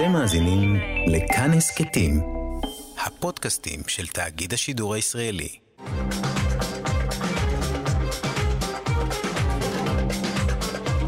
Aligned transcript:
אתם 0.00 0.12
מאזינים 0.12 0.76
לכאן 1.06 1.50
הסכתים, 1.52 2.20
הפודקאסטים 3.06 3.80
של 3.86 4.06
תאגיד 4.06 4.52
השידור 4.52 4.94
הישראלי. 4.94 5.48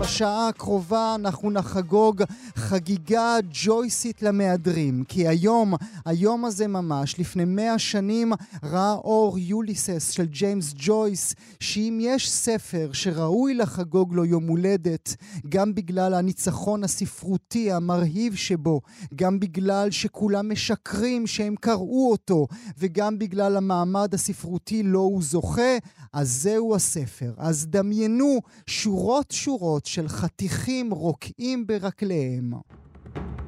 בשעה 0.00 0.48
הקרובה 0.48 1.14
אנחנו 1.14 1.50
נחגוג 1.50 2.22
חגיגה 2.72 3.37
ג'ויסית 3.64 4.23
למהדרים, 4.23 5.04
כי 5.09 5.29
היום, 5.29 5.75
היום 6.04 6.45
הזה 6.45 6.68
ממש, 6.68 7.18
לפני 7.18 7.45
מאה 7.45 7.79
שנים, 7.79 8.32
ראה 8.62 8.93
אור 8.93 9.39
יוליסס 9.39 10.11
של 10.11 10.27
ג'יימס 10.27 10.75
ג'ויס, 10.77 11.35
שאם 11.61 11.98
יש 12.00 12.30
ספר 12.30 12.90
שראוי 12.93 13.54
לחגוג 13.54 14.14
לו 14.14 14.25
יום 14.25 14.46
הולדת, 14.46 15.16
גם 15.48 15.75
בגלל 15.75 16.14
הניצחון 16.14 16.85
הספרותי 16.85 17.72
המרהיב 17.72 18.35
שבו, 18.35 18.80
גם 19.14 19.41
בגלל 19.41 19.90
שכולם 19.90 20.53
משקרים 20.53 21.26
שהם 21.26 21.54
קראו 21.61 22.11
אותו, 22.11 22.46
וגם 22.79 23.18
בגלל 23.18 23.57
המעמד 23.57 24.14
הספרותי 24.14 24.82
לו 24.82 25.00
הוא 25.00 25.23
זוכה, 25.23 25.76
אז 26.12 26.43
זהו 26.43 26.75
הספר. 26.75 27.34
אז 27.36 27.67
דמיינו 27.67 28.39
שורות 28.67 29.31
שורות 29.31 29.86
של 29.86 30.09
חתיכים 30.09 30.90
רוקעים 30.90 31.67
ברגליהם. 31.67 32.53
Thank 33.14 33.27
you. 33.27 33.42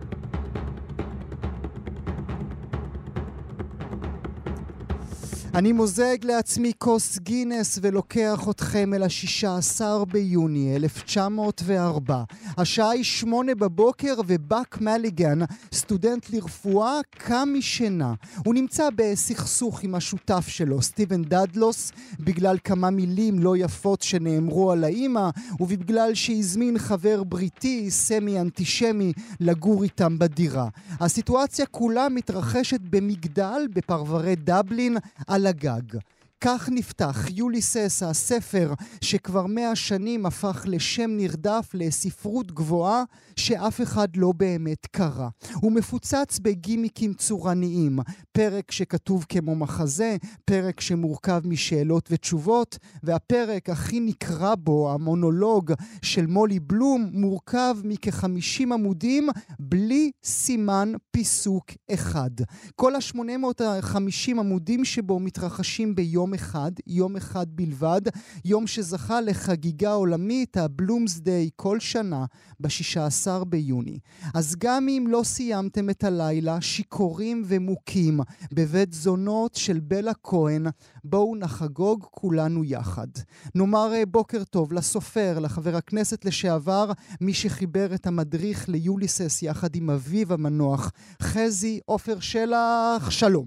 אני 5.55 5.73
מוזג 5.73 6.17
לעצמי 6.23 6.73
כוס 6.79 7.19
גינס 7.19 7.79
ולוקח 7.83 8.47
אתכם 8.51 8.95
אל 8.95 9.03
ה-16 9.03 10.05
ביוני 10.13 10.77
1904. 10.77 12.23
השעה 12.59 12.91
היא 12.91 13.05
שמונה 13.05 13.55
בבוקר 13.55 14.15
ובאק 14.27 14.81
מליגן, 14.81 15.39
סטודנט 15.73 16.31
לרפואה, 16.31 17.01
קם 17.11 17.49
משינה. 17.59 18.15
הוא 18.45 18.55
נמצא 18.55 18.89
בסכסוך 18.97 19.83
עם 19.83 19.95
השותף 19.95 20.45
שלו, 20.49 20.83
סטיבן 20.83 21.25
דדלוס, 21.25 21.93
בגלל 22.21 22.57
כמה 22.65 22.91
מילים 22.91 23.39
לא 23.39 23.57
יפות 23.57 24.03
שנאמרו 24.03 24.73
על 24.73 24.85
האימא, 24.85 25.31
ובגלל 25.61 26.15
שהזמין 26.15 26.79
חבר 26.79 27.25
בריטי, 27.25 27.91
סמי 27.91 28.41
אנטישמי, 28.41 29.13
לגור 29.41 29.83
איתם 29.83 30.19
בדירה. 30.19 30.69
הסיטואציה 31.01 31.67
כולה 31.67 32.09
מתרחשת 32.09 32.81
במגדל 32.81 33.63
בפרברי 33.75 34.35
דבלין, 34.37 34.97
על 35.27 35.44
על 35.45 35.49
הגג. 35.49 35.99
כך 36.41 36.69
נפתח 36.73 37.27
יוליסס, 37.31 38.03
הספר 38.03 38.73
שכבר 39.01 39.47
מאה 39.47 39.77
שנים 39.77 40.27
הפך 40.27 40.65
לשם 40.69 41.11
נרדף 41.11 41.71
לספרות 41.75 42.53
גבוהה 42.53 43.03
שאף 43.37 43.81
אחד 43.81 44.09
לא 44.17 44.33
באמת 44.33 44.87
קרא. 44.87 45.29
הוא 45.55 45.73
מפוצץ 45.73 46.39
בגימיקים 46.39 47.15
צורניים, 47.15 47.99
פרק 48.33 48.71
שכתוב 48.71 49.25
כמו 49.29 49.57
מחזה, 49.57 50.17
פרק 50.45 50.81
שמורכב 50.81 51.41
משאלות 51.45 52.09
ותשובות, 52.13 52.79
והפרק 53.03 53.71
הכי 53.71 54.01
נקרא 54.01 54.55
בו, 54.55 54.93
המונולוג 54.93 55.73
של 56.03 56.27
מולי 56.27 56.61
בלום, 56.61 57.11
מורכב 57.13 57.77
מכ-50 57.85 58.63
עמודים 58.63 59.29
בלי 59.59 60.11
סימן 60.25 60.93
פיסוק 61.11 61.65
אחד. 61.91 62.31
כל 62.75 62.95
ה-850 62.95 64.31
עמודים 64.31 64.85
שבו 64.85 65.21
מתרחשים 65.21 65.95
ביום 65.95 66.24
אחד, 66.33 66.73
יום 66.87 67.17
אחד 67.17 67.47
בלבד, 67.49 68.01
יום 68.45 68.67
שזכה 68.67 69.21
לחגיגה 69.21 69.93
עולמית, 69.93 70.57
הבלומסדיי, 70.57 71.51
כל 71.57 71.81
שנה, 71.81 72.25
ב-16 72.61 73.45
ביוני. 73.45 73.99
אז 74.35 74.57
גם 74.59 74.89
אם 74.89 75.07
לא 75.09 75.21
סיימתם 75.25 75.91
את 75.91 76.05
הלילה 76.05 76.61
שיכורים 76.61 77.43
ומוכים 77.47 78.21
בבית 78.53 78.93
זונות 78.93 79.55
של 79.55 79.81
בלה 79.81 80.15
כהן, 80.23 80.67
בואו 81.05 81.37
נחגוג 81.37 82.07
כולנו 82.11 82.65
יחד. 82.65 83.09
נאמר 83.55 83.93
אה, 83.95 84.07
בוקר 84.07 84.45
טוב 84.45 84.73
לסופר, 84.73 85.39
לחבר 85.39 85.77
הכנסת 85.77 86.25
לשעבר, 86.25 86.93
מי 87.21 87.35
שחיבר 87.35 87.95
את 87.95 88.07
המדריך 88.07 88.69
ליוליסס 88.69 89.43
יחד 89.43 89.77
עם 89.77 89.91
אביו 89.91 90.33
המנוח, 90.33 90.93
חזי 91.23 91.81
עופר 91.87 92.21
שלח, 92.21 93.11
שלום. 93.11 93.47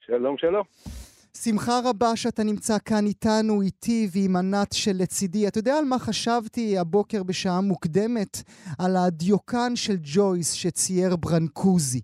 שלום, 0.00 0.36
שלום. 0.38 0.62
שמחה 1.36 1.72
רבה 1.84 2.16
שאתה 2.16 2.42
נמצא 2.44 2.74
כאן 2.84 3.06
איתנו, 3.06 3.62
איתי 3.62 4.08
ועם 4.12 4.36
ענת 4.36 4.72
שלצידי. 4.72 5.48
אתה 5.48 5.58
יודע 5.58 5.78
על 5.78 5.84
מה 5.84 5.98
חשבתי 5.98 6.78
הבוקר 6.78 7.22
בשעה 7.22 7.60
מוקדמת? 7.60 8.36
על 8.78 8.96
הדיוקן 8.96 9.76
של 9.76 9.96
ג'ויס 10.14 10.52
שצייר 10.52 11.16
ברנקוזי. 11.16 12.00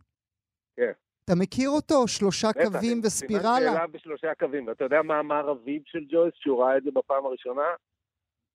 כן. 0.76 0.92
אתה 1.24 1.34
מכיר 1.34 1.70
אותו? 1.70 2.08
שלושה 2.08 2.48
בטח, 2.48 2.62
קווים 2.62 3.00
וספירלה? 3.04 3.60
בטח, 3.60 3.72
שאלה 3.72 3.86
בשלושה 3.86 4.34
קווים. 4.38 4.66
ואתה 4.66 4.84
יודע 4.84 5.02
מה 5.02 5.20
אמר 5.20 5.52
אביו 5.52 5.80
של 5.86 6.04
ג'ויס 6.12 6.34
כשהוא 6.40 6.62
ראה 6.62 6.76
את 6.76 6.82
זה 6.82 6.90
בפעם 6.94 7.26
הראשונה? 7.26 7.68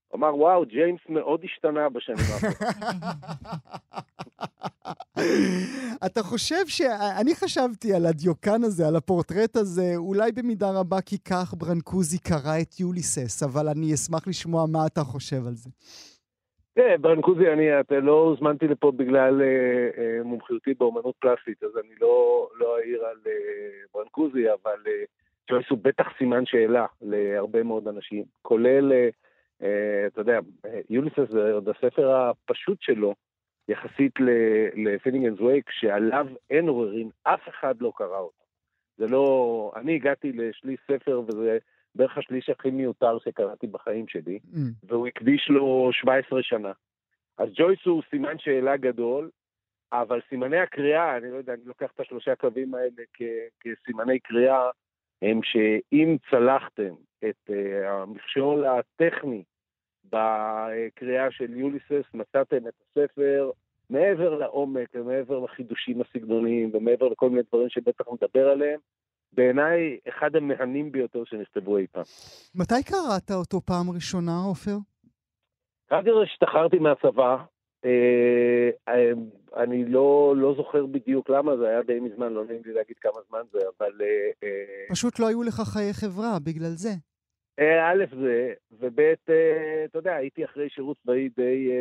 הוא 0.09 0.19
אמר, 0.19 0.35
וואו, 0.35 0.65
ג'יימס 0.65 1.01
מאוד 1.09 1.41
השתנה 1.43 1.89
בשנים 1.89 2.17
האחרונות. 2.33 2.57
אתה 6.05 6.23
חושב 6.23 6.67
ש... 6.67 6.81
אני 7.21 7.35
חשבתי 7.35 7.93
על 7.93 8.05
הדיוקן 8.05 8.63
הזה, 8.63 8.87
על 8.87 8.95
הפורטרט 8.95 9.55
הזה, 9.55 9.93
אולי 9.95 10.31
במידה 10.31 10.71
רבה 10.79 11.01
כי 11.01 11.17
כך 11.19 11.53
ברנקוזי 11.57 12.19
קרא 12.19 12.57
את 12.61 12.79
יוליסס, 12.79 13.43
אבל 13.43 13.67
אני 13.67 13.93
אשמח 13.93 14.27
לשמוע 14.27 14.65
מה 14.71 14.79
אתה 14.87 15.01
חושב 15.01 15.47
על 15.47 15.53
זה. 15.53 15.69
תראה, 16.73 16.97
ברנקוזי, 16.97 17.47
אני 17.53 17.67
לא 18.01 18.19
הוזמנתי 18.19 18.67
לפה 18.67 18.91
בגלל 18.91 19.41
אה, 19.41 19.89
אה, 19.97 20.23
מומחיותי 20.23 20.73
באומנות 20.73 21.15
פלסטית, 21.19 21.63
אז 21.63 21.71
אני 21.77 21.95
לא, 22.01 22.47
לא 22.55 22.77
אעיר 22.77 23.05
על 23.05 23.17
אה, 23.27 23.31
ברנקוזי, 23.93 24.51
אבל 24.51 24.79
ג'ויס 25.51 25.65
הוא 25.69 25.79
בטח 25.81 26.05
סימן 26.17 26.45
שאלה 26.45 26.85
להרבה 27.01 27.63
מאוד 27.63 27.87
אנשים, 27.87 28.23
כולל... 28.41 28.91
אה, 29.63 30.07
אתה 30.07 30.21
יודע, 30.21 30.39
יוליסס 30.89 31.29
זה 31.31 31.51
עוד 31.53 31.69
הספר 31.69 32.15
הפשוט 32.15 32.81
שלו, 32.81 33.15
יחסית 33.67 34.13
לפינינגנס 34.75 35.39
וייק, 35.39 35.69
שעליו 35.71 36.27
אין 36.49 36.67
עוררין, 36.67 37.09
אף 37.23 37.49
אחד 37.49 37.81
לא 37.81 37.91
קרא 37.95 38.17
אותו. 38.17 38.43
זה 38.97 39.07
לא... 39.07 39.71
אני 39.75 39.95
הגעתי 39.95 40.31
לשליש 40.31 40.79
ספר, 40.91 41.21
וזה 41.27 41.57
בערך 41.95 42.17
השליש 42.17 42.49
הכי 42.49 42.71
מיותר 42.71 43.19
שקראתי 43.19 43.67
בחיים 43.67 44.07
שלי, 44.07 44.39
mm. 44.53 44.57
והוא 44.83 45.07
הקדיש 45.07 45.49
לו 45.49 45.89
17 45.93 46.43
שנה. 46.43 46.71
אז 47.37 47.49
ג'ויס 47.55 47.79
הוא 47.85 48.01
סימן 48.09 48.39
שאלה 48.39 48.77
גדול, 48.77 49.29
אבל 49.91 50.21
סימני 50.29 50.57
הקריאה, 50.57 51.17
אני 51.17 51.31
לא 51.31 51.37
יודע, 51.37 51.53
אני 51.53 51.61
לוקח 51.65 51.91
את 51.95 51.99
השלושה 51.99 52.35
קווים 52.35 52.75
האלה 52.75 53.03
כ- 53.13 53.49
כסימני 53.59 54.19
קריאה, 54.19 54.69
הם 55.21 55.39
שאם 55.43 56.17
צלחתם 56.31 56.93
את 57.29 57.49
uh, 57.49 57.87
המכשול 57.87 58.65
הטכני 58.65 59.43
בקריאה 60.05 61.31
של 61.31 61.57
יוליסס, 61.57 62.13
מצאתם 62.13 62.67
את 62.67 62.73
הספר 62.81 63.51
מעבר 63.89 64.35
לעומק 64.35 64.87
ומעבר 64.93 65.39
לחידושים 65.39 66.01
הסגנוניים 66.01 66.71
ומעבר 66.73 67.07
לכל 67.07 67.29
מיני 67.29 67.41
דברים 67.51 67.69
שבטח 67.69 68.05
נדבר 68.13 68.49
עליהם. 68.49 68.79
בעיניי, 69.33 69.97
אחד 70.09 70.35
המהנים 70.35 70.91
ביותר 70.91 71.23
שנכתבו 71.25 71.77
אי 71.77 71.87
פעם. 71.91 72.03
מתי 72.55 72.83
קראת 72.85 73.31
אותו 73.31 73.61
פעם 73.61 73.89
ראשונה, 73.95 74.31
עופר? 74.49 74.77
אותו 75.91 76.25
כשהשתחררתי 76.25 76.79
מהצבא. 76.79 77.37
אה, 77.85 78.69
אה, 78.87 79.11
אני 79.63 79.85
לא, 79.85 80.33
לא 80.37 80.53
זוכר 80.57 80.85
בדיוק 80.85 81.29
למה, 81.29 81.57
זה 81.57 81.67
היה 81.67 81.81
די 81.81 81.99
מזמן, 81.99 82.33
לא 82.33 82.45
נעים 82.45 82.61
לי 82.65 82.73
להגיד 82.73 82.97
כמה 82.97 83.21
זמן 83.29 83.41
זה, 83.51 83.59
אבל... 83.77 83.91
אה, 84.43 84.85
פשוט 84.89 85.19
לא 85.19 85.27
היו 85.27 85.43
לך 85.43 85.55
חיי 85.55 85.93
חברה, 85.93 86.37
בגלל 86.43 86.71
זה. 86.75 86.89
א', 87.59 88.03
זה, 88.21 88.53
וב', 88.71 88.99
אתה 89.85 89.97
יודע, 89.97 90.15
הייתי 90.15 90.45
אחרי 90.45 90.69
שירות 90.69 90.97
צבאי 91.03 91.29
די 91.37 91.71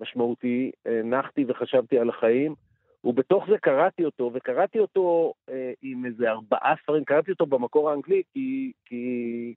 משמעותי, 0.00 0.70
נחתי 1.04 1.44
וחשבתי 1.48 1.98
על 1.98 2.08
החיים, 2.08 2.54
ובתוך 3.04 3.44
זה 3.50 3.58
קראתי 3.58 4.04
אותו, 4.04 4.30
וקראתי 4.34 4.78
אותו 4.78 5.32
עם 5.82 6.06
איזה 6.06 6.30
ארבעה 6.30 6.74
ספרים, 6.82 7.04
קראתי 7.04 7.30
אותו 7.30 7.46
במקור 7.46 7.90
האנגלי, 7.90 8.22
כי... 8.32 8.72
כי 8.84 9.54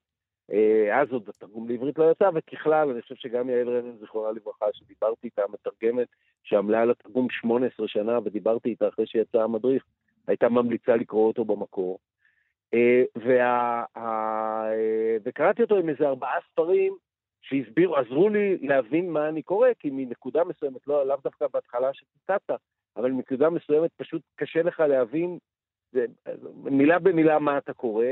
אז 0.94 1.12
עוד 1.12 1.30
התרגום 1.30 1.70
לעברית 1.70 1.98
לא 1.98 2.12
יצא, 2.12 2.30
וככלל, 2.36 2.90
אני 2.90 3.02
חושב 3.02 3.16
שגם 3.16 3.50
יעל 3.50 3.70
רנן, 3.70 3.98
זיכרונה 3.98 4.32
לברכה, 4.32 4.66
שדיברתי 4.74 5.28
איתה, 5.28 5.42
מתרגמת, 5.50 6.08
שעמלה 6.44 6.82
על 6.82 6.92
התרגום 6.92 7.30
18 7.30 7.88
שנה, 7.88 8.20
ודיברתי 8.24 8.70
איתה 8.70 8.88
אחרי 8.88 9.08
שיצא 9.08 9.42
המדריך, 9.44 9.86
הייתה 10.28 10.50
ממליצה 10.50 10.96
לקרוא 10.96 11.28
אותו 11.28 11.46
במקור. 11.46 12.00
אה, 12.74 13.04
וה, 13.16 13.84
אה, 13.98 15.18
וקראתי 15.24 15.62
אותו 15.62 15.78
עם 15.78 15.90
איזה 15.90 16.08
ארבעה 16.08 16.40
ספרים 16.52 16.96
שהסבירו, 17.42 17.96
עזרו 17.96 18.30
לי 18.30 18.58
להבין 18.62 19.10
מה 19.10 19.30
אני 19.30 19.42
קורא, 19.42 19.70
כי 19.80 19.90
מנקודה 19.92 20.44
מסוימת, 20.44 20.88
לא, 20.88 21.08
לאו 21.08 21.18
דווקא 21.24 21.46
בהתחלה 21.54 21.94
שציטטת, 21.94 22.60
אבל 22.98 23.12
מנקודה 23.12 23.50
מסוימת 23.50 23.92
פשוט 23.98 24.22
קשה 24.36 24.64
לך 24.64 24.80
להבין 24.80 25.38
זה, 25.92 26.06
מילה 26.64 27.00
במילה 27.00 27.40
מה 27.40 27.58
אתה 27.58 27.74
קורא, 27.74 28.06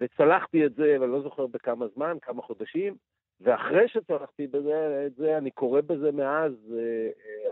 וצלחתי 0.00 0.66
את 0.66 0.74
זה, 0.74 0.96
ואני 1.00 1.12
לא 1.12 1.22
זוכר 1.22 1.46
בכמה 1.46 1.86
זמן, 1.94 2.16
כמה 2.22 2.42
חודשים, 2.42 2.96
ואחרי 3.40 3.88
שצלחתי 3.88 4.46
בזה, 4.46 5.04
את 5.06 5.14
זה, 5.16 5.38
אני 5.38 5.50
קורא 5.50 5.80
בזה 5.80 6.12
מאז 6.12 6.52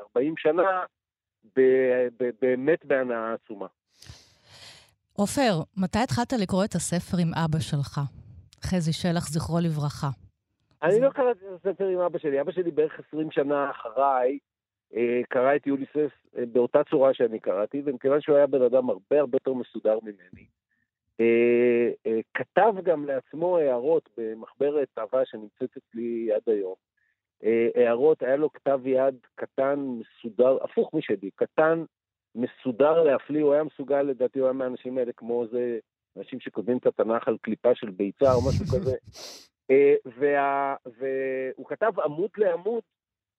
40 0.00 0.32
אה, 0.32 0.36
שנה, 0.38 0.84
באמת 2.40 2.84
בהנאה 2.84 3.34
עצומה. 3.34 3.66
עופר, 5.12 5.52
מתי 5.76 5.98
התחלת 5.98 6.32
לקרוא 6.32 6.64
את 6.64 6.75
הספר 6.75 7.16
עם 7.22 7.28
אבא 7.44 7.58
שלך? 7.58 8.00
חזי 8.64 8.92
שלח, 8.92 9.28
זכרו 9.28 9.58
לברכה. 9.60 10.08
אני 10.82 11.00
לא 11.00 11.10
קראתי 11.10 11.44
את 11.44 11.66
הספר 11.66 11.86
עם 11.86 11.98
אבא 11.98 12.19
שלי. 12.19 12.40
אבא 12.40 12.52
שלי 12.52 12.70
בערך 12.70 13.00
20 13.08 13.30
שנה 13.30 13.70
אחריי 13.70 14.38
אה, 14.94 15.20
קרא 15.28 15.56
את 15.56 15.66
יוליסס 15.66 16.12
אה, 16.38 16.46
באותה 16.52 16.84
צורה 16.90 17.14
שאני 17.14 17.40
קראתי, 17.40 17.82
ומכיוון 17.84 18.20
שהוא 18.20 18.36
היה 18.36 18.46
בן 18.46 18.62
אדם 18.62 18.90
הרבה 18.90 19.20
הרבה 19.20 19.36
יותר 19.36 19.52
מסודר 19.52 19.98
ממני, 20.02 20.16
אה, 20.34 20.44
כתב 22.35 22.73
גם 22.82 23.05
לעצמו 23.05 23.59
הערות 23.59 24.09
במחברת 24.17 24.88
אהבה 24.99 25.25
שנמצאת 25.25 25.76
אצלי 25.76 26.32
עד 26.32 26.43
היום. 26.47 26.75
הערות, 27.75 28.23
היה 28.23 28.37
לו 28.37 28.53
כתב 28.53 28.81
יד 28.85 29.15
קטן, 29.35 29.79
מסודר, 29.79 30.59
הפוך 30.65 30.94
משלי, 30.94 31.31
קטן, 31.35 31.85
מסודר 32.35 33.03
להפליא, 33.03 33.43
הוא 33.43 33.53
היה 33.53 33.65
מסוגל, 33.65 34.03
לדעתי 34.03 34.38
הוא 34.38 34.47
היה 34.47 34.53
מהאנשים 34.53 34.99
האלה 34.99 35.12
כמו 35.12 35.44
זה, 35.50 35.79
אנשים 36.17 36.41
שכותבים 36.41 36.79
את 36.79 36.87
התנ"ך 36.87 37.29
על 37.29 37.37
קליפה 37.41 37.75
של 37.75 37.91
ביצה 37.91 38.32
או 38.32 38.49
משהו 38.49 38.64
כזה. 38.67 38.97
וה, 40.19 40.76
והוא 40.87 41.67
כתב 41.67 42.00
עמוד 42.05 42.31
לעמוד 42.37 42.82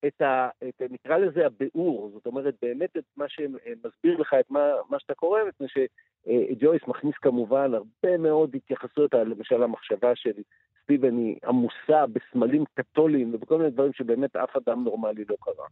את 0.08 0.22
ה... 0.22 0.50
את, 0.70 0.82
נקרא 0.90 1.18
לזה 1.18 1.46
הביאור, 1.46 2.12
זאת 2.14 2.26
אומרת, 2.26 2.56
באמת 2.62 2.98
את 2.98 3.04
מה 3.18 3.26
שמסביר 3.30 4.18
לך 4.18 4.36
את 4.40 4.52
מה, 4.52 4.70
מה 4.90 5.00
שאתה 5.00 5.14
קורא, 5.14 5.40
מפני 5.48 5.68
שג'ויס 5.68 6.82
מכניס 6.88 7.16
כמובן 7.22 7.74
הרבה 7.74 8.18
מאוד 8.18 8.56
התייחסויות, 8.56 9.14
למשל 9.14 9.64
המחשבה 9.64 10.16
של 10.16 10.32
סטיבן 10.84 11.18
היא 11.18 11.36
עמוסה 11.46 12.06
בסמלים 12.08 12.64
קתוליים 12.74 13.34
ובכל 13.34 13.58
מיני 13.58 13.70
דברים 13.70 13.94
שבאמת 13.94 14.36
אף 14.36 14.56
אדם 14.56 14.84
נורמלי 14.84 15.24
לא 15.30 15.36
קרא. 15.42 15.66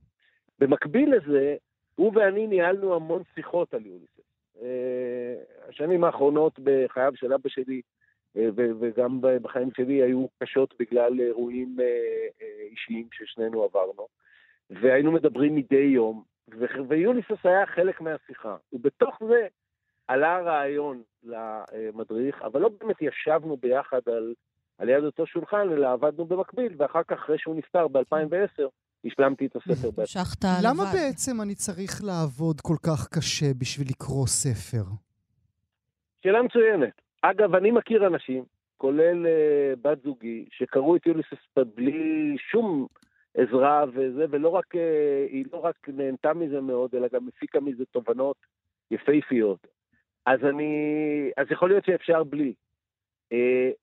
במקביל 0.60 1.16
לזה, 1.16 1.56
הוא 1.96 2.12
ואני 2.16 2.48
ניהלנו 2.48 2.96
המון 2.96 3.22
שיחות 3.36 3.74
על 3.74 3.86
יוליסס. 3.86 4.28
אה, 4.62 5.36
השנים 5.70 6.04
האחרונות 6.04 6.60
בחייו 6.64 7.12
של 7.16 7.34
אבא 7.34 7.50
שלי 7.50 7.76
אה, 7.76 7.82
וגם 8.36 9.20
בחיים 9.22 9.70
שלי 9.78 10.04
היו 10.04 10.26
קשות 10.44 10.74
בגלל 10.80 11.20
אירועים 11.20 11.76
אה, 11.80 11.86
אה, 12.42 12.68
אישיים 12.72 13.08
ששנינו 13.12 13.64
עברנו, 13.64 14.08
והיינו 14.70 15.12
מדברים 15.12 15.56
מדי 15.56 15.76
יום, 15.94 16.24
ויוליסוס 16.88 17.40
היה 17.44 17.66
חלק 17.66 18.02
מהשיחה. 18.02 18.56
ובתוך 18.74 19.16
זה 19.28 19.48
עלה 20.08 20.36
הרעיון 20.36 21.02
למדריך, 21.24 22.42
אבל 22.42 22.62
לא 22.62 22.70
באמת 22.80 23.02
ישבנו 23.02 23.58
ביחד 23.58 24.02
על, 24.08 24.34
על 24.78 24.90
יד 24.90 25.04
אותו 25.04 25.28
שולחן, 25.28 25.70
אלא 25.72 25.94
עבדנו 25.94 26.26
במקביל, 26.26 26.74
ואחר 26.78 27.04
כך, 27.04 27.18
אחרי 27.24 27.38
שהוא 27.40 27.56
נפטר 27.56 27.88
ב-2010, 27.88 28.64
השלמתי 29.06 29.46
את 29.46 29.56
הספר 29.56 29.92
בעצמי. 29.92 30.22
המשכת 30.22 30.44
לבד. 30.44 30.60
למה 30.64 30.84
בעצם 30.94 31.42
אני 31.42 31.56
צריך 31.56 32.04
לעבוד 32.04 32.62
כל 32.62 32.76
כך 32.86 33.08
קשה 33.08 33.54
בשביל 33.58 33.88
לקרוא 33.90 34.28
ספר? 34.28 34.84
שאלה 36.24 36.42
מצוינת. 36.42 37.07
אגב, 37.22 37.56
אני 37.56 37.72
מכיר 37.72 38.08
אנשים, 38.08 38.44
כולל 38.78 39.26
uh, 39.26 39.80
בת 39.82 40.04
זוגי, 40.04 40.46
שקראו 40.52 40.96
את 40.96 41.06
יוליסס 41.06 41.58
בלי 41.76 42.36
שום 42.38 42.88
עזרה 43.34 43.86
וזה, 43.94 44.26
ולא 44.30 44.50
רק, 44.50 44.76
uh, 44.76 44.78
היא 45.30 45.46
לא 45.54 45.58
רק 45.58 45.76
נהנתה 45.88 46.34
מזה 46.34 46.62
מאוד, 46.62 46.96
אלא 46.96 47.08
גם 47.14 47.28
הפיקה 47.28 47.60
מזה 47.60 47.86
תובנות 47.86 48.38
יפהפיות. 48.92 49.68
אז 50.26 50.46
אני, 50.46 51.32
אז 51.38 51.48
יכול 51.52 51.70
להיות 51.70 51.86
שאפשר 51.86 52.24
בלי. 52.24 52.54
Uh, 53.34 53.36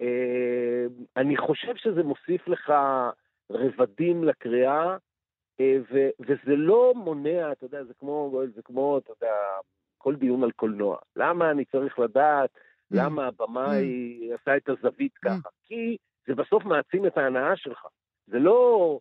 uh, 0.02 1.04
אני 1.16 1.36
חושב 1.36 1.76
שזה 1.76 2.02
מוסיף 2.02 2.48
לך 2.48 2.72
רבדים 3.50 4.24
לקריאה, 4.24 4.96
uh, 4.96 5.62
ו, 5.92 6.08
וזה 6.20 6.56
לא 6.56 6.92
מונע, 6.96 7.52
אתה 7.52 7.64
יודע, 7.64 7.84
זה 7.84 7.94
כמו, 7.94 8.42
זה 8.54 8.62
כמו, 8.62 8.98
אתה 8.98 9.12
יודע, 9.12 9.34
כל 9.98 10.16
דיון 10.16 10.44
על 10.44 10.50
קולנוע. 10.50 10.98
למה 11.16 11.50
אני 11.50 11.64
צריך 11.64 11.98
לדעת 11.98 12.50
למה 12.90 13.26
הבמאי 13.26 14.18
mm. 14.30 14.34
עשה 14.34 14.56
את 14.56 14.68
הזווית 14.68 15.12
mm. 15.16 15.28
ככה? 15.28 15.48
כי 15.64 15.96
זה 16.26 16.34
בסוף 16.34 16.64
מעצים 16.64 17.06
את 17.06 17.18
ההנאה 17.18 17.56
שלך. 17.56 17.86
זה 18.26 18.38
לא 18.38 18.98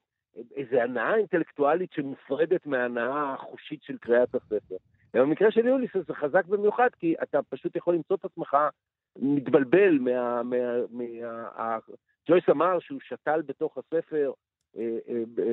איזו 0.56 0.76
הנאה 0.82 1.16
אינטלקטואלית 1.16 1.94
שמופרדת 1.94 2.66
מההנאה 2.66 3.34
החושית 3.34 3.84
של 3.84 3.98
קריאת 3.98 4.36
הספר. 4.36 4.76
במקרה 5.14 5.52
של 5.52 5.68
יוליסס 5.68 6.08
זה 6.08 6.14
חזק 6.14 6.46
במיוחד, 6.46 6.90
כי 7.00 7.16
אתה 7.24 7.40
פשוט 7.50 7.76
יכול 7.76 7.96
למצוא 7.96 8.16
את 8.16 8.26
עצמך 8.26 8.58
מתבלבל 9.16 9.98
מה... 10.00 10.44
מה, 10.44 10.58
מה 10.92 11.78
ג'ויס 12.30 12.50
אמר 12.50 12.80
שהוא 12.80 13.00
שתל 13.04 13.42
בתוך 13.46 13.78
הספר 13.78 14.16
אה, 14.16 14.28
אה, 14.28 14.34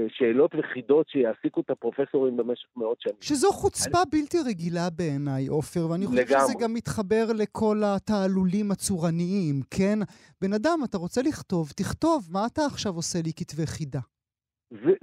שאלות 0.08 0.54
וחידות 0.54 1.08
שיעסיקו 1.08 1.60
את 1.60 1.70
הפרופסורים 1.70 2.36
במשך 2.36 2.68
מאות 2.76 3.00
שנים. 3.00 3.16
שזו 3.20 3.52
חוצפה 3.52 3.98
אני... 4.02 4.20
בלתי 4.20 4.36
רגילה 4.48 4.90
בעיניי, 4.96 5.46
עופר, 5.46 5.90
ואני 5.90 6.06
חושב 6.06 6.20
לגמרי. 6.20 6.44
שזה 6.44 6.54
גם 6.60 6.74
מתחבר 6.74 7.24
לכל 7.34 7.76
התעלולים 7.84 8.70
הצורניים, 8.70 9.60
כן? 9.70 9.98
בן 10.42 10.52
אדם, 10.52 10.78
אתה 10.84 10.98
רוצה 10.98 11.20
לכתוב, 11.22 11.70
תכתוב, 11.76 12.28
מה 12.32 12.46
אתה 12.52 12.62
עכשיו 12.66 12.92
עושה 12.92 13.18
לי 13.24 13.32
כתבי 13.36 13.66
חידה? 13.66 14.00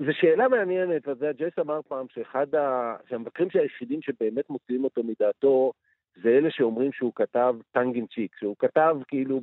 זו 0.06 0.12
שאלה 0.12 0.48
מעניינת, 0.48 1.08
יודע, 1.08 1.31
ג'ייס 1.31 1.54
אמר 1.60 1.80
פעם 1.88 2.06
שאחד 2.13 2.56
ה... 2.56 2.96
שהמבקרים 3.10 3.50
היחידים 3.54 4.02
שבאמת 4.02 4.50
מוציאים 4.50 4.84
אותו 4.84 5.04
מדעתו, 5.04 5.72
זה 6.24 6.30
אלה 6.30 6.52
שאומרים 6.52 6.92
שהוא 6.92 7.12
כתב 7.16 7.56
טנגין 7.72 8.06
צ'יק, 8.08 8.36
שהוא 8.40 8.56
כתב 8.60 8.98
כאילו 9.08 9.42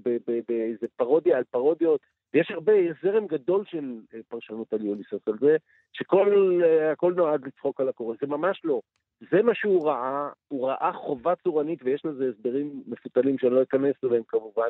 באיזה 0.49 0.87
פרודיה 0.97 1.37
על 1.37 1.44
פרודיות, 1.44 2.00
ויש 2.35 2.50
הרבה, 2.50 2.73
יש 2.73 2.97
זרם 3.03 3.26
גדול 3.26 3.65
של 3.65 4.00
אה, 4.15 4.21
פרשנות 4.29 4.73
על 4.73 4.85
יוליסוס 4.85 5.29
על 5.29 5.38
זה, 5.41 5.56
שהכל 5.93 6.62
אה, 6.65 7.11
נועד 7.17 7.47
לצחוק 7.47 7.81
על 7.81 7.88
הקורא, 7.88 8.17
זה 8.21 8.26
ממש 8.26 8.61
לא. 8.65 8.81
זה 9.31 9.43
מה 9.43 9.55
שהוא 9.55 9.87
ראה, 9.88 10.29
הוא 10.49 10.69
ראה 10.69 10.93
חובה 10.93 11.35
צורנית, 11.37 11.82
ויש 11.82 12.05
לזה 12.05 12.29
הסברים 12.29 12.82
מפותלים 12.87 13.38
שאני 13.38 13.55
לא 13.55 13.62
אכנס 13.62 13.94
אליהם 14.05 14.23
כמובן, 14.29 14.69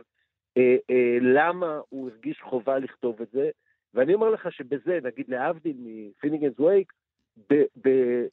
אה, 0.56 0.76
אה, 0.90 1.18
למה 1.20 1.80
הוא 1.88 2.10
הרגיש 2.10 2.40
חובה 2.42 2.78
לכתוב 2.78 3.22
את 3.22 3.30
זה, 3.32 3.50
ואני 3.94 4.14
אומר 4.14 4.30
לך 4.30 4.52
שבזה, 4.52 4.98
נגיד 5.02 5.28
להבדיל 5.28 5.76
מפיניגנס 5.78 6.60
וייק, 6.60 6.92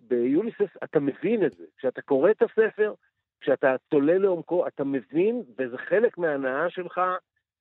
ביוליסס 0.01 0.77
אתה 0.83 0.99
מבין 0.99 1.45
את 1.45 1.51
זה. 1.53 1.65
כשאתה 1.77 2.01
קורא 2.01 2.31
את 2.31 2.41
הספר, 2.41 2.93
כשאתה 3.41 3.75
צולל 3.89 4.17
לעומקו, 4.17 4.67
אתה 4.67 4.83
מבין, 4.83 5.43
וזה 5.57 5.77
חלק 5.89 6.17
מההנאה 6.17 6.69
שלך, 6.69 7.01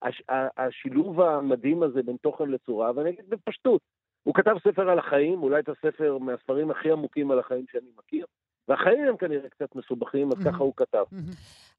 הש, 0.03 0.23
השילוב 0.57 1.21
המדהים 1.21 1.83
הזה 1.83 2.03
בין 2.03 2.17
תוכן 2.23 2.49
לצורה, 2.49 2.91
ואני 2.97 3.11
אגיד 3.11 3.25
בפשטות, 3.29 3.81
הוא 4.23 4.35
כתב 4.35 4.55
ספר 4.69 4.91
על 4.91 4.99
החיים, 4.99 5.43
אולי 5.43 5.61
את 5.61 5.69
הספר 5.69 6.19
מהספרים 6.19 6.71
הכי 6.71 6.91
עמוקים 6.91 7.31
על 7.31 7.39
החיים 7.39 7.65
שאני 7.73 7.91
מכיר, 7.99 8.27
והחיים 8.69 9.05
הם 9.09 9.17
כנראה 9.17 9.49
קצת 9.49 9.77
מסובכים, 9.77 10.33
אז 10.33 10.39
ככה 10.45 10.59
הוא 10.59 10.73
כתב. 10.77 11.05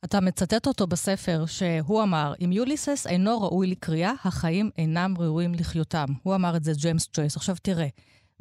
אתה 0.06 0.18
מצטט 0.22 0.68
אותו 0.68 0.88
בספר 0.88 1.46
שהוא 1.46 2.04
אמר, 2.04 2.34
אם 2.46 2.52
יוליסס 2.52 3.08
אינו 3.08 3.42
ראוי 3.42 3.68
לקריאה, 3.68 4.12
החיים 4.26 4.70
אינם 4.78 5.14
ראויים 5.20 5.52
לחיותם. 5.60 6.06
הוא 6.24 6.36
אמר 6.36 6.52
את 6.58 6.64
זה 6.64 6.72
ג'יימס 6.82 7.10
ג'ויס. 7.18 7.38
עכשיו 7.38 7.56
תראה, 7.64 7.88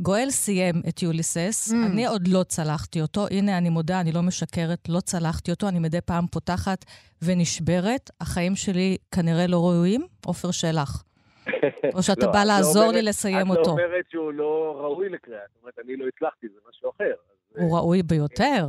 גואל 0.02 0.30
סיים 0.30 0.74
את 0.88 1.02
יוליסס, 1.02 1.72
mm. 1.72 1.92
אני 1.92 2.06
עוד 2.06 2.28
לא 2.28 2.42
צלחתי 2.42 3.00
אותו. 3.02 3.20
הנה, 3.30 3.58
אני 3.58 3.68
מודה, 3.68 4.00
אני 4.00 4.12
לא 4.12 4.22
משקרת, 4.22 4.88
לא 4.88 5.00
צלחתי 5.00 5.50
אותו. 5.50 5.68
אני 5.68 5.78
מדי 5.78 6.00
פעם 6.00 6.26
פותחת 6.26 6.84
ונשברת. 7.24 8.10
החיים 8.20 8.56
שלי 8.56 8.96
כנראה 9.14 9.46
לא 9.46 9.56
ראויים. 9.56 10.00
עופר 10.26 10.50
שלח. 10.50 11.04
או 11.94 12.02
שאתה 12.02 12.26
לא, 12.26 12.32
בא 12.32 12.38
לא 12.38 12.44
לעזור 12.44 12.82
אומרת, 12.82 12.94
לי 12.94 13.02
לסיים 13.02 13.50
אותו. 13.50 13.60
את 13.60 13.66
לא 13.66 13.72
אומרת 13.72 14.04
שהוא 14.10 14.32
לא 14.32 14.76
ראוי 14.80 15.08
לקריאה, 15.08 15.40
זאת 15.54 15.62
אומרת, 15.62 15.78
אני 15.84 15.96
לא 15.96 16.06
הצלחתי, 16.08 16.48
זה 16.48 16.58
משהו 16.68 16.90
אחר. 16.90 17.14
הוא 17.56 17.76
אה, 17.76 17.80
ראוי 17.80 18.02
ביותר. 18.02 18.64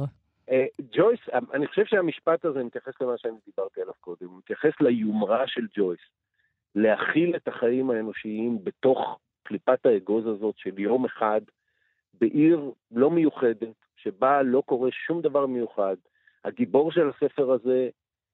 אה, 0.51 0.65
ג'ויס, 0.91 1.19
אני 1.53 1.67
חושב 1.67 1.85
שהמשפט 1.85 2.45
הזה 2.45 2.63
מתייחס 2.63 2.93
למה 3.01 3.13
שאני 3.17 3.37
דיברתי 3.45 3.81
עליו 3.81 3.93
קודם, 3.99 4.27
הוא 4.27 4.37
מתייחס 4.37 4.71
ליומרה 4.81 5.43
של 5.47 5.67
ג'ויס, 5.77 5.99
להכיל 6.75 7.35
את 7.35 7.47
החיים 7.47 7.91
האנושיים 7.91 8.63
בתוך 8.63 9.19
קליפת 9.43 9.85
האגוז 9.85 10.27
הזאת 10.27 10.55
של 10.57 10.79
יום 10.79 11.05
אחד 11.05 11.41
בעיר 12.13 12.71
לא 12.91 13.11
מיוחדת, 13.11 13.75
שבה 13.95 14.41
לא 14.41 14.63
קורה 14.65 14.89
שום 14.91 15.21
דבר 15.21 15.45
מיוחד. 15.45 15.95
הגיבור 16.45 16.91
של 16.91 17.09
הספר 17.09 17.51
הזה, 17.51 17.89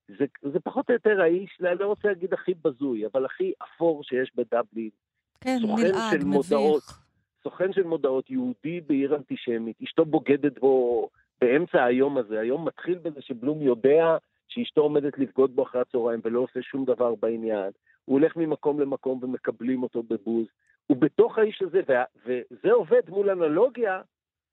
זה, 0.07 0.25
זה 0.53 0.59
פחות 0.59 0.89
או 0.89 0.93
יותר 0.93 1.21
האיש, 1.21 1.57
אני 1.61 1.79
לא 1.79 1.85
רוצה 1.85 2.07
להגיד 2.07 2.33
הכי 2.33 2.53
בזוי, 2.63 3.05
אבל 3.05 3.25
הכי 3.25 3.53
אפור 3.63 4.03
שיש 4.03 4.31
בדבלין. 4.35 4.89
כן, 5.41 5.57
נלעג, 5.77 6.23
מביך. 6.25 7.03
סוכן 7.43 7.73
של 7.73 7.83
מודעות, 7.83 8.29
יהודי 8.29 8.81
בעיר 8.81 9.15
אנטישמית, 9.15 9.81
אשתו 9.83 10.05
בוגדת 10.05 10.59
בו 10.59 11.09
באמצע 11.41 11.83
היום 11.83 12.17
הזה. 12.17 12.39
היום 12.39 12.67
מתחיל 12.67 12.97
בזה 12.97 13.21
שבלום 13.21 13.61
יודע 13.61 14.17
שאשתו 14.47 14.81
עומדת 14.81 15.17
לבגוד 15.17 15.55
בו 15.55 15.63
אחרי 15.63 15.81
הצהריים 15.81 16.19
ולא 16.23 16.39
עושה 16.39 16.61
שום 16.61 16.85
דבר 16.85 17.15
בעניין. 17.15 17.71
הוא 18.05 18.19
הולך 18.19 18.35
ממקום 18.35 18.79
למקום 18.79 19.19
ומקבלים 19.23 19.83
אותו 19.83 20.03
בבוז. 20.03 20.45
הוא 20.87 20.97
בתוך 20.97 21.37
האיש 21.37 21.61
הזה, 21.61 21.81
וזה 22.25 22.71
עובד 22.71 23.01
מול 23.09 23.29
אנלוגיה 23.29 24.01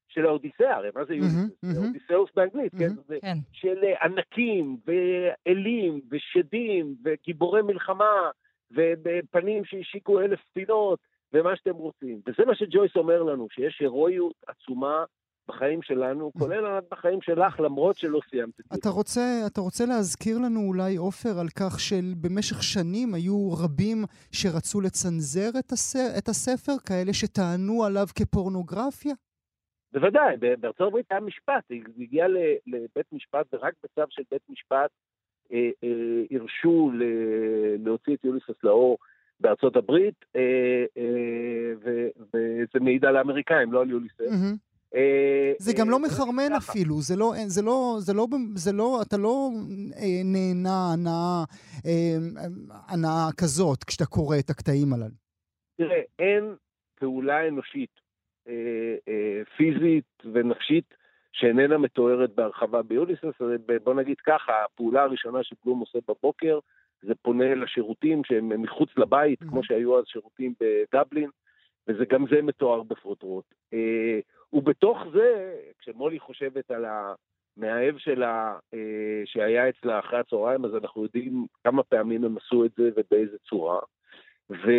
של 0.09 0.27
האודיסאה, 0.27 0.77
הרי 0.77 0.89
מה 0.95 1.05
זה 1.05 1.15
יוליסס? 1.15 1.51
זה 1.63 1.87
אודיסאוס 1.87 2.31
באנגלית, 2.37 2.73
כן? 2.79 3.19
כן? 3.21 3.37
של 3.53 3.85
ענקים, 4.03 4.77
ואלים, 4.87 6.01
ושדים, 6.11 6.95
וגיבורי 7.05 7.63
מלחמה, 7.63 8.31
ופנים 8.71 9.65
שהשיקו 9.65 10.21
אלף 10.21 10.41
ספינות, 10.51 10.99
ומה 11.33 11.57
שאתם 11.57 11.75
רוצים. 11.75 12.21
וזה 12.27 12.45
מה 12.47 12.55
שג'ויס 12.55 12.97
אומר 12.97 13.23
לנו, 13.23 13.47
שיש 13.51 13.81
הירואיות 13.81 14.35
עצומה 14.47 15.05
בחיים 15.49 15.83
שלנו, 15.83 16.33
כולל 16.39 16.67
ענת 16.67 16.85
בחיים 16.91 17.19
שלך, 17.23 17.61
למרות 17.61 17.97
שלא 17.97 18.21
סיימת 18.31 18.61
את 18.61 18.65
זה. 18.71 18.79
אתה 18.81 18.89
רוצה, 18.89 19.21
אתה 19.47 19.61
רוצה 19.61 19.85
להזכיר 19.87 20.39
לנו 20.39 20.61
אולי, 20.61 20.97
עופר, 20.97 21.39
על 21.41 21.49
כך 21.49 21.81
שבמשך 21.81 22.63
שנים 22.63 23.15
היו 23.15 23.53
רבים 23.65 24.05
שרצו 24.33 24.81
לצנזר 24.81 25.59
את, 25.59 25.73
הס... 25.73 25.97
את 26.19 26.29
הספר, 26.29 26.73
כאלה 26.89 27.13
שטענו 27.13 27.85
עליו 27.85 28.07
כפורנוגרפיה? 28.19 29.15
בוודאי, 29.93 30.37
בארצות 30.37 30.87
הברית 30.89 31.07
היה 31.11 31.21
משפט, 31.21 31.65
היא 31.71 31.83
הגיעה 31.99 32.29
לבית 32.67 33.13
משפט, 33.13 33.47
ורק 33.53 33.75
בצו 33.85 34.03
של 34.11 34.23
בית 34.31 34.43
משפט 34.49 34.91
אה, 35.53 35.71
אה, 35.85 36.39
הרשו 36.39 36.91
להוציא 37.79 38.15
את 38.15 38.25
יוליסס 38.25 38.65
לאור 38.65 38.99
בארצות 39.41 39.77
הברית, 39.77 40.25
אה, 40.37 40.85
וזה 42.35 42.81
מעיד 42.81 43.05
על 43.05 43.17
האמריקאים, 43.17 43.73
לא 43.73 43.81
על 43.81 43.91
יוליסס. 43.91 44.21
זה 45.59 45.73
גם 45.79 45.91
לא 45.91 45.99
מחרמן 45.99 46.53
אפילו, 46.57 47.01
זה 47.01 47.17
לא, 47.17 47.33
זה 47.47 47.63
לא, 47.63 47.97
זה 47.99 48.13
לא, 48.15 48.27
זה 48.55 48.73
לא, 48.73 49.03
אתה 49.03 49.17
לא 49.17 49.51
נהנה 50.25 50.93
הנאה, 50.93 51.45
הנאה 52.89 53.29
כזאת 53.41 53.85
כשאתה 53.85 54.07
קורא 54.07 54.37
את 54.39 54.51
הקטעים 54.51 54.93
הללו. 54.93 55.15
תראה, 55.77 56.01
אין 56.19 56.55
פעולה 56.95 57.49
אנושית, 57.49 58.01
פיזית 59.57 60.23
ונפשית, 60.33 60.95
שאיננה 61.33 61.79
מתוארת 61.79 62.35
בהרחבה 62.35 62.83
ביוליסס, 62.83 63.35
בוא 63.85 63.95
נגיד 63.95 64.17
ככה, 64.27 64.53
הפעולה 64.65 65.03
הראשונה 65.03 65.39
שבלום 65.43 65.81
עושה 65.81 65.99
בבוקר, 66.09 66.59
זה 67.03 67.15
פונה 67.23 67.55
לשירותים 67.55 68.23
שהם 68.25 68.63
מחוץ 68.63 68.89
לבית, 68.97 69.43
mm-hmm. 69.43 69.49
כמו 69.49 69.65
שהיו 69.65 69.99
אז 69.99 70.05
שירותים 70.07 70.55
בדבלין, 70.61 71.31
וזה 71.89 72.05
גם 72.13 72.25
זה 72.31 72.43
מתואר 72.43 72.83
בפרוטרוט. 72.83 73.45
ובתוך 74.55 74.99
זה, 75.13 75.55
כשמולי 75.79 76.19
חושבת 76.19 76.71
על 76.71 76.85
המאהב 76.85 77.99
שלה 77.99 78.57
אה, 78.75 79.23
שהיה 79.25 79.69
אצלה 79.69 79.99
אחרי 79.99 80.19
הצהריים, 80.19 80.65
אז 80.65 80.71
אנחנו 80.75 81.03
יודעים 81.03 81.47
כמה 81.65 81.83
פעמים 81.83 82.25
הם 82.25 82.37
עשו 82.37 82.65
את 82.65 82.71
זה 82.77 82.91
ובאיזה 82.97 83.37
צורה. 83.49 83.79
ו, 84.51 84.71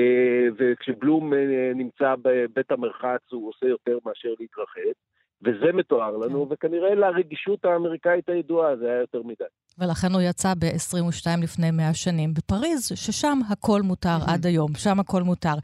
וכשבלום 0.57 1.33
אה, 1.33 1.71
נמצא 1.75 2.15
בבית 2.21 2.71
המרחץ 2.71 3.21
הוא 3.31 3.49
עושה 3.49 3.65
יותר 3.65 3.97
מאשר 4.05 4.29
להתרחץ. 4.39 4.95
וזה 5.41 5.71
מתואר 5.73 6.17
לנו, 6.17 6.47
כן. 6.47 6.53
וכנראה 6.53 6.95
לרגישות 6.95 7.65
האמריקאית 7.65 8.29
הידועה 8.29 8.75
זה 8.75 8.85
היה 8.85 8.99
יותר 8.99 9.21
מדי. 9.23 9.43
ולכן 9.79 10.07
הוא 10.13 10.21
יצא 10.21 10.53
ב-22 10.59 11.43
לפני 11.43 11.71
100 11.71 11.93
שנים 11.93 12.33
בפריז, 12.33 12.91
ששם 12.95 13.37
הכל 13.51 13.81
מותר 13.81 14.17
עד 14.27 14.45
היום, 14.45 14.71
שם 14.77 14.99
הכל 14.99 15.21
מותר. 15.23 15.55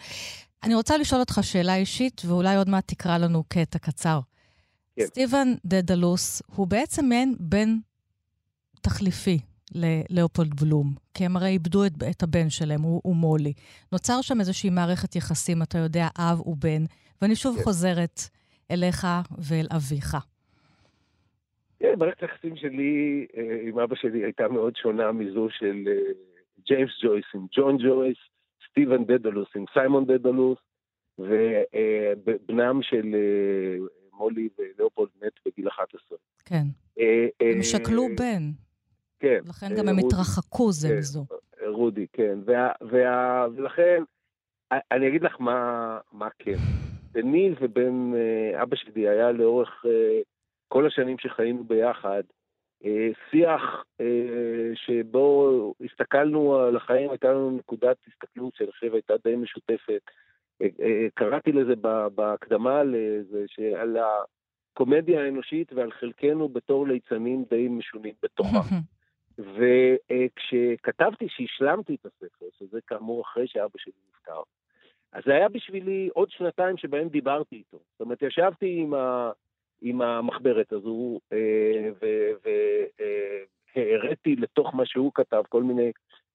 אני 0.64 0.76
רוצה 0.76 0.98
לשאול 0.98 1.22
אותך 1.22 1.40
שאלה 1.42 1.76
אישית, 1.76 2.22
ואולי 2.28 2.56
עוד 2.56 2.70
מעט 2.70 2.88
תקרא 2.88 3.18
לנו 3.18 3.44
קטע 3.48 3.80
קצר. 3.80 4.20
כן. 4.96 5.06
סטיבן 5.06 5.48
דדלוס 5.66 6.42
הוא 6.56 6.68
בעצם 6.68 7.06
מעין 7.06 7.36
בן 7.40 7.70
תחליפי 8.82 9.40
ללאופולד 9.76 10.54
בלום, 10.62 10.94
כי 11.14 11.26
הם 11.26 11.38
הרי 11.38 11.50
איבדו 11.50 11.86
את, 11.86 11.92
את 12.12 12.24
הבן 12.24 12.50
שלהם, 12.50 12.82
הוא, 12.82 13.02
הוא 13.04 13.16
מולי. 13.16 13.54
נוצר 13.92 14.22
שם 14.22 14.40
איזושהי 14.40 14.70
מערכת 14.70 15.16
יחסים, 15.16 15.62
אתה 15.62 15.78
יודע, 15.78 16.08
אב 16.18 16.48
ובן, 16.48 16.84
ואני 17.22 17.36
שוב 17.36 17.58
כן. 17.58 17.64
חוזרת 17.64 18.20
אליך 18.72 19.08
ואל 19.38 19.68
אביך. 19.76 20.18
כן, 21.80 21.94
מערכת 21.98 22.22
היחסים 22.24 22.56
שלי 22.56 23.26
אה, 23.38 23.70
עם 23.70 23.80
אבא 23.80 23.96
שלי 23.96 24.24
הייתה 24.24 24.48
מאוד 24.48 24.76
שונה 24.76 25.12
מזו 25.12 25.48
של 25.50 25.84
אה, 25.88 26.14
ג'יימס 26.68 26.92
ג'ויס 27.04 27.26
עם 27.34 27.46
ג'ון 27.58 27.78
ג'ויס, 27.78 28.18
סטיבן 28.72 29.06
דדלוס 29.06 29.48
עם 29.56 29.66
סיימון 29.74 30.06
דדלוס, 30.06 30.60
ובנם 31.20 32.80
של 32.82 33.16
אה, 33.16 33.86
מולי 34.14 34.50
וליאופולד 34.58 35.10
מת 35.22 35.34
בגיל 35.46 35.68
11. 35.68 36.18
כן. 36.46 36.64
הם 37.42 37.64
שכלו 37.64 38.08
בן. 38.18 38.52
כן. 39.20 39.40
לכן 39.46 39.76
גם 39.78 39.88
הם 39.88 39.98
התרחקו 40.00 40.72
זה 40.72 40.88
כן, 40.88 40.98
מזו. 40.98 41.26
רודי, 41.68 42.06
כן. 42.14 42.40
ולכן, 42.82 44.04
אני 44.72 45.08
אגיד 45.08 45.24
לך 45.24 45.36
מה 45.40 46.28
כן. 46.40 46.58
ביני 47.12 47.54
ובין 47.62 48.14
אה, 48.16 48.64
אבא 48.64 48.76
שלי 48.76 49.10
היה 49.10 49.32
לאורך 49.32 49.86
אה, 49.86 50.20
כל 50.68 50.88
השנים 50.88 51.18
שחיינו 51.20 51.64
ביחד, 51.64 52.10
אה, 52.10 52.41
שיח 53.32 53.84
שבו 54.76 55.74
הסתכלנו 55.86 56.56
על 56.56 56.76
החיים, 56.76 57.10
הייתה 57.10 57.32
לנו 57.32 57.52
נקודת 57.52 57.98
הסתכלות 58.08 58.56
שאני 58.56 58.72
חושב 58.72 58.94
הייתה 58.94 59.14
די 59.24 59.36
משותפת. 59.36 60.02
קראתי 61.14 61.52
לזה 61.52 61.74
בהקדמה 62.16 62.84
לזה, 62.84 63.44
שעל 63.48 63.98
הקומדיה 64.74 65.24
האנושית 65.24 65.74
ועל 65.74 65.92
חלקנו 65.92 66.50
בתור 66.50 66.88
ליצנים 66.88 67.44
די 67.50 67.68
משונים 67.68 68.14
בתוכה. 68.24 68.60
וכשכתבתי 69.38 71.28
שהשלמתי 71.30 71.96
את 71.96 72.06
הספר, 72.06 72.46
שזה 72.60 72.80
כאמור 72.88 73.22
אחרי 73.22 73.48
שאבא 73.48 73.78
שלי 73.78 73.94
נפטר, 74.10 74.42
אז 75.14 75.24
זה 75.26 75.32
היה 75.32 75.50
בשבילי 75.50 76.10
עוד 76.14 76.30
שנתיים 76.30 76.78
שבהם 76.78 77.10
דיברתי 77.10 77.56
איתו. 77.56 77.78
זאת 77.92 78.02
אומרת, 78.02 78.22
ישבתי 78.22 78.78
עם, 78.80 78.94
ה, 78.94 79.32
עם 79.82 80.02
המחברת 80.02 80.74
הזו 80.74 81.20
אה, 81.34 81.90
והראיתי 83.76 84.30
אה, 84.30 84.42
לתוך 84.42 84.76
מה 84.76 84.86
שהוא 84.86 85.12
כתב 85.16 85.44
כל 85.50 85.64
מיני 85.64 85.92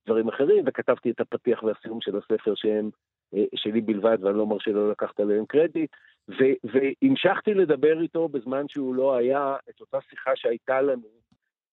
דברים 0.07 0.29
אחרים, 0.29 0.65
וכתבתי 0.67 1.11
את 1.11 1.21
הפתיח 1.21 1.63
והסיום 1.63 2.01
של 2.01 2.17
הספר 2.17 2.55
שהם 2.55 2.91
אה, 3.35 3.45
שלי 3.55 3.81
בלבד, 3.81 4.19
ואני 4.21 4.39
לא 4.39 4.47
מרשה 4.47 4.71
לו 4.71 4.91
לקחת 4.91 5.21
עליהם 5.21 5.47
קרדיט, 5.47 5.91
והמשכתי 6.65 7.55
לדבר 7.55 8.01
איתו 8.03 8.29
בזמן 8.29 8.69
שהוא 8.69 8.95
לא 8.95 9.17
היה, 9.17 9.57
את 9.71 9.81
אותה 9.81 9.99
שיחה 10.11 10.31
שהייתה 10.35 10.81
לנו 10.81 11.09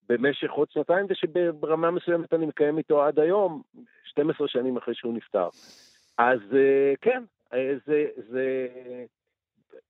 במשך 0.10 0.52
עוד 0.52 0.72
שנתיים, 0.72 1.06
ושברמה 1.10 1.92
מסוימת 1.92 2.34
אני 2.34 2.46
מקיים 2.46 2.78
איתו 2.78 3.04
עד 3.04 3.20
היום, 3.20 3.62
12 4.04 4.48
שנים 4.48 4.78
אחרי 4.78 4.96
שהוא 4.96 5.14
נפטר. 5.14 5.48
אז 6.18 6.40
כן, 7.02 7.24
זה, 7.86 8.06
זה 8.16 8.68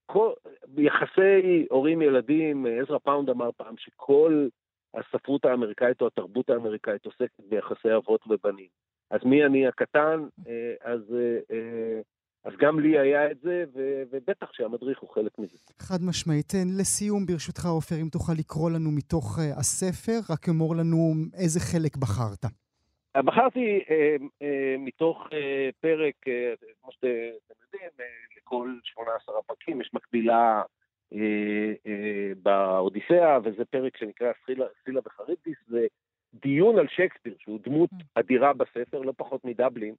כל, 0.06 0.32
יחסי 0.78 1.66
הורים-ילדים, 1.70 2.66
עזרא 2.66 2.98
פאונד 2.98 3.30
אמר 3.30 3.50
פעם 3.56 3.74
שכל 3.78 4.48
הספרות 4.94 5.44
האמריקאית 5.44 6.00
או 6.00 6.06
התרבות 6.06 6.50
האמריקאית 6.50 7.06
עוסקת 7.06 7.40
ביחסי 7.48 7.96
אבות 7.96 8.20
ובנים. 8.26 8.68
אז 9.10 9.20
מי 9.24 9.44
אני 9.44 9.66
הקטן, 9.66 10.26
אה, 10.48 10.92
אז, 10.92 11.00
אז 12.44 12.52
גם 12.60 12.80
לי 12.80 12.98
היה 12.98 13.30
את 13.30 13.40
זה, 13.42 13.64
ובטח 14.10 14.52
שהמדריך 14.52 14.98
הוא 15.00 15.10
חלק 15.10 15.38
מזה. 15.38 15.58
חד 15.78 16.02
משמעית. 16.02 16.52
לסיום, 16.78 17.26
ברשותך, 17.26 17.66
עופר, 17.66 17.96
אם 18.02 18.08
תוכל 18.12 18.32
לקרוא 18.38 18.70
לנו 18.70 18.90
מתוך 18.90 19.38
הספר, 19.56 20.18
רק 20.30 20.48
אמור 20.48 20.76
לנו 20.76 21.12
איזה 21.34 21.60
חלק 21.60 21.96
בחרת. 21.96 22.44
בחרתי 23.22 23.84
אה, 23.90 24.16
אה, 24.42 24.76
מתוך 24.78 25.28
אה, 25.32 25.70
פרק, 25.80 26.14
כמו 26.82 26.92
שאתם 26.92 27.54
יודעים, 27.62 27.90
לכל 28.36 28.70
18 28.84 29.38
הפרקים 29.38 29.80
יש 29.80 29.90
מקבילה 29.94 30.62
אה, 31.12 31.72
אה, 31.86 32.32
באודיסאה, 32.42 33.38
וזה 33.44 33.64
פרק 33.64 33.96
שנקרא 33.96 34.32
סחילה 34.42 35.00
וחרידיס, 35.06 35.56
זה 35.66 35.86
דיון 36.34 36.78
על 36.78 36.88
שייקספיר, 36.88 37.34
שהוא 37.38 37.60
דמות 37.62 37.90
mm. 37.92 38.04
אדירה 38.14 38.52
בספר, 38.52 38.98
לא 38.98 39.12
פחות 39.16 39.44
מדבלין, 39.44 39.94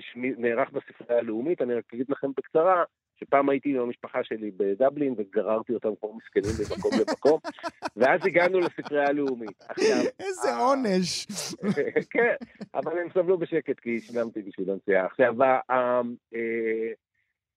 שנערך 0.00 0.70
בספרייה 0.70 1.20
הלאומית. 1.20 1.62
אני 1.62 1.74
רק 1.74 1.94
אגיד 1.94 2.06
לכם 2.10 2.30
בקצרה, 2.36 2.84
שפעם 3.20 3.48
הייתי 3.48 3.68
עם 3.68 3.80
המשפחה 3.80 4.24
שלי 4.24 4.50
בדבלין 4.50 5.14
וגררתי 5.18 5.74
אותם 5.74 5.88
כמו 6.00 6.16
מסכנים 6.16 6.54
ממקום 6.60 6.90
למקום, 7.00 7.40
ואז 7.96 8.20
הגענו 8.26 8.60
לספרייה 8.60 9.06
הלאומית. 9.06 9.64
איזה 10.20 10.56
עונש. 10.56 11.26
כן, 12.12 12.34
אבל 12.74 12.98
הם 12.98 13.08
סבלו 13.14 13.38
בשקט 13.38 13.80
כי 13.80 14.00
שילמתי 14.00 14.42
בשביל 14.42 14.70
הנסיעה. 14.70 15.06
עכשיו, 15.06 15.42
אה, 15.42 15.60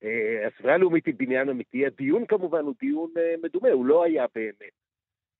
אה, 0.03 0.47
הספרייה 0.47 0.75
הלאומית 0.75 1.05
היא 1.05 1.15
בניין 1.17 1.49
אמיתי, 1.49 1.85
הדיון 1.85 2.25
כמובן 2.25 2.61
הוא 2.61 2.75
דיון 2.79 3.09
אה, 3.17 3.35
מדומה, 3.43 3.69
הוא 3.69 3.85
לא 3.85 4.03
היה 4.03 4.25
באמת. 4.35 4.71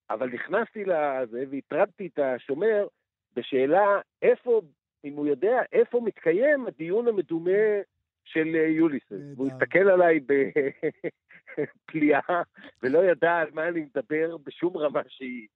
אבל 0.10 0.30
נכנסתי 0.30 0.86
לזה 0.86 1.44
והטרדתי 1.51 2.08
את 2.13 2.20
השומר 2.20 2.88
בשאלה 3.36 4.00
איפה, 4.22 4.62
אם 5.06 5.13
הוא 5.13 5.28
יודע, 5.28 5.62
איפה 5.72 6.01
מתקיים 6.04 6.68
הדיון 6.68 7.08
המדומה 7.08 7.82
של 8.34 8.56
אה, 8.56 8.68
יוליסס. 8.68 9.36
והוא 9.36 9.48
הסתכל 9.48 9.90
עליי 9.90 10.20
בפליאה, 11.88 12.42
ולא 12.84 13.00
ידע 13.12 13.32
על 13.32 13.48
מה 13.54 13.68
אני 13.68 13.80
מדבר 13.82 14.38
בשום 14.46 14.78
רמה 14.78 15.02
שהיא. 15.08 15.48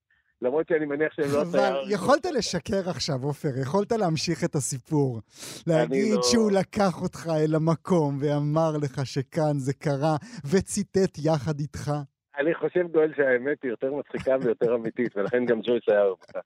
למרות 0.41 0.67
שאני 0.67 0.86
מניח 0.86 1.13
שהם 1.13 1.32
לא. 1.34 1.41
אבל 1.41 1.74
יכולת 1.89 2.25
לשקר 2.25 2.89
עכשיו, 2.89 3.15
עופר, 3.24 3.50
יכולת 3.62 3.91
להמשיך 3.91 4.44
את 4.44 4.55
הסיפור. 4.55 5.22
להגיד 5.67 6.15
לא... 6.15 6.22
שהוא 6.22 6.51
לקח 6.51 7.01
אותך 7.01 7.27
אל 7.44 7.55
המקום 7.55 8.17
ואמר 8.20 8.72
לך 8.82 9.05
שכאן 9.05 9.58
זה 9.58 9.74
קרה, 9.74 10.15
וציטט 10.51 11.17
יחד 11.25 11.60
איתך. 11.60 11.91
אני 12.38 12.53
חושב, 12.55 12.88
גואל, 12.91 13.13
שהאמת 13.15 13.63
היא 13.63 13.72
יותר 13.72 13.94
מצחיקה 13.94 14.36
ויותר 14.41 14.75
אמיתית, 14.75 15.17
ולכן 15.17 15.46
גם 15.46 15.62
ג'ויס 15.62 15.84
היה 15.88 16.01
אוהב 16.01 16.17
אותה. 16.22 16.39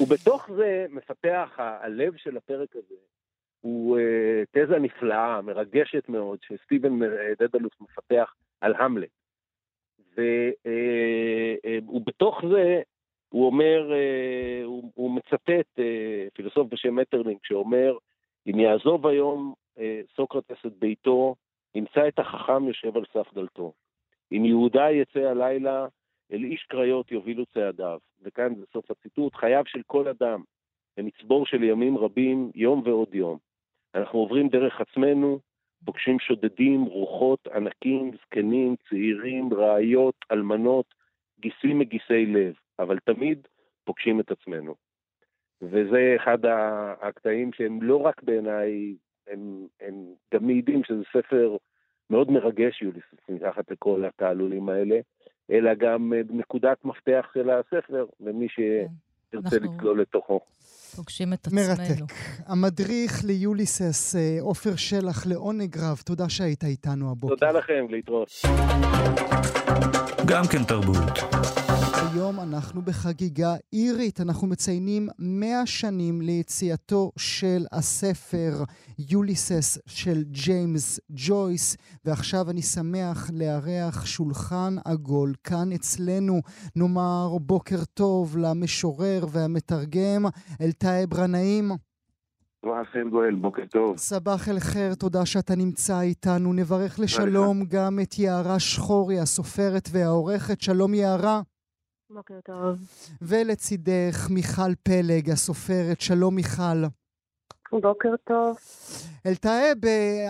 ובתוך 0.00 0.50
זה 0.56 0.86
מפתח 0.90 1.48
הלב 1.56 2.12
של 2.16 2.36
הפרק 2.36 2.68
הזה 2.76 2.94
הוא 3.64 3.98
uh, 3.98 4.00
תזה 4.52 4.78
נפלאה, 4.78 5.40
מרגשת 5.42 6.08
מאוד, 6.08 6.38
שסטיבן 6.42 7.02
אה, 7.02 7.32
דדלוס 7.38 7.72
מפתח 7.80 8.34
על 8.60 8.74
המלט. 8.78 9.08
ובתוך 11.86 12.42
זה 12.50 12.82
הוא 13.28 13.46
אומר, 13.46 13.92
הוא, 14.64 14.90
הוא 14.94 15.10
מצטט 15.10 15.80
פילוסוף 16.34 16.68
בשם 16.70 16.96
מטרלינק 16.96 17.38
שאומר, 17.42 17.96
אם 18.46 18.58
יעזוב 18.58 19.06
היום 19.06 19.54
סוקרטס 20.16 20.66
את 20.66 20.72
ביתו, 20.78 21.34
ימצא 21.74 22.08
את 22.08 22.18
החכם 22.18 22.68
יושב 22.68 22.96
על 22.96 23.04
סף 23.12 23.34
דלתו. 23.34 23.72
אם 24.32 24.44
יהודה 24.44 24.90
יצא 24.90 25.20
הלילה, 25.20 25.86
אל 26.32 26.44
איש 26.44 26.66
קריות 26.68 27.12
יובילו 27.12 27.46
צעדיו. 27.46 27.98
וכאן 28.22 28.54
זה 28.54 28.64
סוף 28.72 28.90
הציטוט, 28.90 29.34
חייו 29.34 29.62
של 29.66 29.80
כל 29.86 30.08
אדם 30.08 30.42
במצבור 30.96 31.46
של 31.46 31.62
ימים 31.62 31.98
רבים, 31.98 32.50
יום 32.54 32.82
ועוד 32.84 33.14
יום. 33.14 33.38
אנחנו 33.94 34.18
עוברים 34.18 34.48
דרך 34.48 34.80
עצמנו, 34.80 35.38
פוגשים 35.84 36.18
שודדים, 36.18 36.82
רוחות, 36.82 37.46
ענקים, 37.46 38.10
זקנים, 38.22 38.76
צעירים, 38.88 39.54
רעיות, 39.54 40.14
אלמנות, 40.32 40.94
גיסים 41.40 41.78
מגיסי 41.78 42.26
לב, 42.26 42.54
אבל 42.78 42.98
תמיד 42.98 43.46
פוגשים 43.84 44.20
את 44.20 44.30
עצמנו. 44.30 44.74
וזה 45.62 46.14
אחד 46.16 46.38
הקטעים 47.00 47.52
שהם 47.52 47.82
לא 47.82 47.96
רק 47.96 48.22
בעיניי, 48.22 48.94
הם, 49.26 49.66
הם 49.80 49.94
גם 50.34 50.46
מעידים 50.46 50.84
שזה 50.84 51.02
ספר 51.12 51.56
מאוד 52.10 52.30
מרגש, 52.30 52.82
יוליסוס, 52.82 53.18
מתחת 53.28 53.70
לכל 53.70 54.04
התעלולים 54.04 54.68
האלה, 54.68 55.00
אלא 55.50 55.74
גם 55.74 56.12
נקודת 56.30 56.84
מפתח 56.84 57.30
של 57.34 57.50
הספר, 57.50 58.06
למי 58.20 58.48
ש... 58.48 58.60
תרצה 59.42 59.56
אנחנו... 59.56 59.76
לצלול 59.76 60.00
לתוכו. 60.00 60.40
פוגשים 60.96 61.32
את 61.32 61.46
עצמנו. 61.46 61.62
מרתק. 61.68 62.14
המדריך 62.46 63.24
ליוליסס, 63.24 64.16
אה, 64.16 64.36
עופר 64.40 64.76
שלח, 64.76 65.26
לעונג 65.26 65.78
רב, 65.78 66.02
תודה 66.04 66.28
שהיית 66.28 66.64
איתנו 66.64 67.10
הבוקר. 67.10 67.34
תודה 67.34 67.52
לכם, 67.52 67.86
להתראות. 67.90 68.28
גם 70.26 70.44
כן 70.46 70.64
תרבות. 70.64 71.18
היום 72.14 72.40
אנחנו 72.40 72.82
בחגיגה 72.82 73.54
אירית, 73.72 74.20
אנחנו 74.20 74.46
מציינים 74.46 75.08
100 75.18 75.66
שנים 75.66 76.20
ליציאתו 76.20 77.12
של 77.16 77.64
הספר 77.72 78.64
יוליסס 78.98 79.78
של 79.86 80.22
ג'יימס 80.30 81.00
ג'ויס, 81.10 81.76
ועכשיו 82.04 82.50
אני 82.50 82.62
שמח 82.62 83.30
לארח 83.32 84.06
שולחן 84.06 84.76
עגול 84.84 85.34
כאן 85.44 85.72
אצלנו. 85.72 86.40
נאמר 86.76 87.38
בוקר 87.40 87.84
טוב 87.94 88.36
למשורר 88.36 89.23
והמתרגם 89.32 90.26
אלתאי 90.60 91.06
ברנאים. 91.06 91.70
סבח 92.64 92.96
אל 92.96 93.10
גואל, 93.10 93.34
בוקר 93.34 93.62
טוב. 93.70 93.96
סבח 93.96 94.48
אל 94.48 94.60
חיר, 94.60 94.94
תודה 94.94 95.26
שאתה 95.26 95.56
נמצא 95.56 96.00
איתנו. 96.00 96.52
נברך 96.52 96.98
לשלום 96.98 97.64
גם 97.64 97.98
את 98.02 98.18
יערה 98.18 98.58
שחורי, 98.58 99.20
הסופרת 99.20 99.88
והעורכת. 99.92 100.60
שלום 100.60 100.94
יערה. 100.94 101.40
בוקר 102.10 102.40
טוב. 102.44 102.78
ולצידך 103.22 104.30
מיכל 104.30 104.74
פלג, 104.82 105.30
הסופרת. 105.30 106.00
שלום 106.00 106.34
מיכל. 106.34 106.84
בוקר 107.80 108.16
טוב. 108.24 108.56
אלתאב, 109.26 109.76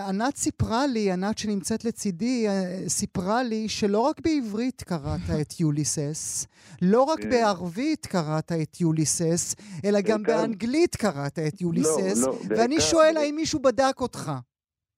ענת 0.09 0.35
סיפרה 0.35 0.87
לי, 0.93 1.11
ענת 1.11 1.37
שנמצאת 1.37 1.85
לצידי, 1.85 2.47
אה, 2.47 2.89
סיפרה 2.89 3.43
לי 3.43 3.67
שלא 3.67 3.99
רק 3.99 4.15
בעברית 4.19 4.81
קראת 4.81 5.41
את 5.41 5.51
יוליסס, 5.61 6.47
לא 6.81 7.03
רק 7.03 7.19
כן. 7.19 7.29
בערבית 7.29 8.05
קראת 8.05 8.51
את 8.61 8.81
יוליסס, 8.81 9.55
אלא 9.85 9.99
גם 10.09 10.23
באנגלית 10.23 10.95
קראת 10.95 11.39
את 11.47 11.61
יוליסס, 11.61 12.25
לא, 12.25 12.33
לא, 12.49 12.55
ואני 12.57 12.79
שואל 12.79 13.17
האם 13.17 13.35
מישהו 13.35 13.59
בדק 13.59 14.01
אותך. 14.01 14.31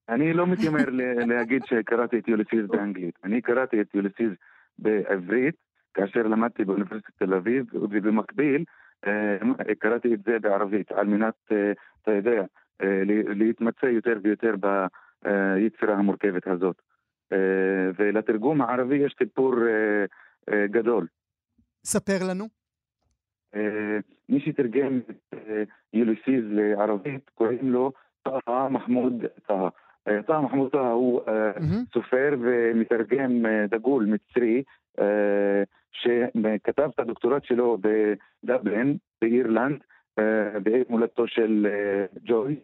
אני 0.08 0.32
לא 0.32 0.46
מתיימר 0.46 0.84
להגיד 1.30 1.62
שקראתי 1.64 2.18
את 2.18 2.28
יוליסיס 2.28 2.64
באנגלית. 2.68 3.14
אני 3.24 3.40
קראתי 3.40 3.80
את 3.80 3.94
יוליסיס 3.94 4.32
בעברית, 4.78 5.54
כאשר 5.94 6.22
למדתי 6.22 6.64
באוניברסיטת 6.64 7.10
תל 7.18 7.34
אביב, 7.34 7.64
ובמקביל 7.74 8.64
קראתי 9.78 10.14
את 10.14 10.22
זה 10.26 10.38
בערבית, 10.38 10.92
על 10.92 11.06
מנת, 11.06 11.34
אה, 11.52 11.72
אתה 12.02 12.10
יודע, 12.10 12.44
אה, 12.82 13.02
להתמצא 13.34 13.86
יותר 13.86 14.18
ויותר 14.22 14.54
ביצירה 15.22 15.94
המורכבת 15.94 16.46
הזאת. 16.46 16.82
ולתרגום 17.98 18.60
הערבי 18.60 18.96
יש 18.96 19.14
סיפור 19.18 19.54
גדול. 20.50 21.06
ספר 21.84 22.18
לנו. 22.30 22.44
מי 24.28 24.40
שתרגם 24.40 25.00
את 25.10 25.38
יוליסיס 25.92 26.44
לערבית 26.50 27.30
קוראים 27.34 27.72
לו 27.72 27.92
טאהא 28.22 28.68
מחמוד 28.68 29.24
טאהא. 29.46 29.68
טאהא 30.26 30.40
מחמוד 30.40 30.72
טאהא 30.72 30.90
הוא 30.90 31.20
סופר 31.94 32.34
ומתרגם 32.40 33.44
דגול 33.70 34.04
מצרי 34.04 34.62
שכתב 35.92 36.90
את 36.94 37.00
הדוקטורט 37.00 37.44
שלו 37.44 37.78
בדבלין, 38.44 38.96
באירלנד, 39.22 39.80
אה, 40.18 40.60
בעיר 40.60 40.84
מולדתו 40.88 41.28
של 41.28 41.66
אה, 41.70 42.06
ג'וי, 42.24 42.56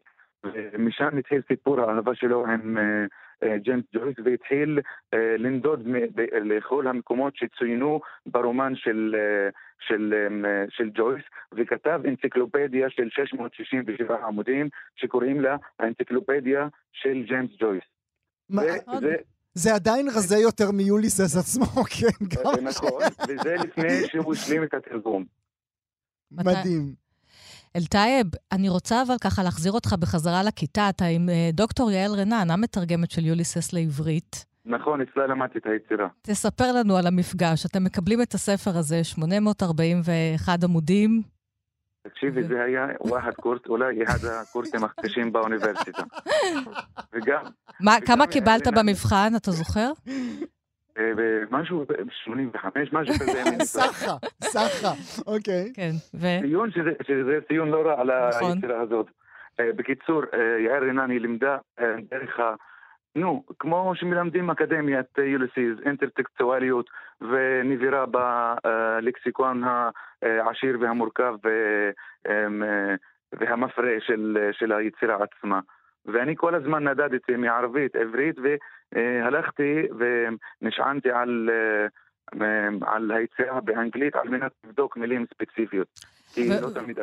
ומשם 0.44 1.18
התחיל 1.18 1.42
סיפור 1.48 1.80
האהבה 1.80 2.14
שלו 2.14 2.46
עם 2.46 2.78
אה, 2.78 3.58
ג'יימס 3.58 3.84
ג'ויס 3.94 4.16
והתחיל 4.24 4.80
לנדוד 5.38 5.88
לכל 6.32 6.86
המקומות 6.86 7.36
שצוינו 7.36 8.00
ברומן 8.26 8.72
של, 8.76 9.16
של, 9.80 10.14
של 10.68 10.90
ג'ויס 10.94 11.24
וכתב 11.52 12.00
אנציקלופדיה 12.08 12.90
של 12.90 13.08
667 13.10 14.26
עמודים 14.26 14.68
שקוראים 14.96 15.40
לה 15.40 15.56
האנציקלופדיה 15.80 16.68
של 16.92 17.22
ג'יימס 17.26 17.50
ג'ויס. 17.58 17.84
מה, 18.50 18.62
וזה, 18.96 19.16
זה 19.54 19.74
עדיין 19.74 20.08
רזה 20.08 20.36
יותר 20.36 20.70
מיוליסס 20.70 21.36
עצמו, 21.36 21.66
כן, 21.98 22.26
גם 22.28 22.64
נכון, 22.64 23.02
וזה 23.28 23.54
לפני 23.54 24.06
שהוא 24.08 24.32
השלים 24.32 24.64
את 24.64 24.74
התרגום. 24.74 25.24
מדהים. 26.32 26.94
אלטייב, 27.76 28.26
אני 28.52 28.68
רוצה 28.68 29.02
אבל 29.02 29.14
ככה 29.20 29.42
להחזיר 29.42 29.72
אותך 29.72 29.92
בחזרה 29.92 30.42
לכיתה. 30.42 30.88
אתה 30.88 31.04
עם 31.04 31.28
אה, 31.28 31.50
דוקטור 31.52 31.90
יעל 31.90 32.14
רנן, 32.14 32.50
המתרגמת 32.50 33.10
של 33.10 33.26
יוליסס 33.26 33.72
לעברית. 33.72 34.44
נכון, 34.66 35.00
אצלה 35.00 35.26
למדתי 35.26 35.58
את 35.58 35.66
היצירה. 35.66 36.08
תספר 36.22 36.72
לנו 36.72 36.96
על 36.96 37.06
המפגש. 37.06 37.66
אתם 37.66 37.84
מקבלים 37.84 38.22
את 38.22 38.34
הספר 38.34 38.78
הזה, 38.78 39.04
841 39.04 40.64
עמודים, 40.64 41.22
תקשיבי, 42.08 42.42
זה 42.42 42.64
היה 42.64 42.86
וואחד 43.00 43.34
קורס, 43.34 43.60
אולי 43.68 44.04
אחד 44.04 44.26
הקורסים 44.26 44.84
הקשים 44.84 45.32
באוניברסיטה. 45.32 46.02
וגם... 47.12 47.44
מה, 47.80 47.92
כמה 48.06 48.26
קיבלת 48.26 48.66
במבחן, 48.66 49.32
אתה 49.36 49.50
זוכר? 49.50 49.90
אה, 50.98 51.12
משהו, 51.50 51.84
85, 52.24 52.92
משהו 52.92 53.14
כזה. 53.14 53.42
סחה, 53.64 54.16
סחה, 54.44 54.92
אוקיי. 55.26 55.72
כן, 55.74 55.90
ו... 56.14 56.26
ציון, 56.40 56.70
שזה 57.06 57.38
ציון 57.48 57.68
לא 57.68 57.82
רע 57.86 58.00
על 58.00 58.10
נכון. 58.28 58.52
היצירה 58.52 58.80
הזאת. 58.80 59.06
אה, 59.60 59.72
בקיצור, 59.76 60.22
אה, 60.34 60.58
יעל 60.58 60.84
רינן 60.84 61.10
היא 61.10 61.20
לימדה 61.20 61.56
דרך 62.10 62.40
ה... 62.40 62.54
נו, 63.16 63.44
כמו 63.58 63.92
שמלמדים 63.94 64.50
אקדמיית 64.50 65.18
יוליסיס, 65.18 65.78
אינטרטקסטואליות 65.86 66.90
ונבירה 67.20 68.04
בלקסיקון 68.06 69.62
העשיר 70.22 70.78
והמורכב 70.80 71.34
והמפרה 73.32 73.94
של, 74.00 74.48
של 74.52 74.72
היצירה 74.72 75.16
עצמה. 75.22 75.60
ואני 76.06 76.34
כל 76.36 76.54
הזמן 76.54 76.88
נדדתי 76.88 77.36
מערבית, 77.36 77.96
עברית, 77.96 78.36
והלכתי 78.92 79.82
ונשענתי 80.62 81.10
על, 81.10 81.50
על 82.86 83.10
היצירה 83.10 83.60
באנגלית 83.60 84.16
על 84.16 84.28
מנת 84.28 84.52
לבדוק 84.64 84.96
מילים 84.96 85.26
ספציפיות. 85.34 85.88
כי 86.34 86.50
ו... 86.50 86.60
לא 86.60 86.70
תמיד 86.70 86.98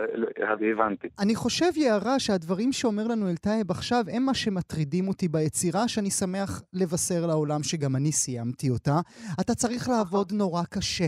הבנתי. 0.73 1.07
אני 1.19 1.35
חושב, 1.35 1.71
יערה, 1.75 2.19
שהדברים 2.19 2.71
שאומר 2.71 3.07
לנו 3.07 3.29
אלטייב 3.29 3.71
עכשיו 3.71 4.03
הם 4.13 4.23
מה 4.23 4.33
שמטרידים 4.33 5.07
אותי 5.07 5.27
ביצירה, 5.27 5.87
שאני 5.87 6.11
שמח 6.11 6.61
לבשר 6.73 7.25
לעולם 7.25 7.63
שגם 7.63 7.95
אני 7.95 8.11
סיימתי 8.11 8.69
אותה. 8.69 8.99
אתה 9.41 9.55
צריך 9.55 9.89
לעבוד 9.89 10.31
נורא 10.31 10.63
קשה. 10.69 11.07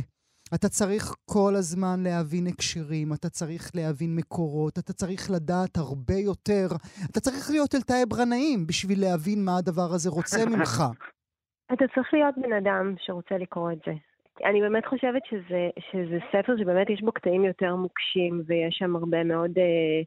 אתה 0.55 0.69
צריך 0.69 1.03
כל 1.25 1.53
הזמן 1.55 2.03
להבין 2.03 2.47
הקשרים, 2.47 3.13
אתה 3.13 3.29
צריך 3.29 3.71
להבין 3.75 4.15
מקורות, 4.15 4.79
אתה 4.79 4.93
צריך 4.93 5.31
לדעת 5.31 5.77
הרבה 5.77 6.13
יותר. 6.13 6.67
אתה 7.11 7.19
צריך 7.19 7.51
להיות 7.51 7.75
אלתאי 7.75 8.05
ברנאים 8.09 8.67
בשביל 8.67 9.01
להבין 9.01 9.45
מה 9.45 9.57
הדבר 9.57 9.89
הזה 9.95 10.09
רוצה 10.09 10.45
ממך. 10.45 10.83
אתה 11.73 11.85
צריך 11.95 12.13
להיות 12.13 12.35
בן 12.37 12.53
אדם 12.53 12.95
שרוצה 12.99 13.37
לקרוא 13.37 13.71
את 13.71 13.77
זה. 13.85 13.93
אני 14.45 14.61
באמת 14.61 14.85
חושבת 14.85 15.25
שזה, 15.25 15.69
שזה 15.91 16.17
ספר 16.31 16.57
שבאמת 16.57 16.89
יש 16.89 17.01
בו 17.01 17.11
קטעים 17.11 17.45
יותר 17.45 17.75
מוקשים, 17.75 18.41
ויש 18.45 18.75
שם 18.75 18.95
הרבה 18.95 19.23
מאוד 19.23 19.57
אה, 19.57 20.01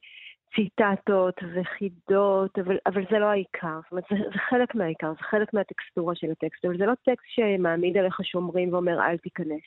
ציטטות 0.54 1.40
וחידות, 1.54 2.58
אבל, 2.58 2.78
אבל 2.86 3.04
זה 3.10 3.18
לא 3.18 3.26
העיקר. 3.26 3.80
זאת 3.82 3.92
אומרת, 3.92 4.04
זה, 4.10 4.16
זה 4.16 4.38
חלק 4.38 4.74
מהעיקר, 4.74 5.12
זה 5.12 5.22
חלק 5.22 5.54
מהטקסטורה 5.54 6.14
של 6.14 6.30
הטקסט, 6.30 6.64
אבל 6.64 6.78
זה 6.78 6.86
לא 6.86 6.92
טקסט 7.04 7.26
שמעמיד 7.28 7.96
עליך 7.96 8.20
שומרים 8.24 8.72
ואומר 8.72 9.00
אל 9.06 9.18
תיכנס. 9.18 9.62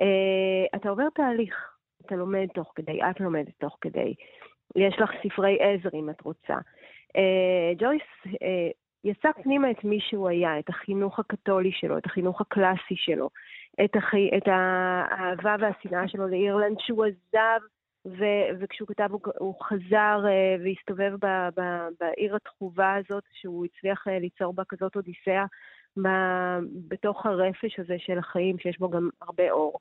אה, 0.00 0.78
אתה 0.78 0.88
עובר 0.88 1.08
תהליך, 1.14 1.70
אתה 2.06 2.16
לומד 2.16 2.46
תוך 2.54 2.72
כדי, 2.74 3.02
את 3.10 3.20
לומדת 3.20 3.52
תוך 3.58 3.78
כדי. 3.80 4.14
יש 4.76 4.98
לך 4.98 5.10
ספרי 5.22 5.58
עזר 5.60 5.90
אם 5.94 6.10
את 6.10 6.20
רוצה. 6.20 6.54
אה, 7.16 7.72
ג'ויס 7.78 8.02
אה, 8.42 8.70
יצק 9.06 9.36
פנימה 9.42 9.70
את 9.70 9.84
מי 9.84 10.00
שהוא 10.00 10.28
היה, 10.28 10.58
את 10.58 10.68
החינוך 10.68 11.18
הקתולי 11.18 11.72
שלו, 11.72 11.98
את 11.98 12.06
החינוך 12.06 12.40
הקלאסי 12.40 12.96
שלו, 12.96 13.30
את, 13.84 13.96
החי... 13.96 14.30
את 14.36 14.48
האהבה 14.48 15.56
והשנאה 15.60 16.08
שלו 16.08 16.28
לאירלנד, 16.28 16.76
שהוא 16.80 17.04
עזב, 17.04 17.60
ו... 18.06 18.24
וכשהוא 18.60 18.88
כתב 18.88 19.08
הוא, 19.10 19.20
הוא 19.38 19.54
חזר 19.62 20.24
uh, 20.24 20.62
והסתובב 20.64 21.12
ב... 21.20 21.48
ב... 21.56 21.60
בעיר 22.00 22.36
התחובה 22.36 22.94
הזאת, 22.94 23.24
שהוא 23.32 23.64
הצליח 23.64 24.06
uh, 24.06 24.10
ליצור 24.10 24.52
בה 24.54 24.62
כזאת 24.68 24.96
אודיסאה. 24.96 25.44
בתוך 26.88 27.26
הרפש 27.26 27.78
הזה 27.78 27.94
של 27.98 28.18
החיים, 28.18 28.58
שיש 28.58 28.78
בו 28.78 28.90
גם 28.90 29.08
הרבה 29.22 29.50
אור. 29.50 29.78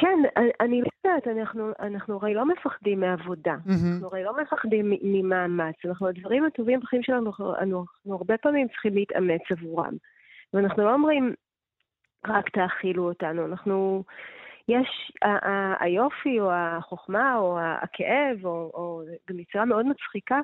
כן, 0.00 0.18
אני 0.60 0.80
לא 0.80 0.86
יודעת, 1.04 1.28
אנחנו, 1.28 1.72
אנחנו 1.80 2.14
הרי 2.14 2.34
לא 2.34 2.46
מפחדים 2.46 3.00
מעבודה, 3.00 3.54
mm-hmm. 3.54 3.92
אנחנו 3.92 4.06
הרי 4.06 4.24
לא 4.24 4.36
מפחדים 4.42 4.92
ממאמץ, 5.02 5.74
אנחנו, 5.84 6.08
הדברים 6.08 6.44
הטובים 6.44 6.80
בחיים 6.80 7.02
שלנו, 7.02 7.26
אנחנו, 7.26 7.56
אנחנו, 7.56 7.86
הרבה 8.14 8.38
פעמים 8.38 8.68
צריכים 8.68 8.94
להתאמץ 8.94 9.42
עבורם. 9.50 9.94
ואנחנו 10.54 10.84
לא 10.84 10.92
אומרים, 10.92 11.34
רק 12.26 12.48
תאכילו 12.48 13.08
אותנו, 13.08 13.46
אנחנו, 13.46 14.04
יש, 14.68 15.12
ה- 15.24 15.48
ה- 15.48 15.84
היופי 15.84 16.40
או 16.40 16.52
החוכמה 16.52 17.36
או 17.36 17.58
הכאב, 17.60 18.44
או, 18.44 18.70
או 18.74 19.02
גם 19.30 19.38
יצירה 19.38 19.64
מאוד 19.64 19.86
מצחיקה, 19.86 20.40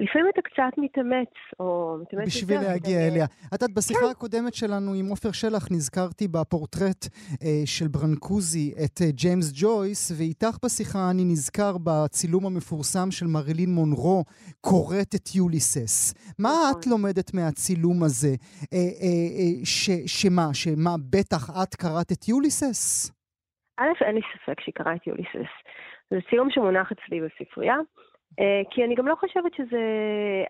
לפעמים 0.00 0.26
אתה 0.32 0.42
קצת 0.42 0.78
מתאמץ, 0.78 1.28
או 1.60 1.96
מתאמץ 2.02 2.26
בשביל 2.26 2.56
יותר. 2.56 2.68
בשביל 2.68 2.72
להגיע. 2.72 3.08
אליה. 3.08 3.24
את 3.24 3.52
יודעת, 3.52 3.74
בשיחה 3.76 4.00
כן. 4.00 4.10
הקודמת 4.10 4.54
שלנו 4.54 4.94
עם 4.94 5.06
עופר 5.06 5.32
שלח 5.32 5.64
נזכרתי 5.70 6.28
בפורטרט 6.28 7.02
אה, 7.44 7.62
של 7.66 7.88
ברנקוזי 7.88 8.72
את 8.84 8.96
אה, 9.02 9.10
ג'יימס 9.10 9.52
ג'ויס, 9.54 10.12
ואיתך 10.18 10.54
בשיחה 10.64 10.98
אני 11.10 11.24
נזכר 11.24 11.72
בצילום 11.84 12.46
המפורסם 12.46 13.10
של 13.10 13.26
מרילין 13.26 13.70
מונרו, 13.70 14.24
קוראת 14.60 15.14
את 15.14 15.26
יוליסס. 15.34 16.14
מה 16.38 16.48
נכון. 16.48 16.80
את 16.80 16.86
לומדת 16.86 17.34
מהצילום 17.34 18.02
הזה? 18.02 18.34
אה, 18.74 18.78
אה, 19.02 19.28
אה, 19.38 19.52
ש, 19.64 19.90
שמה, 20.06 20.48
שמה, 20.54 20.94
בטח 21.14 21.42
את 21.62 21.74
קראת 21.74 22.12
את 22.12 22.28
יוליסס? 22.28 23.10
א', 23.80 24.04
אין 24.04 24.14
לי 24.14 24.20
ספק 24.32 24.60
שהיא 24.60 24.74
קראה 24.74 24.94
את 24.94 25.06
יוליסס. 25.06 25.52
זה 26.10 26.18
צילום 26.30 26.48
שמונח 26.50 26.92
אצלי 26.92 27.20
בספרייה. 27.20 27.76
Uh, 28.40 28.44
כי 28.70 28.84
אני 28.84 28.94
גם 28.94 29.06
לא 29.06 29.14
חושבת 29.14 29.54
שזה... 29.54 29.80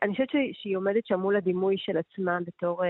אני 0.03 0.13
חושבת 0.13 0.29
שהיא 0.53 0.77
עומדת 0.77 1.07
שם 1.07 1.21
מול 1.21 1.37
הדימוי 1.37 1.75
של 1.79 1.97
עצמה 1.99 2.39
בתור 2.47 2.83
uh, 2.83 2.87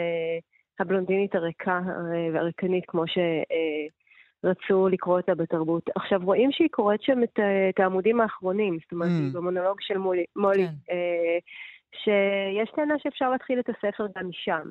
הבלונדינית 0.81 1.35
הריקה 1.35 1.81
uh, 1.87 2.35
והריקנית, 2.35 2.85
כמו 2.89 3.05
שרצו 3.07 4.89
לקרוא 4.89 5.17
אותה 5.17 5.35
בתרבות. 5.35 5.91
עכשיו, 5.95 6.21
רואים 6.25 6.53
שהיא 6.53 6.69
קוראת 6.71 7.03
שם 7.03 7.23
את, 7.23 7.39
את 7.71 7.81
העמודים 7.81 8.21
האחרונים, 8.21 8.79
זאת 8.83 8.93
אומרת, 8.93 9.11
mm. 9.11 9.37
במונולוג 9.37 9.77
של 9.81 9.99
מולי, 9.99 10.25
מולי 10.37 10.67
כן. 10.67 10.95
שיש 11.95 12.71
טענה 12.77 12.95
שאפשר 12.99 13.31
להתחיל 13.31 13.61
את 13.61 13.69
הספר 13.69 14.07
גם 14.17 14.29
משם. 14.29 14.71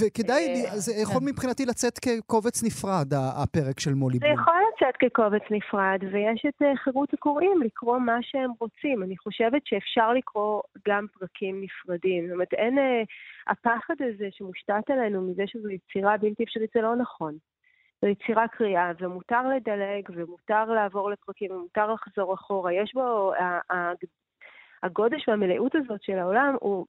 וכדאי, 0.00 0.64
אה, 0.64 0.78
זה 0.78 0.92
יכול 1.02 1.20
כן. 1.20 1.26
מבחינתי 1.26 1.66
לצאת 1.66 1.98
כקובץ 1.98 2.64
נפרד, 2.64 3.06
הפרק 3.42 3.80
של 3.80 3.94
מולי 3.94 4.18
בלום. 4.18 4.34
זה 4.34 4.40
יכול 4.40 4.54
לצאת 4.74 4.96
כקובץ 4.96 5.42
נפרד, 5.50 5.98
ויש 6.12 6.42
את 6.48 6.62
אה, 6.62 6.76
חירות 6.76 7.14
הקוראים 7.14 7.62
לקרוא 7.62 7.98
מה 7.98 8.18
שהם 8.22 8.50
רוצים. 8.60 9.02
אני 9.02 9.18
חושבת 9.18 9.62
שאפשר 9.64 10.12
לקרוא 10.12 10.62
גם 10.88 11.06
פרקים 11.18 11.64
נפרדים. 11.64 12.26
זאת 12.26 12.34
אומרת, 12.34 12.52
אין... 12.52 12.78
אה, 12.78 13.02
הפחד 13.46 13.94
הזה 14.00 14.28
שמושתת 14.30 14.90
עלינו 14.90 15.22
מזה 15.22 15.42
שזו 15.46 15.68
יצירה 15.70 16.16
בלתי 16.16 16.44
אפשרית, 16.44 16.70
זה 16.74 16.80
לא 16.80 16.96
נכון. 16.96 17.36
זו 18.02 18.08
יצירה 18.08 18.48
קריאה, 18.48 18.92
ומותר 19.00 19.48
לדלג, 19.56 20.08
ומותר 20.14 20.64
לעבור 20.64 21.10
לפרקים, 21.10 21.50
ומותר 21.50 21.92
לחזור 21.92 22.34
אחורה. 22.34 22.72
יש 22.72 22.94
בו, 22.94 23.32
הגודש 24.82 25.28
והמלאות 25.28 25.74
הזאת 25.74 26.02
של 26.02 26.18
העולם, 26.18 26.56
הוא, 26.60 26.86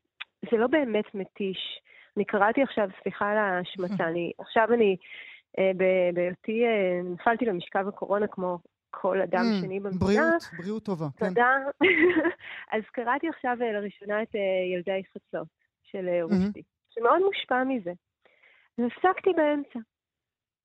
זה 0.51 0.57
לא 0.57 0.67
באמת 0.67 1.15
מתיש. 1.15 1.79
אני 2.17 2.25
קראתי 2.25 2.63
עכשיו, 2.63 2.89
סליחה 3.01 3.31
על 3.31 3.37
ההשמצה, 3.37 4.07
אני, 4.07 4.31
עכשיו 4.39 4.67
אני, 4.73 4.95
אה, 5.59 5.71
בהיותי, 6.13 6.65
אה, 6.65 7.01
נפלתי 7.03 7.45
למשכב 7.45 7.87
הקורונה 7.87 8.27
כמו 8.27 8.57
כל 8.93 9.21
אדם 9.21 9.41
mm, 9.41 9.61
שני 9.61 9.79
במדינה. 9.79 9.99
בריאות, 9.99 10.43
בריאות 10.57 10.83
טובה. 10.85 11.07
כן. 11.17 11.27
תודה. 11.27 11.55
אז 12.73 12.81
קראתי 12.91 13.27
עכשיו 13.29 13.57
אה, 13.61 13.71
לראשונה 13.71 14.23
את 14.23 14.35
אה, 14.35 14.41
ילדי 14.73 15.01
חצות 15.13 15.47
של 15.83 16.07
אה, 16.07 16.23
mm-hmm. 16.23 16.61
שמאוד 16.89 17.21
מושפע 17.21 17.63
מזה. 17.63 17.91
והפסקתי 18.77 19.29
באמצע, 19.37 19.79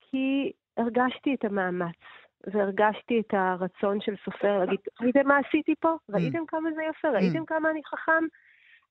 כי 0.00 0.52
הרגשתי 0.76 1.34
את 1.34 1.44
המאמץ. 1.44 1.96
והרגשתי 2.46 3.20
את 3.20 3.34
הרצון 3.34 4.00
של 4.00 4.14
סופר 4.24 4.58
להגיד, 4.58 4.78
ראיתם 5.00 5.28
מה 5.28 5.38
עשיתי 5.46 5.74
פה? 5.80 5.88
Mm. 5.88 6.14
ראיתם 6.14 6.46
כמה 6.46 6.68
זה 6.74 6.82
יפה? 6.90 7.08
ראיתם 7.08 7.42
mm. 7.42 7.46
כמה 7.46 7.70
אני 7.70 7.80
חכם? 7.84 8.24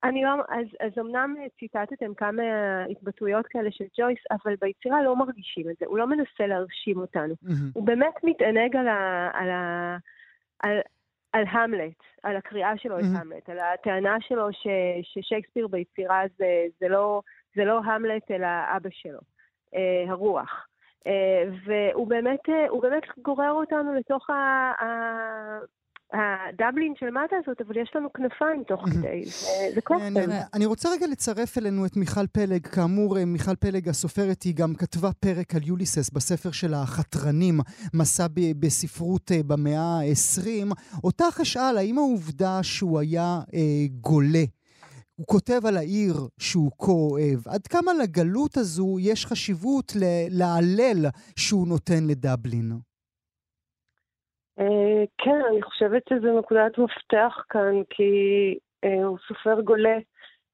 אני 0.03 0.23
לא, 0.23 0.31
אז, 0.49 0.67
אז 0.79 0.91
אמנם 0.99 1.35
ציטטתם 1.59 2.13
כמה 2.13 2.43
התבטאויות 2.91 3.47
כאלה 3.47 3.71
של 3.71 3.85
ג'ויס, 3.97 4.19
אבל 4.31 4.55
ביצירה 4.61 5.03
לא 5.03 5.15
מרגישים 5.15 5.69
את 5.69 5.75
זה, 5.79 5.85
הוא 5.85 5.97
לא 5.97 6.07
מנסה 6.07 6.47
להרשים 6.47 6.97
אותנו. 6.97 7.33
Mm-hmm. 7.33 7.73
הוא 7.73 7.85
באמת 7.85 8.15
מתענג 8.23 8.75
על, 8.75 8.87
ה, 8.87 9.29
על, 9.33 9.49
ה, 9.49 9.97
על, 10.59 10.79
על 11.33 11.43
המלט, 11.49 12.03
על 12.23 12.35
הקריאה 12.35 12.77
שלו 12.77 12.99
mm-hmm. 12.99 13.17
את 13.17 13.21
המלט, 13.21 13.49
על 13.49 13.59
הטענה 13.59 14.17
שלו 14.21 14.53
ש, 14.53 14.67
ששייקספיר 15.01 15.67
ביצירה 15.67 16.21
זה, 16.37 16.65
זה, 16.79 16.87
לא, 16.87 17.21
זה 17.55 17.65
לא 17.65 17.79
המלט 17.83 18.31
אלא 18.31 18.47
אבא 18.75 18.89
שלו, 18.91 19.19
אה, 19.75 20.05
הרוח. 20.07 20.67
אה, 21.07 21.43
והוא 21.65 22.07
באמת, 22.07 22.39
אה, 22.49 22.79
באמת 22.81 23.03
גורר 23.23 23.51
אותנו 23.51 23.93
לתוך 23.93 24.27
הדבלין 26.13 26.93
של 26.99 27.09
מטה 27.09 27.35
הזאת, 27.43 27.61
אבל 27.61 27.77
יש 27.77 27.91
לנו 27.95 28.13
כנפיים 28.13 28.63
תוך 28.63 28.81
כדי, 28.89 29.25
זה 29.75 29.81
קוסם. 29.81 30.13
אני 30.53 30.65
רוצה 30.65 30.89
רגע 30.89 31.07
לצרף 31.07 31.57
אלינו 31.57 31.85
את 31.85 31.97
מיכל 31.97 32.27
פלג. 32.27 32.67
כאמור, 32.67 33.17
אה, 33.17 33.25
מיכל 33.25 33.55
פלג 33.55 33.89
הסופרת, 33.89 34.43
היא 34.43 34.55
גם 34.55 34.75
כתבה 34.75 35.09
פרק 35.19 35.55
על 35.55 35.61
יוליסס 35.65 36.09
בספר 36.09 36.51
של 36.51 36.73
החתרנים, 36.73 37.59
מסע 37.93 38.27
בספרות 38.59 39.31
במאה 39.47 39.99
ה-20. 39.99 40.73
אותך 41.03 41.39
אשאל, 41.41 41.77
האם 41.77 41.97
העובדה 41.97 42.59
שהוא 42.63 42.99
היה 42.99 43.39
גולה 44.01 44.43
הוא 45.17 45.27
כותב 45.27 45.65
על 45.67 45.77
העיר 45.77 46.13
שהוא 46.39 46.71
כה 46.79 46.91
אוהב. 46.91 47.39
עד 47.53 47.67
כמה 47.67 47.91
לגלות 48.03 48.57
הזו 48.57 48.97
יש 48.99 49.25
חשיבות 49.25 49.91
להלל 50.39 51.01
שהוא 51.39 51.67
נותן 51.67 52.01
לדבלין? 52.09 52.71
אה, 54.59 55.03
כן, 55.17 55.39
אני 55.51 55.61
חושבת 55.61 56.03
שזו 56.09 56.39
נקודת 56.39 56.77
מפתח 56.77 57.43
כאן, 57.49 57.75
כי 57.89 58.11
אה, 58.83 59.03
הוא 59.03 59.17
סופר 59.27 59.61
גולה, 59.61 59.97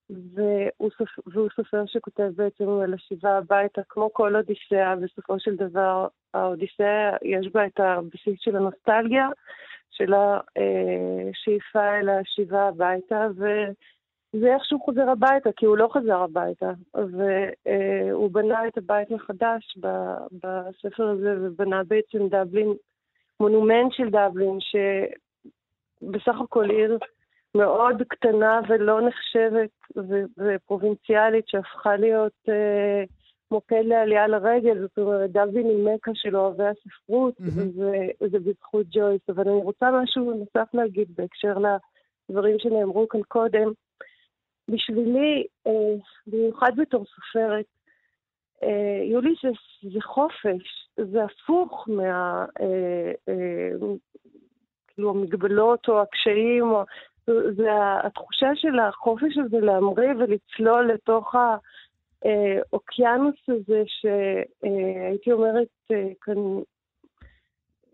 והוא, 0.09 0.89
סופר, 0.97 1.21
והוא 1.25 1.49
סופר 1.55 1.83
שכותב 1.85 2.29
בעצם 2.35 2.69
על 2.83 2.93
השיבה 2.93 3.37
הביתה, 3.37 3.81
כמו 3.89 4.13
כל 4.13 4.35
אודיסאה, 4.35 4.95
בסופו 4.95 5.39
של 5.39 5.55
דבר 5.55 6.07
האודיסאה 6.33 7.17
יש 7.21 7.47
בה 7.53 7.65
את 7.65 7.79
הבסיס 7.79 8.39
של 8.39 8.55
הנוסטלגיה, 8.55 9.27
של 9.91 10.13
השאיפה 10.13 11.79
אה, 11.79 11.99
אל 11.99 12.09
השיבה 12.09 12.67
הביתה, 12.67 13.27
ו... 13.37 13.45
זה 14.39 14.53
איך 14.53 14.65
שהוא 14.65 14.81
חוזר 14.81 15.09
הביתה, 15.09 15.49
כי 15.57 15.65
הוא 15.65 15.77
לא 15.77 15.89
חזר 15.93 16.17
הביתה. 16.17 16.71
והוא 16.93 18.31
בנה 18.31 18.67
את 18.67 18.77
הבית 18.77 19.11
מחדש 19.11 19.77
בספר 20.31 21.07
הזה, 21.07 21.35
ובנה 21.41 21.83
בעצם 21.83 22.27
דבלין, 22.27 22.73
מונומנט 23.39 23.91
של 23.91 24.09
דבלין, 24.09 24.57
שבסך 26.01 26.41
הכל 26.41 26.69
עיר 26.69 26.97
מאוד 27.55 28.01
קטנה 28.09 28.59
ולא 28.69 29.07
נחשבת 29.07 29.69
ופרובינציאלית, 30.37 31.47
שהפכה 31.47 31.95
להיות 31.95 32.33
אה, 32.49 33.03
מוקד 33.51 33.83
לעלייה 33.85 34.27
לרגל. 34.27 34.81
זאת 34.81 34.97
אומרת, 34.97 35.31
דבלין 35.31 35.67
היא 35.67 35.85
מכה 35.85 36.11
של 36.13 36.37
אוהבי 36.37 36.63
הספרות, 36.63 37.33
mm-hmm. 37.39 37.81
וזה 38.21 38.39
בזכות 38.39 38.85
ג'ויס. 38.89 39.21
אבל 39.29 39.49
אני 39.49 39.61
רוצה 39.63 39.91
משהו 39.91 40.33
נוסף 40.33 40.73
להגיד 40.73 41.07
בהקשר 41.15 41.57
לדברים 42.29 42.55
שנאמרו 42.59 43.07
כאן 43.07 43.21
קודם. 43.27 43.71
בשבילי, 44.69 45.45
אה, 45.67 45.95
במיוחד 46.27 46.71
בתור 46.77 47.05
סופרת, 47.05 47.65
אה, 48.63 49.03
יולי 49.03 49.33
זה, 49.43 49.49
זה 49.93 50.01
חופש, 50.01 50.87
זה 50.97 51.23
הפוך 51.23 51.87
מה... 51.87 52.45
אה, 52.61 53.11
כאילו 54.95 55.09
המגבלות 55.09 55.89
או 55.89 56.01
הקשיים, 56.01 56.71
או, 56.71 56.83
זה 57.27 57.69
התחושה 58.03 58.55
של 58.55 58.79
החופש 58.79 59.37
הזה 59.37 59.57
להמריא 59.59 60.13
ולצלול 60.19 60.91
לתוך 60.93 61.35
האוקיינוס 62.25 63.35
הזה, 63.47 63.83
שהייתי 63.85 65.31
אומרת 65.31 65.67
כאן, 66.21 66.33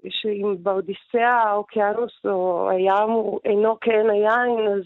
שאם 0.10 0.55
באודיסאה 0.63 1.43
האוקיינוס 1.43 2.25
או 2.25 2.69
הים 2.69 3.39
אינו 3.45 3.77
כעין 3.82 4.10
היין, 4.10 4.67
אז 4.67 4.84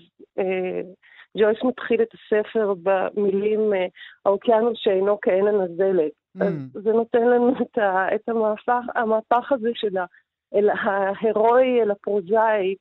ג'ויס 1.37 1.57
מתחיל 1.63 2.01
את 2.01 2.09
הספר 2.13 2.73
במילים 2.83 3.73
אה, 3.73 3.85
האוקיינוס 4.25 4.77
שאינו 4.77 5.17
כעין 5.21 5.47
הנזלת. 5.47 6.11
Mm. 6.37 6.43
אז 6.43 6.53
זה 6.73 6.91
נותן 6.91 7.27
לנו 7.27 7.53
את, 7.61 7.77
ה, 7.77 8.15
את 8.15 8.29
המהפך, 8.29 8.83
המהפך 8.95 9.51
הזה 9.51 9.69
של 9.73 9.97
אל 10.55 10.69
ההירואי 10.69 11.81
אל 11.81 11.91
הפרוזאי, 11.91 12.75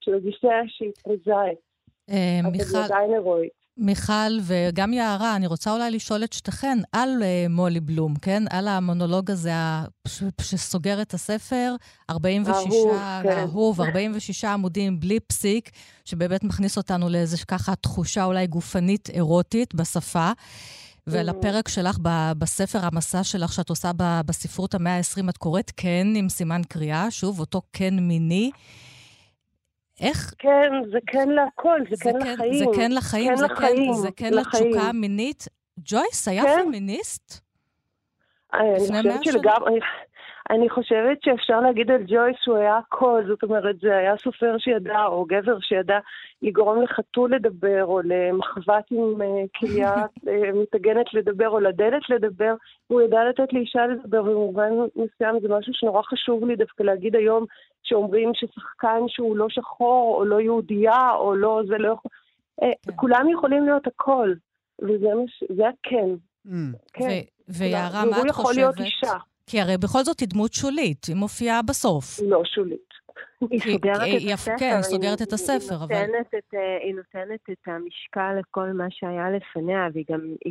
של 0.00 0.14
אודיסאה 0.14 0.60
שהיא 0.66 0.92
פרוזאית. 1.02 1.58
אה, 2.10 2.40
אבל 2.44 2.54
היא 2.54 2.84
עדיין 2.84 3.12
הירואית. 3.12 3.52
מיכל 3.76 4.38
וגם 4.42 4.92
יערה, 4.92 5.36
אני 5.36 5.46
רוצה 5.46 5.72
אולי 5.72 5.90
לשאול 5.90 6.24
את 6.24 6.32
שתיכן 6.32 6.78
על 6.92 7.22
uh, 7.22 7.52
מולי 7.52 7.80
בלום, 7.80 8.14
כן? 8.16 8.42
על 8.50 8.68
המונולוג 8.68 9.30
הזה. 9.30 9.52
שסוגר 10.40 11.02
את 11.02 11.14
הספר, 11.14 11.74
46, 12.10 12.56
אהוב, 12.56 12.98
כן. 13.22 13.38
אהוב, 13.38 13.80
46 13.80 14.44
עמודים 14.44 15.00
בלי 15.00 15.20
פסיק, 15.20 15.70
שבאמת 16.04 16.44
מכניס 16.44 16.76
אותנו 16.76 17.08
לאיזו 17.08 17.36
ככה 17.48 17.76
תחושה 17.76 18.24
אולי 18.24 18.46
גופנית 18.46 19.10
אירוטית 19.10 19.74
בשפה. 19.74 20.32
ועל. 21.06 21.28
הפרק 21.28 21.68
שלך 21.68 21.98
בספר 22.38 22.78
המסע 22.82 23.24
שלך 23.24 23.52
שאת 23.52 23.70
עושה 23.70 23.90
בספרות 23.98 24.74
המאה 24.74 24.96
ה-20, 24.96 25.30
את 25.30 25.36
קוראת 25.36 25.72
כן 25.76 26.06
עם 26.16 26.28
סימן 26.28 26.62
קריאה, 26.68 27.10
שוב, 27.10 27.40
אותו 27.40 27.62
כן 27.72 27.98
מיני. 27.98 28.50
איך... 30.00 30.34
כן, 30.38 30.72
זה 30.92 30.98
כן 31.06 31.28
להכל, 31.28 31.80
זה, 31.90 31.96
זה 31.96 32.04
כן, 32.04 32.12
כן 32.12 32.32
לחיים. 32.32 32.58
זה 32.58 32.64
כן 32.76 32.92
לחיים, 32.92 33.30
כן 33.30 33.36
זה, 33.36 33.46
לחיים, 33.46 33.92
כן, 33.92 33.92
זה 33.92 34.08
כן 34.16 34.34
לחיים. 34.34 34.66
לתשוקה 34.70 34.88
המינית. 34.88 35.48
ג'ויס 35.78 36.28
היה 36.28 36.42
כן. 36.42 36.62
פמיניסט? 36.64 37.40
אני 38.54 38.78
חושבת 38.78 39.24
שלגמרי... 39.24 39.80
אני 40.50 40.70
חושבת 40.70 41.18
שאפשר 41.24 41.60
להגיד 41.60 41.90
על 41.90 42.02
ג'ויס 42.06 42.36
שהוא 42.44 42.56
היה 42.56 42.76
הכל, 42.76 43.22
זאת 43.28 43.42
אומרת, 43.42 43.76
זה 43.80 43.96
היה 43.96 44.14
סופר 44.22 44.58
שידע, 44.58 45.04
או 45.06 45.24
גבר 45.24 45.60
שידע 45.60 45.98
לגרום 46.42 46.82
לחתול 46.82 47.34
לדבר, 47.34 47.84
או 47.84 48.00
למחבת 48.04 48.84
עם 48.90 49.22
אה, 49.22 49.26
כליה 49.58 49.94
אה, 50.28 50.50
מטגנת 50.54 51.14
לדבר, 51.14 51.48
או 51.48 51.60
לדלת 51.60 52.10
לדבר. 52.10 52.54
הוא 52.86 53.02
ידע 53.02 53.24
לתת 53.24 53.52
לאישה 53.52 53.86
לדבר, 53.86 54.22
במובן 54.22 54.70
מסוים 54.96 55.40
זה 55.40 55.48
משהו 55.48 55.72
שנורא 55.74 56.02
חשוב 56.02 56.44
לי 56.44 56.56
דווקא 56.56 56.82
להגיד 56.82 57.16
היום, 57.16 57.44
שאומרים 57.82 58.30
ששחקן 58.34 59.00
שהוא 59.08 59.36
לא 59.36 59.46
שחור, 59.48 60.16
או 60.18 60.24
לא 60.24 60.40
יהודייה, 60.40 61.10
או 61.14 61.34
לא, 61.34 61.62
זה 61.68 61.78
לא 61.78 61.88
יכול... 61.88 62.10
אה, 62.62 62.72
כן. 62.86 62.92
כולם 62.96 63.26
יכולים 63.32 63.64
להיות 63.64 63.86
הכל, 63.86 64.32
וזה 64.82 65.68
הכן. 65.68 66.08
Mm. 66.46 66.50
כן. 66.92 67.08
ויערה, 67.48 68.04
מה 68.04 68.10
את 68.10 68.14
חושבת? 68.14 68.22
הוא 68.22 68.30
יכול 68.30 68.54
להיות 68.54 68.80
אישה. 68.80 69.16
כי 69.50 69.60
הרי 69.60 69.76
בכל 69.82 70.02
זאת 70.02 70.20
היא 70.20 70.28
דמות 70.28 70.52
שולית, 70.52 71.04
היא 71.04 71.16
מופיעה 71.16 71.62
בסוף. 71.62 72.20
לא 72.28 72.42
שולית. 72.44 72.96
היא 73.50 73.60
סוגרת 73.60 73.96
את 73.96 74.32
הספר. 74.32 74.58
כן, 74.58 74.74
היא 74.74 74.82
סוגרת 74.82 75.22
את 75.22 75.32
הספר, 75.32 75.74
אבל... 75.84 75.94
אה, 76.54 76.78
היא 76.82 76.94
נותנת 76.94 77.40
את 77.50 77.68
המשקל 77.68 78.38
לכל 78.40 78.72
מה 78.72 78.86
שהיה 78.90 79.30
לפניה, 79.30 79.88
והיא 79.92 80.04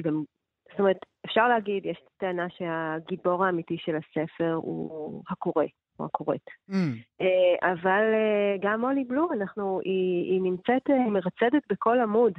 גם... 0.03 0.23
זאת 0.71 0.79
אומרת, 0.79 0.97
אפשר 1.25 1.47
להגיד, 1.47 1.85
יש 1.85 1.97
טענה 2.17 2.47
שהגיבור 2.49 3.45
האמיתי 3.45 3.77
של 3.79 3.95
הספר 3.95 4.53
הוא 4.53 5.23
הקורא, 5.29 5.65
או 5.99 6.05
הקוראת. 6.05 6.47
Mm. 6.69 6.73
אה, 7.21 7.71
אבל 7.71 8.03
אה, 8.13 8.55
גם 8.61 8.81
מולי 8.81 9.03
בלום, 9.03 9.29
אנחנו, 9.33 9.79
היא, 9.83 10.31
היא 10.31 10.41
נמצאת 10.41 10.89
מרצדת 10.89 11.63
בכל 11.69 11.99
עמוד. 11.99 12.33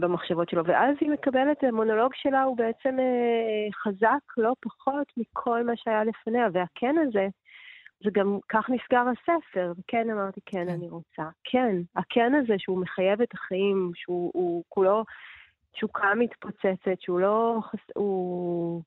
במחשבות 0.00 0.48
שלו, 0.48 0.64
ואז 0.64 0.96
היא 1.00 1.10
מקבלת, 1.10 1.64
המונולוג 1.64 2.12
שלה 2.14 2.42
הוא 2.42 2.56
בעצם 2.56 2.96
אה, 2.98 3.72
חזק 3.82 4.36
לא 4.36 4.52
פחות 4.60 5.06
מכל 5.16 5.64
מה 5.64 5.72
שהיה 5.76 6.04
לפניה, 6.04 6.48
והכן 6.52 6.94
הזה, 6.98 7.26
זה 8.04 8.10
גם 8.12 8.38
כך 8.48 8.70
נסגר 8.70 9.04
הספר, 9.08 9.72
וכן 9.78 10.10
אמרתי, 10.10 10.40
כן, 10.46 10.66
כן, 10.66 10.72
אני 10.72 10.88
רוצה. 10.88 11.22
כן, 11.44 11.76
הכן 11.96 12.32
הזה 12.34 12.54
שהוא 12.58 12.80
מחייב 12.80 13.22
את 13.22 13.34
החיים, 13.34 13.92
שהוא 13.94 14.64
כולו 14.68 15.04
תשוקה 15.72 16.14
מתפוצצת, 16.14 17.00
שהוא 17.00 17.20
לא... 17.20 17.58
הוא... 17.94 18.82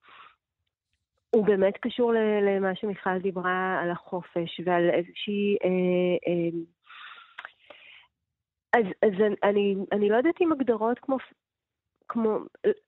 הוא 1.36 1.45
באמת 1.45 1.73
קשור 1.77 2.13
למה 2.41 2.75
שמיכל 2.75 3.17
דיברה 3.17 3.80
על 3.82 3.91
החופש 3.91 4.62
ועל 4.65 4.89
איזושהי 4.89 5.58
אה, 5.63 5.69
אה, 6.27 6.60
אז, 8.74 8.86
אז 9.02 9.14
אני, 9.44 9.76
אני 9.92 10.10
לא 10.10 10.16
יודעת 10.16 10.42
אם 10.42 10.52
הגדרות 10.52 11.00
כמו... 11.00 11.18
כמו, 12.08 12.38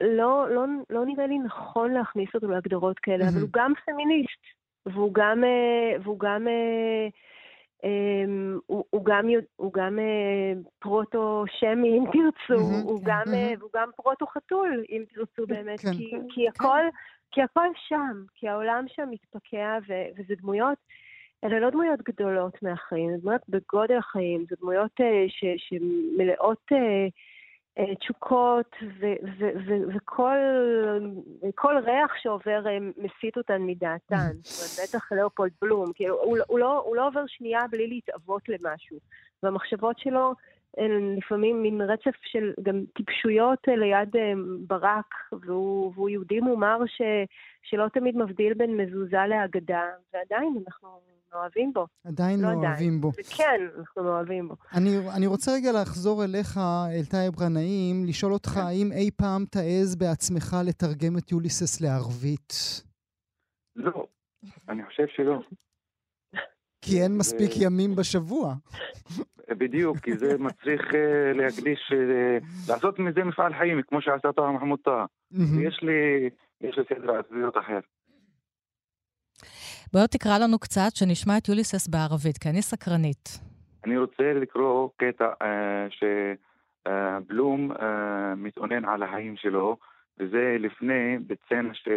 לא, 0.01 0.49
לא, 0.49 0.65
לא 0.89 1.05
נראה 1.05 1.27
לי 1.27 1.39
נכון 1.39 1.91
להכניס 1.91 2.29
אותו 2.35 2.47
להגדרות 2.47 2.99
כאלה, 2.99 3.25
mm-hmm. 3.25 3.29
אבל 3.29 3.41
הוא 3.41 3.49
גם 3.53 3.73
פמיניסט, 3.85 4.43
והוא 4.85 5.13
גם, 5.13 5.43
אה, 5.43 5.99
והוא 6.03 6.19
גם, 6.19 6.47
אמ, 7.83 8.59
הוא, 8.65 8.83
הוא 8.89 9.05
גם, 9.05 9.27
הוא 9.55 9.73
גם 9.73 9.99
אה, 9.99 10.53
פרוטו-שמי, 10.79 11.97
אם 11.97 12.03
תרצו, 12.05 12.61
mm-hmm, 12.61 12.83
הוא, 12.83 12.99
כן, 12.99 13.05
גם, 13.05 13.23
mm-hmm. 13.25 13.59
והוא 13.59 13.69
גם 13.75 13.89
פרוטו-חתול, 13.95 14.83
אם 14.89 15.03
תרצו 15.13 15.47
באמת, 15.47 15.79
כן, 15.79 15.91
כי, 15.91 16.11
כן, 16.11 16.21
כי, 16.29 16.47
הכל, 16.47 16.79
כן. 16.81 16.97
כי 17.31 17.41
הכל 17.41 17.67
שם, 17.87 18.23
כי 18.35 18.47
העולם 18.47 18.85
שם 18.87 19.09
מתפקע, 19.11 19.77
ו, 19.87 19.93
וזה 20.17 20.35
דמויות 20.35 20.77
אלה 21.43 21.59
לא 21.59 21.69
דמויות 21.69 22.01
גדולות 22.01 22.63
מהחיים, 22.63 23.09
זה 23.09 23.17
דמויות 23.17 23.41
בגודל 23.49 23.97
החיים, 23.97 24.45
זה 24.49 24.55
דמויות 24.61 24.91
uh, 24.99 25.03
ש, 25.27 25.45
שמלאות 25.57 26.71
uh, 26.71 26.75
uh, 27.79 27.95
תשוקות, 27.99 28.75
וכל 31.43 31.75
ריח 31.85 32.11
שעובר 32.21 32.63
מסיט 32.97 33.37
אותן 33.37 33.61
מדעתן. 33.61 34.31
זאת 34.41 34.79
אומרת, 34.79 34.89
בטח 34.89 35.11
ליאופולד 35.11 35.51
בלום, 35.61 35.93
כאילו, 35.95 36.15
הוא, 36.21 36.37
הוא, 36.47 36.59
לא, 36.59 36.83
הוא 36.85 36.95
לא 36.95 37.07
עובר 37.07 37.23
שנייה 37.27 37.61
בלי 37.71 37.87
להתאבות 37.87 38.49
למשהו. 38.49 38.97
והמחשבות 39.43 39.99
שלו 39.99 40.33
הן 40.77 41.15
לפעמים 41.17 41.61
מין 41.61 41.81
רצף 41.81 42.15
של 42.21 42.53
גם 42.63 42.83
טיפשויות 42.95 43.59
ליד 43.67 44.15
ברק, 44.67 45.13
והוא, 45.31 45.91
והוא 45.95 46.09
יהודי 46.09 46.39
מומר 46.39 46.77
ש, 46.85 47.01
שלא 47.63 47.87
תמיד 47.93 48.17
מבדיל 48.17 48.53
בין 48.53 48.77
מזוזה 48.77 49.17
להגדה, 49.29 49.83
ועדיין 50.13 50.53
אנחנו 50.67 50.89
אוהבים 51.33 51.73
בו. 51.73 51.87
עדיין 52.07 52.39
לא, 52.41 52.51
לא 52.51 52.67
אוהבים 52.67 53.01
בו. 53.01 53.11
כן, 53.37 53.61
אנחנו 53.79 54.09
אוהבים 54.09 54.47
בו. 54.47 54.55
אני, 54.73 54.89
אני 55.17 55.27
רוצה 55.27 55.51
רגע 55.51 55.71
לחזור 55.81 56.23
אליך, 56.23 56.57
אלטייב 56.97 57.33
גנאים, 57.35 58.05
לשאול 58.05 58.33
אותך, 58.33 58.49
כן. 58.49 58.59
האם 58.59 58.91
אי 58.91 59.11
פעם 59.11 59.45
תעז 59.45 59.95
בעצמך 59.95 60.55
לתרגם 60.65 61.17
את 61.17 61.31
יוליסס 61.31 61.81
לערבית? 61.81 62.53
לא, 63.75 64.07
אני 64.69 64.85
חושב 64.85 65.05
שלא. 65.15 65.39
כי 66.81 67.01
אין 67.01 67.17
מספיק. 67.17 67.51
ימים 67.61 67.95
בשבוע. 67.95 68.53
בדיוק, 69.61 69.97
כי 69.97 70.17
זה 70.17 70.37
מצריך 70.37 70.81
אה, 70.81 71.37
להקדיש, 71.37 71.91
אה, 71.91 72.71
לעשות 72.71 72.99
מזה 72.99 73.23
מפעל 73.23 73.53
חיים, 73.53 73.81
כמו 73.87 74.01
שעשה 74.01 74.31
טאהא 74.31 74.51
מחמוד 74.51 74.79
טאהא. 74.79 75.05
יש 75.67 75.79
לי, 75.81 76.29
יש 76.61 76.77
לי 76.77 76.83
סדר 76.89 77.11
עדיפויות 77.11 77.57
אחר. 77.57 77.79
בואו 79.93 80.07
תקרא 80.07 80.37
לנו 80.43 80.59
קצת, 80.59 80.91
שנשמע 80.95 81.37
את 81.37 81.49
יוליסס 81.49 81.87
בערבית, 81.87 82.37
כי 82.37 82.49
אני 82.49 82.61
סקרנית. 82.61 83.29
אני 83.85 83.97
רוצה 83.97 84.33
לקרוא 84.33 84.89
קטע 84.97 85.27
uh, 85.43 86.85
שבלום 86.87 87.71
uh, 87.71 87.75
מתאונן 88.37 88.85
על 88.85 89.03
החיים 89.03 89.35
שלו, 89.37 89.77
וזה 90.19 90.55
לפני, 90.59 91.17
בצנע 91.27 91.73
ש... 91.73 91.87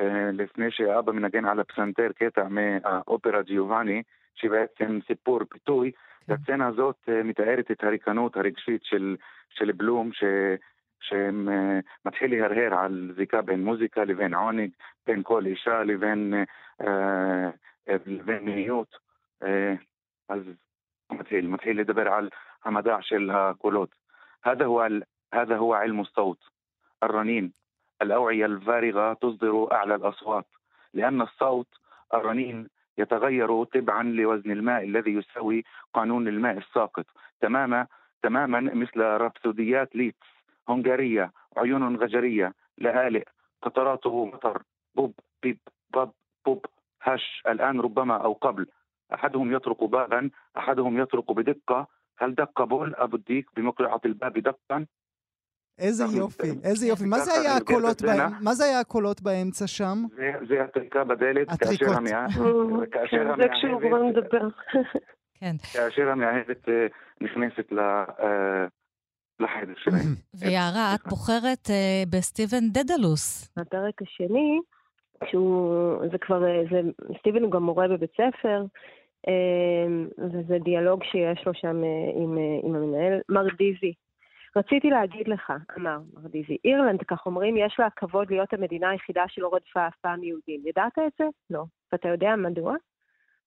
Uh, 0.00 0.02
לפני 0.32 0.70
שאבא 0.70 1.12
מנגן 1.12 1.44
על 1.44 1.60
הפסנתר 1.60 2.08
קטע 2.18 2.42
מהאופרה 2.48 3.42
ג'יובאני, 3.42 4.02
שבעצם 4.34 4.98
סיפור 5.06 5.40
פיתוי. 5.50 5.90
כן. 6.26 6.32
הסצנה 6.32 6.66
הזאת 6.66 6.96
uh, 7.08 7.24
מתארת 7.24 7.70
את 7.70 7.84
הריקנות 7.84 8.36
הרגשית 8.36 8.84
של, 8.84 9.16
של 9.50 9.72
בלום, 9.72 10.10
ש... 10.12 10.24
שמתחיל 11.02 12.30
להרהר 12.30 12.74
על 12.74 13.12
זיקה 13.16 13.42
בין 13.42 13.64
מוזיקה 13.64 14.04
לבין 14.04 14.34
עונג, 14.34 14.70
בין 15.06 15.22
כל 15.22 15.46
אישה 15.46 15.82
לבין, 15.82 16.34
אה, 16.34 16.38
אה, 16.38 16.44
לבין 17.87 18.45
מיניות. 18.45 18.97
אה, 19.43 19.73
אז 20.29 20.41
מתחיל, 21.11 21.47
מתחיל 21.47 21.79
לדבר 21.79 22.07
על 22.13 22.29
המדע 22.65 22.97
של 23.01 23.29
הקולות. 23.33 23.95
هذا 24.43 24.65
هو 24.65 24.87
هذا 25.33 25.57
هو 25.57 25.73
علم 25.73 25.99
الصوت 25.99 26.39
الرنين 27.03 27.53
الأوعية 28.01 28.45
الفارغة 28.45 29.13
تصدر 29.13 29.71
أعلى 29.71 29.95
الأصوات 29.95 30.45
لأن 30.93 31.21
الصوت 31.21 31.67
الرنين 32.13 32.67
يتغير 32.97 33.63
تبعا 33.63 34.03
لوزن 34.03 34.51
الماء 34.51 34.83
الذي 34.83 35.13
يساوي 35.13 35.63
قانون 35.93 36.27
الماء 36.27 36.57
الساقط 36.57 37.05
تماما 37.41 37.87
تماما 38.21 38.59
مثل 38.59 38.99
رابسوديات 38.99 39.95
ليتس 39.95 40.27
هنغارية 40.69 41.31
عيون 41.57 41.95
غجرية 41.95 42.53
لآلئ 42.77 43.23
قطراته 43.61 44.25
مطر 44.25 44.61
بوب 44.95 45.13
بيب 45.43 45.59
باب 45.89 46.11
بوب 46.45 46.65
هش 47.01 47.43
الآن 47.47 47.79
ربما 47.79 48.17
أو 48.23 48.33
قبل 48.33 48.65
أحدهم 49.13 49.55
يطرق 49.55 49.83
بابا 49.83 50.29
أحدهم 50.57 51.01
يطرق 51.01 51.31
بدقة 51.31 51.87
هل 52.17 52.35
دق 52.35 52.61
بول 52.63 52.95
أبو 52.95 53.15
الديك 53.15 53.49
بمقرعة 53.55 54.01
الباب 54.05 54.39
دقا 54.39 54.85
איזה 55.79 56.03
יופי, 56.17 56.51
איזה 56.63 56.87
יופי. 56.87 57.05
מה 57.05 57.19
זה 57.19 57.31
היה 57.33 57.55
הקולות 57.55 58.01
באמצע? 58.01 58.37
מה 58.41 58.53
זה 58.53 58.65
היה 58.65 58.79
הקולות 58.79 59.21
באמצע 59.21 59.67
שם? 59.67 59.97
זה 60.49 60.63
הטריקה 60.63 61.03
בדלת, 61.03 61.47
כאשר 61.49 61.93
המאהבת... 61.97 62.33
זה 63.37 63.47
כשהוא 63.53 63.81
כבר 63.81 64.03
מדבר. 64.03 64.47
כן. 65.39 65.55
כאשר 65.73 66.09
המאהבת 66.09 66.69
אה, 66.69 66.87
נכנסת 67.21 67.73
אה, 67.73 68.65
לחדר 69.39 69.73
שלהם. 69.77 70.15
ויערה, 70.39 70.95
את 70.95 71.07
בוחרת 71.09 71.67
uh, 71.67 72.09
בסטיבן 72.09 72.69
דדלוס. 72.71 73.49
הפרק 73.57 74.01
השני, 74.01 74.59
שהוא, 75.30 75.96
זה 76.12 76.18
כבר, 76.18 76.44
אה, 76.44 76.62
זה, 76.70 76.80
סטיבן 77.18 77.42
הוא 77.42 77.50
גם 77.50 77.62
מורה 77.62 77.88
בבית 77.88 78.12
ספר, 78.12 78.64
uh, 79.26 80.22
וזה 80.32 80.58
דיאלוג 80.58 81.04
שיש 81.04 81.46
לו 81.46 81.54
שם 81.54 81.82
uh, 81.82 82.22
עם, 82.22 82.38
עם 82.62 82.74
המנהל, 82.74 83.20
מר 83.28 83.46
דיזי. 83.58 83.92
רציתי 84.56 84.90
להגיד 84.90 85.28
לך, 85.28 85.52
אמר 85.78 85.98
מרדיזי, 86.14 86.56
אירלנד, 86.64 87.02
כך 87.02 87.26
אומרים, 87.26 87.56
יש 87.56 87.76
לה 87.78 87.86
הכבוד 87.86 88.30
להיות 88.30 88.52
המדינה 88.52 88.90
היחידה 88.90 89.24
שלא 89.28 89.50
רדפה 89.54 89.88
אף 89.88 89.96
פעם 90.00 90.22
יהודים. 90.22 90.62
ידעת 90.66 90.98
את 90.98 91.12
זה? 91.18 91.24
לא. 91.50 91.64
ואתה 91.92 92.08
יודע 92.08 92.36
מדוע? 92.36 92.74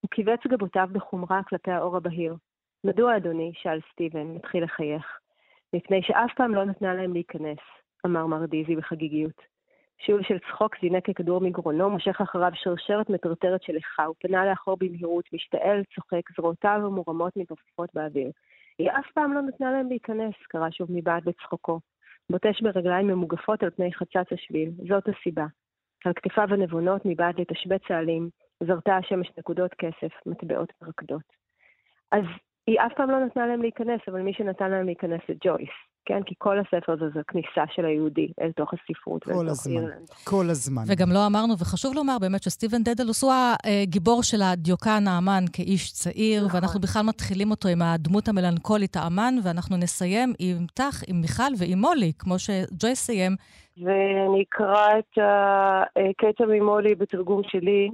הוא 0.02 0.10
כיווץ 0.12 0.40
גבותיו 0.48 0.88
בחומרה 0.92 1.42
כלפי 1.44 1.72
האור 1.72 1.98
הבהיר. 1.98 2.36
מדוע, 2.84 3.18
אדוני? 3.18 3.52
שאל 3.56 3.80
סטיבן, 3.92 4.28
מתחיל 4.28 4.64
לחייך. 4.64 5.20
מפני 5.74 6.02
שאף 6.02 6.32
פעם 6.36 6.56
לא 6.56 6.66
נתנה 6.66 6.94
להם 6.94 7.14
להיכנס, 7.14 7.60
אמר 8.06 8.26
מרדיזי 8.26 8.76
בחגיגיות. 8.76 9.55
שיעול 9.98 10.24
של 10.24 10.38
צחוק 10.40 10.76
זינק 10.82 11.10
ככדור 11.10 11.42
מגרונו, 11.42 11.90
מושך 11.90 12.22
אחריו 12.22 12.52
שרשרת 12.56 13.10
מטרטרת 13.10 13.64
של 13.64 13.76
איכה, 13.76 14.06
הוא 14.06 14.16
פנה 14.20 14.46
לאחור 14.46 14.78
במהירות, 14.80 15.34
משתעל, 15.34 15.84
צוחק, 15.96 16.22
זרועותיו 16.38 16.82
המורמות 16.86 17.38
מתעופפות 17.38 17.90
באוויר. 17.94 18.32
היא 18.80 18.92
אף 18.92 19.12
פעם 19.14 19.34
לא 19.34 19.42
נתנה 19.42 19.72
להם 19.72 19.88
להיכנס, 19.88 20.34
קרא 20.50 20.70
שוב 20.70 20.88
מבעד 20.92 21.24
בצחוקו. 21.26 21.80
בוטש 22.30 22.62
ברגליים 22.62 23.08
ממוגפות 23.08 23.64
על 23.64 23.70
פני 23.70 23.94
חצץ 23.94 24.32
השביל, 24.32 24.72
זאת 24.90 25.04
הסיבה. 25.08 25.46
על 26.06 26.14
כתפיו 26.16 26.48
הנבונות 26.54 27.02
מבעד 27.06 27.40
לתשבץ 27.40 27.82
העלים, 27.90 28.30
זרתה 28.64 28.98
השמש 28.98 29.32
נקודות 29.38 29.74
כסף, 29.74 30.14
מטבעות 30.26 30.74
מרקדות. 30.82 31.34
אז 32.12 32.24
היא 32.68 32.80
אף 32.80 32.94
פעם 32.94 33.10
לא 33.10 33.26
נתנה 33.26 33.48
להם 33.48 33.62
להיכנס, 33.62 34.02
אבל 34.08 34.22
מי 34.22 34.34
שנתן 34.34 34.72
להם 34.72 34.86
להיכנס 34.86 35.22
זה 35.28 35.34
ג'ויס. 35.44 35.70
כן? 36.06 36.24
כי 36.26 36.36
כל 36.38 36.60
הספר 36.60 36.96
זה, 37.00 37.06
זה 37.14 37.20
כניסה 37.28 37.64
של 37.76 37.86
היהודי 37.86 38.28
אל 38.42 38.52
תוך 38.52 38.74
הספרות 38.74 39.24
כל 39.24 39.32
תוך 39.50 39.68
אירלנד. 39.68 40.10
כל 40.24 40.50
הזמן. 40.50 40.84
וגם 40.88 41.12
לא 41.12 41.26
אמרנו, 41.28 41.54
וחשוב 41.60 41.96
לומר 41.96 42.18
באמת 42.22 42.44
שסטיבן 42.44 42.84
דדלוס 42.84 43.24
הוא 43.24 43.34
הגיבור 43.64 44.24
של 44.24 44.42
הדיוקן 44.42 45.08
האמן 45.08 45.44
כאיש 45.54 45.92
צעיר, 45.92 46.46
נכון. 46.46 46.56
ואנחנו 46.56 46.80
בכלל 46.80 47.02
מתחילים 47.02 47.52
אותו 47.52 47.70
עם 47.70 47.82
הדמות 47.82 48.28
המלנכולית 48.28 48.96
האמן, 48.96 49.36
ואנחנו 49.44 49.78
נסיים 49.78 50.34
עם 50.40 50.66
תח, 50.74 51.02
עם 51.08 51.22
מיכל 51.22 51.52
ועם 51.58 51.80
מולי, 51.80 52.12
כמו 52.20 52.40
שג'וי 52.40 52.96
סיים. 52.96 53.36
ואני 53.84 54.44
אקרא 54.50 55.00
את 55.00 55.18
הקטע 55.18 56.46
ממולי 56.46 56.96
בתרגום 56.96 57.42
שלי. 57.48 57.90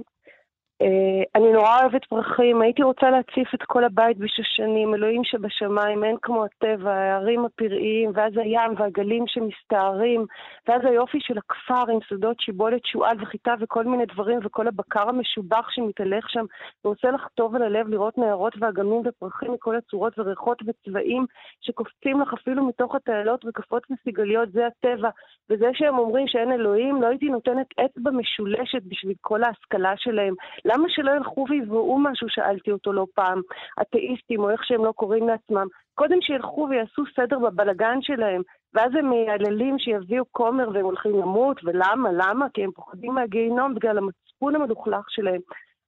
אה, 0.82 1.22
אני 1.34 1.52
נורא 1.52 1.80
אוהבת 1.80 2.04
פרחים, 2.04 2.62
הייתי 2.62 2.82
רוצה 2.82 3.10
להציף 3.10 3.54
את 3.54 3.62
כל 3.62 3.84
הבית 3.84 4.18
בשושנים, 4.18 4.94
אלוהים 4.94 5.24
שבשמיים, 5.24 6.04
אין 6.04 6.16
כמו 6.22 6.44
הטבע, 6.44 6.92
הערים 6.92 7.44
הפראיים, 7.44 8.10
ואז 8.14 8.32
הים 8.36 8.74
והגלים 8.78 9.24
שמסתערים, 9.26 10.26
ואז 10.68 10.80
היופי 10.84 11.18
של 11.20 11.38
הכפר 11.38 11.92
עם 11.92 11.98
שדות 12.08 12.40
שיבולת, 12.40 12.84
שועל 12.84 13.22
וחיטה 13.22 13.54
וכל 13.60 13.84
מיני 13.84 14.06
דברים, 14.06 14.38
וכל 14.42 14.68
הבקר 14.68 15.08
המשובח 15.08 15.70
שמתהלך 15.70 16.30
שם, 16.30 16.44
ורוצה 16.84 17.10
לחטוב 17.10 17.56
על 17.56 17.62
הלב 17.62 17.88
לראות 17.88 18.18
נערות 18.18 18.54
ואגמים 18.60 19.02
ופרחים 19.04 19.52
מכל 19.52 19.76
הצורות 19.76 20.18
וריחות 20.18 20.62
וצבעים 20.66 21.26
שקופצים 21.60 22.20
לך 22.20 22.32
אפילו 22.32 22.66
מתוך 22.66 22.94
התעלות 22.94 23.44
רקפות 23.44 23.86
וסיגליות, 23.90 24.52
זה 24.52 24.66
הטבע. 24.66 25.10
וזה 25.50 25.66
שהם 25.74 25.98
אומרים 25.98 26.26
שאין 26.28 26.52
אלוהים, 26.52 27.02
לא 27.02 27.06
הייתי 27.06 27.26
נותנת 27.26 27.66
אצבע 27.84 28.10
משולשת 28.10 28.82
בשביל 28.86 29.14
כל 29.20 29.44
ההשכלה 29.44 29.92
שלהם. 29.96 30.34
למה 30.72 30.88
שלא 30.88 31.10
ילכו 31.10 31.44
ויבראו 31.48 31.98
משהו, 31.98 32.28
שאלתי 32.30 32.70
אותו 32.70 32.92
לא 32.92 33.06
פעם, 33.14 33.40
אתאיסטים, 33.82 34.40
או 34.40 34.50
איך 34.50 34.64
שהם 34.64 34.84
לא 34.84 34.92
קוראים 34.92 35.28
לעצמם? 35.28 35.66
קודם 35.94 36.18
שילכו 36.20 36.66
ויעשו 36.70 37.02
סדר 37.16 37.38
בבלגן 37.38 37.98
שלהם, 38.00 38.42
ואז 38.74 38.92
הם 38.98 39.10
מייללים 39.10 39.78
שיביאו 39.78 40.24
כומר 40.30 40.68
והם 40.68 40.84
הולכים 40.84 41.12
למות, 41.12 41.60
ולמה? 41.64 42.08
למה? 42.12 42.46
כי 42.54 42.64
הם 42.64 42.70
פוחדים 42.72 43.14
מהגיהינום 43.14 43.74
בגלל 43.74 43.98
המצפון 43.98 44.54
המלוכלך 44.54 45.04
שלהם. 45.08 45.40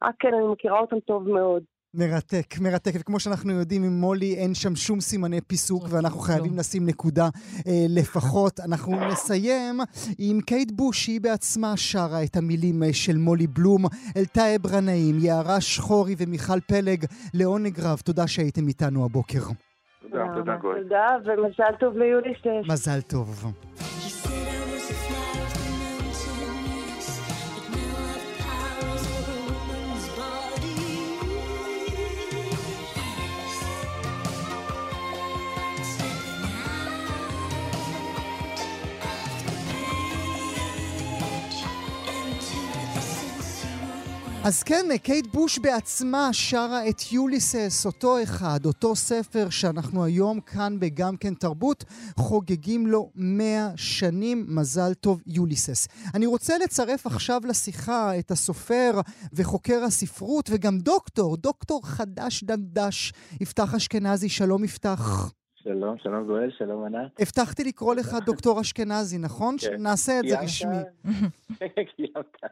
אה 0.03 0.09
כן, 0.19 0.35
אני 0.35 0.47
מכירה 0.47 0.81
אותם 0.81 1.01
טוב 1.01 1.29
מאוד. 1.29 1.63
מרתק, 1.95 2.59
מרתק. 2.61 2.91
וכמו 3.01 3.21
שאנחנו 3.21 3.53
יודעים, 3.53 3.85
עם 3.85 4.01
מולי 4.01 4.35
אין 4.35 4.55
שם 4.55 4.77
שום 4.77 5.01
סימני 5.01 5.41
פיסוק, 5.41 5.83
אוקיי, 5.83 5.97
ואנחנו 5.97 6.21
חייבים 6.21 6.59
לשים 6.59 6.87
נקודה 6.87 7.29
אה, 7.67 7.87
לפחות. 7.89 8.61
אנחנו 8.61 9.09
נסיים 9.09 9.81
עם 10.19 10.41
קייט 10.41 10.71
בוש, 10.73 11.05
שהיא 11.05 11.21
בעצמה 11.21 11.77
שרה 11.77 12.23
את 12.25 12.37
המילים 12.37 12.83
אה, 12.83 12.93
של 12.93 13.17
מולי 13.17 13.47
בלום, 13.47 13.85
אלתאי 14.17 14.59
ברנאים, 14.59 15.19
יערה 15.19 15.61
שחורי 15.61 16.15
ומיכל 16.19 16.61
פלג, 16.61 17.05
לעונג 17.35 17.81
רב. 17.81 17.99
תודה 18.05 18.27
שהייתם 18.27 18.69
איתנו 18.69 19.05
הבוקר. 19.05 19.41
תודה, 20.03 20.25
תודה, 20.35 20.57
תודה, 20.63 21.07
ומזל 21.25 21.75
טוב 21.81 21.97
ליוליסס. 21.97 22.69
מזל 22.69 23.01
טוב. 23.01 23.53
אז 44.45 44.63
כן, 44.63 44.87
קייט 45.03 45.27
בוש 45.27 45.59
בעצמה 45.59 46.29
שרה 46.33 46.89
את 46.89 47.13
יוליסס, 47.13 47.87
אותו 47.87 48.23
אחד, 48.23 48.67
אותו 48.67 48.97
ספר 48.97 49.51
שאנחנו 49.51 50.05
היום 50.05 50.41
כאן 50.41 50.77
בגם 50.81 51.17
כן 51.17 51.35
תרבות, 51.35 51.85
חוגגים 52.17 52.87
לו 52.87 53.11
מאה 53.15 53.71
שנים. 53.77 54.47
מזל 54.49 54.95
טוב, 54.95 55.21
יוליסס. 55.27 55.89
אני 56.15 56.27
רוצה 56.27 56.59
לצרף 56.59 57.07
עכשיו 57.07 57.41
לשיחה 57.45 58.19
את 58.19 58.31
הסופר 58.31 59.01
וחוקר 59.33 59.85
הספרות 59.85 60.51
וגם 60.53 60.79
דוקטור, 60.79 61.37
דוקטור 61.37 61.87
חדש 61.87 62.45
דנדש, 62.45 63.13
יפתח 63.41 63.75
אשכנזי. 63.75 64.29
שלום 64.29 64.65
יפתח. 64.65 65.31
שלום, 65.65 65.97
שלום 66.03 66.27
גואל, 66.27 66.51
שלום 66.59 66.85
ענת. 66.85 67.21
הבטחתי 67.21 67.65
לקרוא 67.65 67.95
לך 67.95 68.17
דוקטור 68.27 68.61
אשכנזי, 68.61 69.19
נכון? 69.19 69.57
כן. 69.61 69.83
נעשה 69.83 70.21
את 70.21 70.29
זה 70.29 70.41
רשמי. 70.41 70.77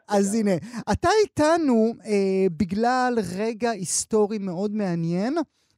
אז 0.08 0.34
הנה, 0.34 0.50
אתה 0.92 1.08
איתנו 1.22 1.92
אה, 2.04 2.46
בגלל 2.56 3.18
רגע 3.36 3.70
היסטורי 3.70 4.38
מאוד 4.38 4.74
מעניין. 4.74 5.34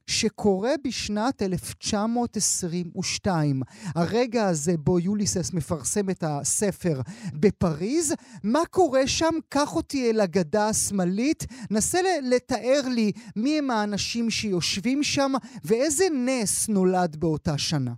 שקורה 0.09 0.71
בשנת 0.85 1.41
1922. 1.41 3.61
הרגע 3.95 4.47
הזה 4.47 4.71
בו 4.77 4.99
יוליסס 4.99 5.53
מפרסם 5.53 6.09
את 6.09 6.23
הספר 6.23 7.01
בפריז. 7.41 8.15
מה 8.43 8.59
קורה 8.69 9.07
שם? 9.07 9.35
קח 9.49 9.75
אותי 9.75 10.11
אל 10.11 10.21
הגדה 10.21 10.69
השמאלית. 10.69 11.43
נסה 11.71 11.99
לתאר 12.31 12.81
לי 12.95 13.11
מי 13.35 13.57
הם 13.57 13.71
האנשים 13.71 14.29
שיושבים 14.29 15.03
שם 15.03 15.31
ואיזה 15.67 16.05
נס 16.25 16.69
נולד 16.69 17.15
באותה 17.19 17.57
שנה. 17.57 17.91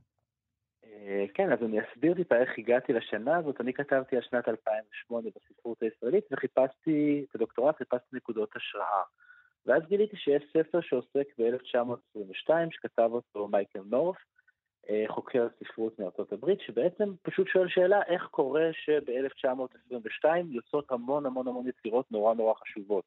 אה, 0.86 1.26
כן, 1.34 1.52
אז 1.52 1.60
אני 1.66 1.78
אסביר 1.82 2.14
טיפה 2.14 2.36
איך 2.36 2.50
הגעתי 2.58 2.94
לשנה 2.94 3.38
הזאת. 3.38 3.62
אני 3.62 3.74
כתבתי 3.74 4.16
על 4.16 4.22
שנת 4.30 4.48
2008 4.48 5.30
בספרות 5.36 5.84
הישראלית 5.84 6.24
וחיפשתי, 6.32 7.26
את 7.30 7.36
הדוקטורט 7.36 7.78
חיפשתי 7.78 8.10
נקודות 8.14 8.56
השראה. 8.56 9.04
ואז 9.68 9.84
גיליתי 9.88 10.18
שיש 10.18 10.44
ספר 10.54 10.82
שעוסק 10.82 11.28
ב-1922, 11.38 12.50
שכתב 12.72 13.10
אותו 13.12 13.48
מייקל 13.48 13.82
נורף, 13.86 14.18
אה, 14.90 15.04
חוקר 15.08 15.48
ספרות 15.60 16.00
מארצות 16.00 16.34
הברית, 16.34 16.60
שבעצם 16.62 17.14
פשוט 17.22 17.48
שואל 17.48 17.68
שאלה 17.68 18.04
איך 18.04 18.28
קורה 18.32 18.70
שב-1922 18.74 20.26
יוצאות 20.50 20.92
המון 20.92 21.26
המון 21.26 21.48
המון 21.48 21.68
יצירות 21.68 22.12
נורא 22.12 22.34
נורא 22.34 22.54
חשובות. 22.54 23.06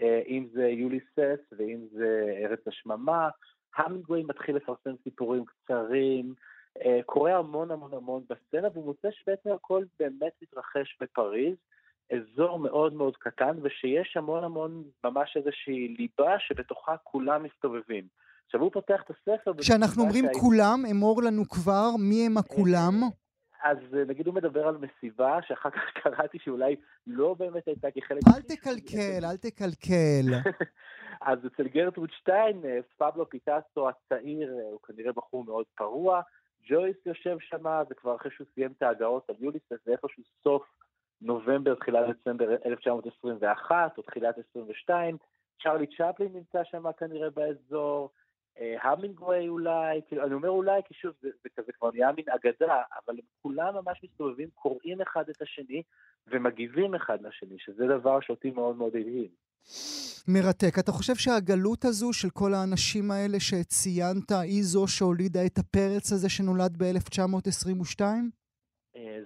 אה, 0.00 0.22
אם 0.26 0.46
זה 0.52 0.68
יוליסס 0.68 1.52
ואם 1.58 1.86
זה 1.92 2.38
ארץ 2.42 2.68
השממה, 2.68 3.28
המינגווי 3.76 4.22
מתחיל 4.22 4.56
לפרסם 4.56 4.94
סיפורים 5.04 5.44
קצרים, 5.44 6.34
אה, 6.84 7.00
קורה 7.06 7.36
המון 7.36 7.70
המון 7.70 7.94
המון 7.94 8.22
בסצנה, 8.28 8.68
והוא 8.72 8.84
מוצא 8.84 9.10
שבעצם 9.10 9.50
הכל 9.50 9.84
באמת 9.98 10.32
מתרחש 10.42 10.96
בפריז. 11.00 11.56
אזור 12.12 12.58
מאוד 12.58 12.94
מאוד 12.94 13.16
קטן, 13.16 13.56
ושיש 13.62 14.16
המון 14.16 14.44
המון 14.44 14.84
ממש 15.04 15.36
איזושהי 15.36 15.88
ליבה 15.98 16.38
שבתוכה 16.38 16.96
כולם 17.02 17.42
מסתובבים. 17.42 18.04
עכשיו 18.46 18.60
הוא 18.60 18.72
פותח 18.72 19.02
את 19.04 19.10
הספר... 19.10 19.52
כשאנחנו 19.60 20.02
אומרים 20.02 20.24
שהי... 20.24 20.40
כולם, 20.40 20.82
אמור 20.90 21.22
לנו 21.22 21.48
כבר 21.48 21.88
מי 21.98 22.26
הם 22.26 22.38
הכולם. 22.38 22.94
אז 23.64 23.78
אה, 23.96 24.04
נגיד 24.04 24.26
הוא 24.26 24.34
מדבר 24.34 24.68
על 24.68 24.76
מסיבה, 24.76 25.38
שאחר 25.42 25.70
כך 25.70 25.80
קראתי 26.02 26.38
שאולי 26.38 26.76
לא 27.06 27.34
באמת 27.34 27.66
הייתה 27.66 27.88
כחלק... 27.90 28.22
אל 28.36 28.42
תקלקל, 28.42 29.24
אל 29.24 29.36
תקלקל. 29.36 30.50
אז 31.30 31.38
אצל 31.46 31.68
גרטרוד 31.68 32.10
שטיין, 32.10 32.64
אה, 32.64 32.78
פבלו 32.96 33.28
פיטסו 33.30 33.88
הצעיר, 33.88 34.48
אה, 34.58 34.70
הוא 34.70 34.80
כנראה 34.86 35.12
בחור 35.12 35.44
מאוד 35.44 35.64
פרוע, 35.76 36.20
ג'ויס 36.68 36.96
יושב 37.06 37.36
שם, 37.40 37.64
זה 37.88 37.94
כבר 37.94 38.16
אחרי 38.16 38.30
שהוא 38.34 38.46
סיים 38.54 38.72
את 38.76 38.82
ההגעות 38.82 39.30
על 39.30 39.36
יוליס, 39.38 39.62
זה 39.70 39.92
איפשהו 39.92 40.22
סוף 40.44 40.62
נובמבר, 41.24 41.74
תחילת 41.74 42.06
דצמבר 42.08 42.56
1921 42.66 43.98
או 43.98 44.02
תחילת 44.02 44.34
22, 44.50 45.16
צ'רלי 45.62 45.86
צ'פלין 45.86 46.32
נמצא 46.32 46.58
שם 46.64 46.92
כנראה 46.98 47.30
באזור, 47.30 48.10
אה, 48.60 48.76
המינגווי 48.82 49.48
אולי, 49.48 50.00
כאילו, 50.08 50.24
אני 50.24 50.34
אומר 50.34 50.48
אולי 50.48 50.80
כי 50.88 50.94
שוב 50.94 51.12
זה, 51.22 51.28
זה 51.42 51.48
כזה 51.56 51.72
כבר 51.72 51.90
נהיה 51.94 52.12
מין 52.12 52.24
אגדה, 52.28 52.82
אבל 53.06 53.14
הם 53.14 53.24
כולם 53.42 53.74
ממש 53.74 54.00
מסתובבים, 54.04 54.48
קוראים 54.54 55.00
אחד 55.00 55.28
את 55.28 55.42
השני 55.42 55.82
ומגיבים 56.26 56.94
אחד 56.94 57.18
לשני, 57.22 57.56
שזה 57.58 57.86
דבר 57.86 58.20
שאותי 58.20 58.50
מאוד 58.50 58.76
מאוד 58.76 58.96
הדהים. 58.96 59.28
מרתק. 60.28 60.78
אתה 60.78 60.92
חושב 60.92 61.14
שהגלות 61.14 61.84
הזו 61.84 62.12
של 62.12 62.30
כל 62.30 62.54
האנשים 62.54 63.10
האלה 63.10 63.40
שציינת 63.40 64.32
היא 64.32 64.62
זו 64.62 64.88
שהולידה 64.88 65.46
את 65.46 65.58
הפרץ 65.58 66.12
הזה 66.12 66.28
שנולד 66.28 66.76
ב-1922? 66.78 68.00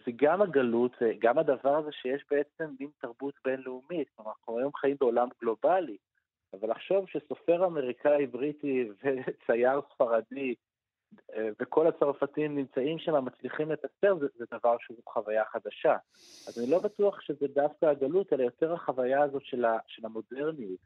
זה 0.07 0.12
גם 0.16 0.42
הגלות, 0.42 0.92
גם 1.18 1.38
הדבר 1.38 1.76
הזה 1.76 1.92
שיש 1.92 2.24
בעצם 2.30 2.74
דין 2.78 2.90
תרבות 3.01 3.34
בינלאומית. 3.44 4.09
כלומר, 4.16 4.30
אנחנו 4.30 4.59
היום 4.59 4.72
חיים 4.74 4.96
בעולם 5.01 5.28
גלובלי, 5.40 5.96
אבל 6.53 6.70
לחשוב 6.70 7.09
שסופר 7.09 7.66
אמריקאי 7.66 8.26
בריטי 8.26 8.88
וצייר 8.88 9.80
ספרדי 9.94 10.55
אה, 11.36 11.49
וכל 11.61 11.86
הצרפתים 11.86 12.57
נמצאים 12.57 12.99
שם, 12.99 13.24
מצליחים 13.24 13.70
לתקצר, 13.70 14.18
זה, 14.18 14.26
זה 14.36 14.44
דבר 14.53 14.76
שהוא 14.80 14.96
חוויה 15.07 15.44
חדשה. 15.44 15.96
אז 16.49 16.59
אני 16.59 16.70
לא 16.70 16.78
בטוח 16.78 17.20
שזה 17.20 17.46
דווקא 17.55 17.86
הגלות, 17.86 18.32
אלא 18.32 18.42
יותר 18.42 18.72
החוויה 18.72 19.22
הזאת 19.22 19.42
של, 19.44 19.64
ה, 19.64 19.78
של 19.86 20.07
המודרניות. 20.07 20.80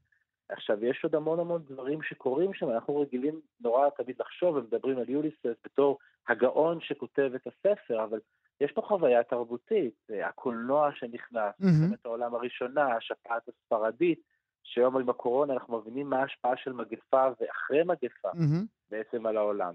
עכשיו, 0.49 0.85
יש 0.85 1.05
עוד 1.05 1.15
המון 1.15 1.41
המון 1.41 1.63
דברים 1.69 2.03
שקורים 2.03 2.55
שם, 2.55 2.71
אנחנו 2.71 3.01
רגילים 3.01 3.41
נורא 3.61 3.89
תמיד 3.91 4.17
לחשוב 4.21 4.57
ומדברים 4.57 4.99
על 4.99 5.11
יוליסס 5.11 5.57
בתור 5.65 5.99
הגאון 6.29 6.81
שכותב 6.81 7.31
את 7.35 7.47
הספר, 7.47 8.05
אבל 8.05 8.21
יש 8.63 8.73
פה 8.73 8.83
חוויה 8.83 9.23
תרבותית, 9.23 9.95
אה, 10.11 10.29
הקולנוע 10.29 10.91
שנכנס, 10.95 11.55
מלחמת 11.61 11.93
mm-hmm. 11.93 12.09
העולם 12.09 12.35
הראשונה, 12.35 12.97
השפעת 12.97 13.43
הספרדית, 13.49 14.21
שהיום 14.63 14.97
עם 14.97 15.09
הקורונה 15.09 15.53
אנחנו 15.53 15.79
מבינים 15.79 16.11
מה 16.11 16.19
ההשפעה 16.19 16.57
של 16.57 16.73
מגפה 16.73 17.29
ואחרי 17.41 17.83
מגפה 17.85 18.29
mm-hmm. 18.29 18.67
בעצם 18.91 19.27
על 19.27 19.37
העולם. 19.37 19.75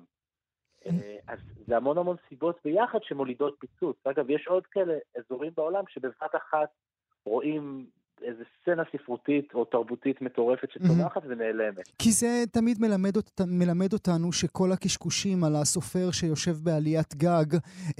אה, 0.85 1.17
אז 1.27 1.39
זה 1.67 1.77
המון 1.77 1.97
המון 1.97 2.15
סיבות 2.29 2.59
ביחד 2.63 2.99
שמולידות 3.03 3.55
פיצוץ. 3.59 3.97
אגב, 4.03 4.29
יש 4.29 4.47
עוד 4.47 4.67
כאלה 4.67 4.97
אזורים 5.17 5.51
בעולם 5.57 5.83
שבבת 5.87 6.35
אחת 6.35 6.69
רואים 7.25 7.85
איזה 8.21 8.43
סצנה 8.61 8.83
ספרותית 8.93 9.53
או 9.53 9.65
תרבותית 9.65 10.21
מטורפת 10.21 10.71
שצומחת 10.71 11.23
mm-hmm. 11.23 11.27
ונעלמת. 11.27 11.87
כי 11.99 12.11
זה 12.11 12.43
תמיד 12.51 12.81
מלמד, 12.81 13.15
אות, 13.15 13.41
מלמד 13.47 13.93
אותנו 13.93 14.31
שכל 14.31 14.71
הקשקושים 14.71 15.43
על 15.43 15.55
הסופר 15.55 16.11
שיושב 16.11 16.55
בעליית 16.63 17.15
גג, 17.15 17.45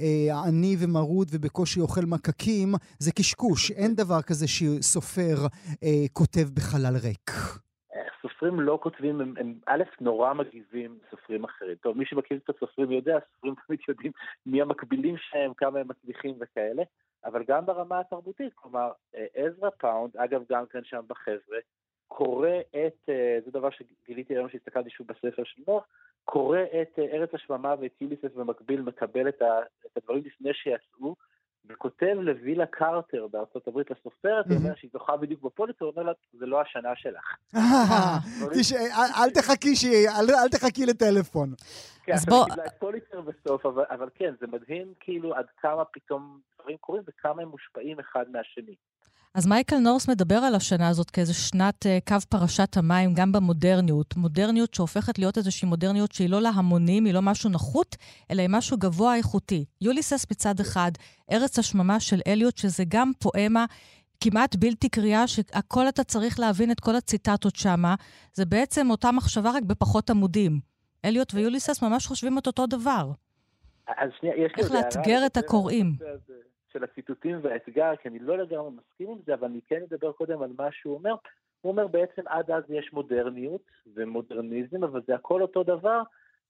אה, 0.00 0.42
עני 0.46 0.76
ומרוד 0.78 1.28
ובקושי 1.32 1.80
אוכל 1.80 2.04
מקקים, 2.06 2.74
זה 2.98 3.12
קשקוש. 3.12 3.70
אין 3.70 3.94
דבר 3.94 4.22
כזה 4.22 4.46
שסופר 4.48 5.36
אה, 5.82 6.04
כותב 6.12 6.48
בחלל 6.54 6.96
ריק. 6.96 7.30
סופרים 8.38 8.60
לא 8.60 8.78
כותבים, 8.82 9.20
הם, 9.20 9.34
הם 9.36 9.54
אה, 9.66 9.82
נורא 10.00 10.34
מגיבים 10.34 10.98
סופרים 11.10 11.44
אחרים. 11.44 11.74
טוב, 11.74 11.96
מי 11.96 12.04
שמכיר 12.04 12.38
את 12.44 12.50
הסופרים 12.50 12.90
יודע, 12.90 13.18
סופרים 13.34 13.54
תמיד 13.66 13.80
יודעים 13.88 14.12
מי 14.46 14.62
המקבילים 14.62 15.16
שלהם, 15.16 15.54
כמה 15.54 15.78
הם 15.78 15.88
מצליחים 15.88 16.34
וכאלה, 16.40 16.82
אבל 17.24 17.44
גם 17.48 17.66
ברמה 17.66 18.00
התרבותית, 18.00 18.54
כלומר, 18.54 18.92
אה, 19.14 19.26
עזרא 19.34 19.70
פאונד, 19.70 20.16
אגב, 20.16 20.42
גם 20.50 20.66
כן 20.66 20.84
שם 20.84 21.00
בחבר'ה, 21.06 21.58
קורא 22.08 22.48
את, 22.70 23.08
אה, 23.08 23.38
זה 23.44 23.50
דבר 23.50 23.68
שגיליתי 23.70 24.34
היום 24.34 24.48
שהסתכלתי 24.48 24.90
שוב 24.90 25.06
בספר 25.06 25.44
של 25.44 25.62
נוח, 25.68 25.86
קורא 26.24 26.58
את 26.82 26.98
אה, 26.98 27.04
ארץ 27.04 27.34
השממה 27.34 27.74
ואת 27.80 27.92
יוליסס 28.00 28.34
במקביל, 28.36 28.80
מקבל 28.80 29.28
את, 29.28 29.42
ה, 29.42 29.60
את 29.86 29.96
הדברים 29.96 30.22
לפני 30.24 30.54
שיצאו, 30.54 31.14
וכותב 31.68 32.16
לווילה 32.20 32.66
קרטר 32.66 33.26
בארצות 33.26 33.68
הברית 33.68 33.90
לסופרת, 33.90 34.46
הוא 34.46 34.56
אומר 34.56 34.74
שהיא 34.76 34.90
זוכה 34.92 35.16
בדיוק 35.16 35.42
בפוליטר, 35.42 35.84
הוא 35.84 35.92
אומר 35.96 36.02
לה, 36.02 36.12
זה 36.32 36.46
לא 36.46 36.60
השנה 36.60 36.92
שלך. 36.96 37.36
אל 39.22 39.30
תחכי 39.30 39.74
אל 40.42 40.48
תחכי 40.48 40.86
לטלפון. 40.86 41.54
כן, 42.02 42.12
אז 42.12 42.26
בוא... 42.26 42.44
קיבלה 42.44 42.66
את 42.66 42.72
פוליטר 42.78 43.20
בסוף, 43.20 43.66
אבל 43.66 44.08
כן, 44.14 44.34
זה 44.40 44.46
מדהים 44.46 44.92
כאילו 45.00 45.34
עד 45.34 45.46
כמה 45.56 45.84
פתאום 45.84 46.40
דברים 46.60 46.76
קורים 46.76 47.02
וכמה 47.06 47.42
הם 47.42 47.48
מושפעים 47.48 48.00
אחד 48.00 48.24
מהשני. 48.30 48.74
אז 49.38 49.46
מייקל 49.46 49.76
נורס 49.78 50.08
מדבר 50.08 50.34
על 50.34 50.54
השנה 50.54 50.88
הזאת 50.88 51.10
כאיזה 51.10 51.34
שנת 51.34 51.86
uh, 51.86 52.08
קו 52.08 52.16
פרשת 52.28 52.76
המים, 52.76 53.14
גם 53.14 53.32
במודרניות. 53.32 54.16
מודרניות 54.16 54.74
שהופכת 54.74 55.18
להיות 55.18 55.38
איזושהי 55.38 55.68
מודרניות 55.68 56.12
שהיא 56.12 56.30
לא 56.30 56.42
להמונים, 56.42 57.04
היא 57.04 57.14
לא 57.14 57.22
משהו 57.22 57.50
נחות, 57.50 57.96
אלא 58.30 58.42
היא 58.42 58.50
משהו 58.52 58.76
גבוה 58.78 59.16
איכותי. 59.16 59.64
יוליסס 59.80 60.26
מצד 60.30 60.60
אחד, 60.60 60.90
ארץ 61.32 61.58
השממה 61.58 62.00
של 62.00 62.20
אליוט, 62.26 62.56
שזה 62.56 62.84
גם 62.88 63.12
פואמה 63.18 63.64
כמעט 64.20 64.56
בלתי 64.56 64.88
קריאה, 64.88 65.26
שהכל 65.26 65.88
אתה 65.88 66.04
צריך 66.04 66.40
להבין 66.40 66.70
את 66.70 66.80
כל 66.80 66.96
הציטטות 66.96 67.56
שמה. 67.56 67.94
זה 68.32 68.44
בעצם 68.44 68.90
אותה 68.90 69.12
מחשבה 69.12 69.50
רק 69.50 69.62
בפחות 69.62 70.10
עמודים. 70.10 70.60
אליוט 71.04 71.34
ויוליסס 71.34 71.82
ממש 71.82 72.06
חושבים 72.06 72.38
את 72.38 72.46
אותו 72.46 72.66
דבר. 72.66 73.12
אז 73.88 74.10
שנייה, 74.20 74.34
יש 74.36 74.52
לי... 74.56 74.62
איך 74.62 74.72
לאתגר 74.72 75.26
את 75.26 75.36
הקוראים. 75.36 75.92
של 76.72 76.84
הציטוטים 76.84 77.38
והאתגר, 77.42 77.96
כי 77.96 78.08
אני 78.08 78.18
לא 78.18 78.38
לגמרי 78.38 78.70
מסכים 78.70 79.10
עם 79.10 79.18
זה, 79.26 79.34
אבל 79.34 79.44
אני 79.44 79.60
כן 79.66 79.82
אדבר 79.82 80.12
קודם 80.12 80.42
על 80.42 80.50
מה 80.58 80.72
שהוא 80.72 80.94
אומר. 80.94 81.14
הוא 81.60 81.72
אומר 81.72 81.86
בעצם 81.86 82.22
עד 82.26 82.50
אז 82.50 82.62
יש 82.68 82.92
מודרניות 82.92 83.62
ומודרניזם, 83.94 84.84
אבל 84.84 85.02
זה 85.06 85.14
הכל 85.14 85.42
אותו 85.42 85.62
דבר, 85.62 86.02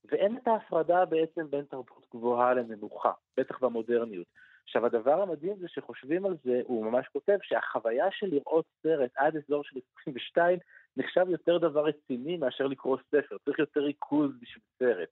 ואין 0.05 0.37
את 0.37 0.49
ההפרדה 0.49 1.05
בעצם 1.05 1.51
בין 1.51 1.65
תרבות 1.65 2.07
גבוהה 2.15 2.55
לנמוכה, 2.55 3.13
בטח 3.37 3.59
במודרניות. 3.61 4.27
עכשיו, 4.65 4.87
הדבר 4.87 5.23
המדהים 5.23 5.57
זה 5.57 5.69
שחושבים 5.69 6.27
על 6.27 6.37
זה, 6.45 6.61
הוא 6.65 6.85
ממש 6.85 7.09
כותב 7.09 7.39
שהחוויה 7.43 8.07
של 8.11 8.27
לראות 8.27 8.65
סרט 8.83 9.11
עד 9.17 9.37
אזור 9.37 9.65
של 9.65 9.81
22 10.01 10.59
נחשב 10.97 11.27
יותר 11.29 11.59
דבר 11.59 11.85
רציני 11.85 12.37
מאשר 12.37 12.67
לקרוא 12.67 12.97
ספר, 13.09 13.37
צריך 13.45 13.59
יותר 13.59 13.81
ריכוז 13.81 14.31
בשביל 14.41 14.63
סרט. 14.79 15.09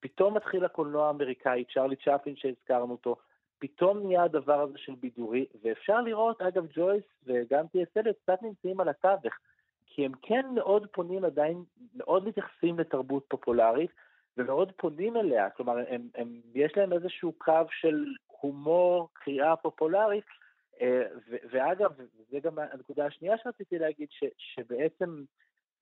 פתאום 0.00 0.36
מתחיל 0.36 0.64
הקולנוע 0.64 1.06
האמריקאי, 1.06 1.64
צ'רלי 1.74 1.96
צ'פלין 1.96 2.36
שהזכרנו 2.36 2.92
אותו, 2.92 3.16
פתאום 3.64 4.06
נהיה 4.06 4.22
הדבר 4.22 4.60
הזה 4.60 4.78
של 4.78 4.94
בידורי, 4.94 5.46
ואפשר 5.62 6.00
לראות, 6.00 6.42
אגב, 6.42 6.66
ג'ויס 6.74 7.04
וגם 7.26 7.66
טי.אס.אל 7.66 8.12
קצת 8.12 8.42
נמצאים 8.42 8.80
על 8.80 8.88
התווך, 8.88 9.34
כי 9.86 10.04
הם 10.04 10.12
כן 10.22 10.46
מאוד 10.54 10.86
פונים 10.92 11.24
עדיין, 11.24 11.64
מאוד 11.94 12.28
מתייחסים 12.28 12.78
לתרבות 12.78 13.24
פופולרית, 13.28 13.90
ומאוד 14.36 14.72
פונים 14.76 15.16
אליה, 15.16 15.50
כלומר, 15.50 15.76
הם, 15.88 16.08
הם, 16.14 16.40
יש 16.54 16.72
להם 16.76 16.92
איזשהו 16.92 17.32
קו 17.38 17.64
של 17.70 18.04
הומור, 18.26 19.08
קריאה 19.12 19.56
פופולרית, 19.56 20.24
אה, 20.80 21.02
ואגב, 21.28 21.90
וזה 21.98 22.40
גם 22.40 22.58
הנקודה 22.58 23.06
השנייה 23.06 23.38
שרציתי 23.38 23.78
להגיד, 23.78 24.08
ש, 24.10 24.24
שבעצם 24.38 25.24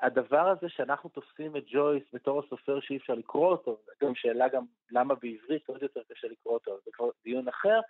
הדבר 0.03 0.49
הזה 0.49 0.69
שאנחנו 0.69 1.11
תופסים 1.11 1.57
את 1.57 1.65
ג'ויס 1.67 2.03
בתור 2.13 2.43
הסופר 2.47 2.81
שאי 2.81 2.97
אפשר 2.97 3.15
לקרוא 3.15 3.51
אותו, 3.51 3.79
גם 4.03 4.15
שאלה 4.15 4.49
גם 4.49 4.65
למה 4.91 5.15
בעברית 5.15 5.69
עוד 5.69 5.83
יותר 5.83 6.01
קשה 6.13 6.29
לקרוא 6.29 6.55
אותו, 6.55 6.79
זה 6.85 6.91
כבר 6.93 7.09
דיון 7.25 7.49
אחר, 7.49 7.81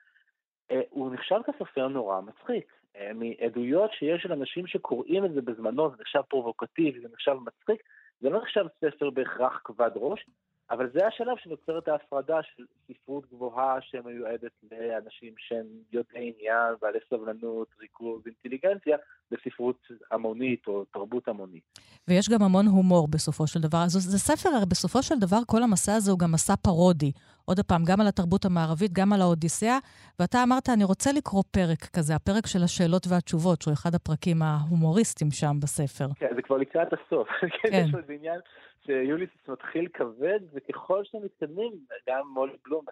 אה, 0.71 0.81
הוא 0.91 1.15
נחשב 1.15 1.41
כסופר 1.47 1.89
נורא 1.89 2.21
מצחיק. 2.21 2.73
אה, 2.97 3.11
מעדויות 3.15 3.93
שיש 3.93 4.23
של 4.23 4.33
אנשים 4.33 4.67
שקוראים 4.67 5.25
את 5.25 5.33
זה 5.33 5.43
בזמנו, 5.43 5.91
זה 5.91 5.97
נחשב 6.01 6.23
פרובוקטיבי, 6.29 7.01
זה 7.01 7.09
נחשב 7.13 7.33
מצחיק, 7.33 7.83
זה 8.21 8.31
לא 8.31 8.43
נחשב 8.43 8.65
ספר 8.81 9.11
בהכרח 9.11 9.61
כבד 9.65 9.91
ראש, 9.95 10.27
אבל 10.73 10.91
זה 10.95 11.07
השלב 11.07 11.37
שנוצרת 11.43 11.89
ההפרדה 11.89 12.37
של 12.43 12.65
ספרות 12.89 13.25
גבוהה 13.33 13.77
שמיועדת 13.81 14.53
לאנשים 14.71 15.35
שהם 15.39 15.67
יודעי 15.93 16.33
עניין, 16.37 16.75
בעלי 16.83 16.99
סבלנות, 17.11 17.69
ריכוז, 17.81 18.23
אינטליגנציה, 18.27 18.97
לספרות 19.31 19.77
המונית 20.11 20.67
או 20.67 20.85
תרבות 20.85 21.29
המונית. 21.29 21.79
ויש 22.09 22.29
גם 22.29 22.43
המון 22.43 22.67
הומור 22.67 23.09
בסופו 23.09 23.47
של 23.47 23.61
דבר. 23.61 23.79
אז 23.85 23.93
זה 23.93 24.19
ספר, 24.19 24.49
הרי 24.49 24.67
בסופו 24.67 25.03
של 25.03 25.19
דבר 25.19 25.39
כל 25.47 25.63
המסע 25.63 25.95
הזה 25.95 26.11
הוא 26.11 26.19
גם 26.19 26.33
מסע 26.33 26.57
פרודי. 26.57 27.13
עוד 27.45 27.61
פעם, 27.69 27.83
גם 27.87 28.01
על 28.01 28.07
התרבות 28.09 28.45
המערבית, 28.45 28.93
גם 28.93 29.13
על 29.13 29.21
האודיסאה, 29.21 29.79
ואתה 30.19 30.43
אמרת, 30.43 30.69
אני 30.69 30.85
רוצה 30.85 31.11
לקרוא 31.17 31.43
פרק 31.51 31.83
כזה, 31.97 32.15
הפרק 32.15 32.47
של 32.47 32.63
השאלות 32.65 33.07
והתשובות, 33.09 33.63
שהוא 33.63 33.75
אחד 33.75 33.95
הפרקים 33.95 34.43
ההומוריסטיים 34.43 35.31
שם 35.31 35.55
בספר. 35.63 36.07
כן, 36.17 36.35
זה 36.37 36.43
כבר 36.43 36.57
לקראת 36.57 36.89
הסוף. 36.93 37.29
כן, 37.41 37.71
כן. 37.71 37.85
יש 37.89 37.95
עוד 37.95 38.05
עניין 38.09 38.41
שיוליסס 38.87 39.49
מתחיל 39.49 39.89
כבד, 39.95 40.41
וככל 40.55 41.05
שהם 41.05 41.25
מתקדמים, 41.25 41.73
גם 42.09 42.23
מולי 42.35 42.53
בלום 42.65 42.85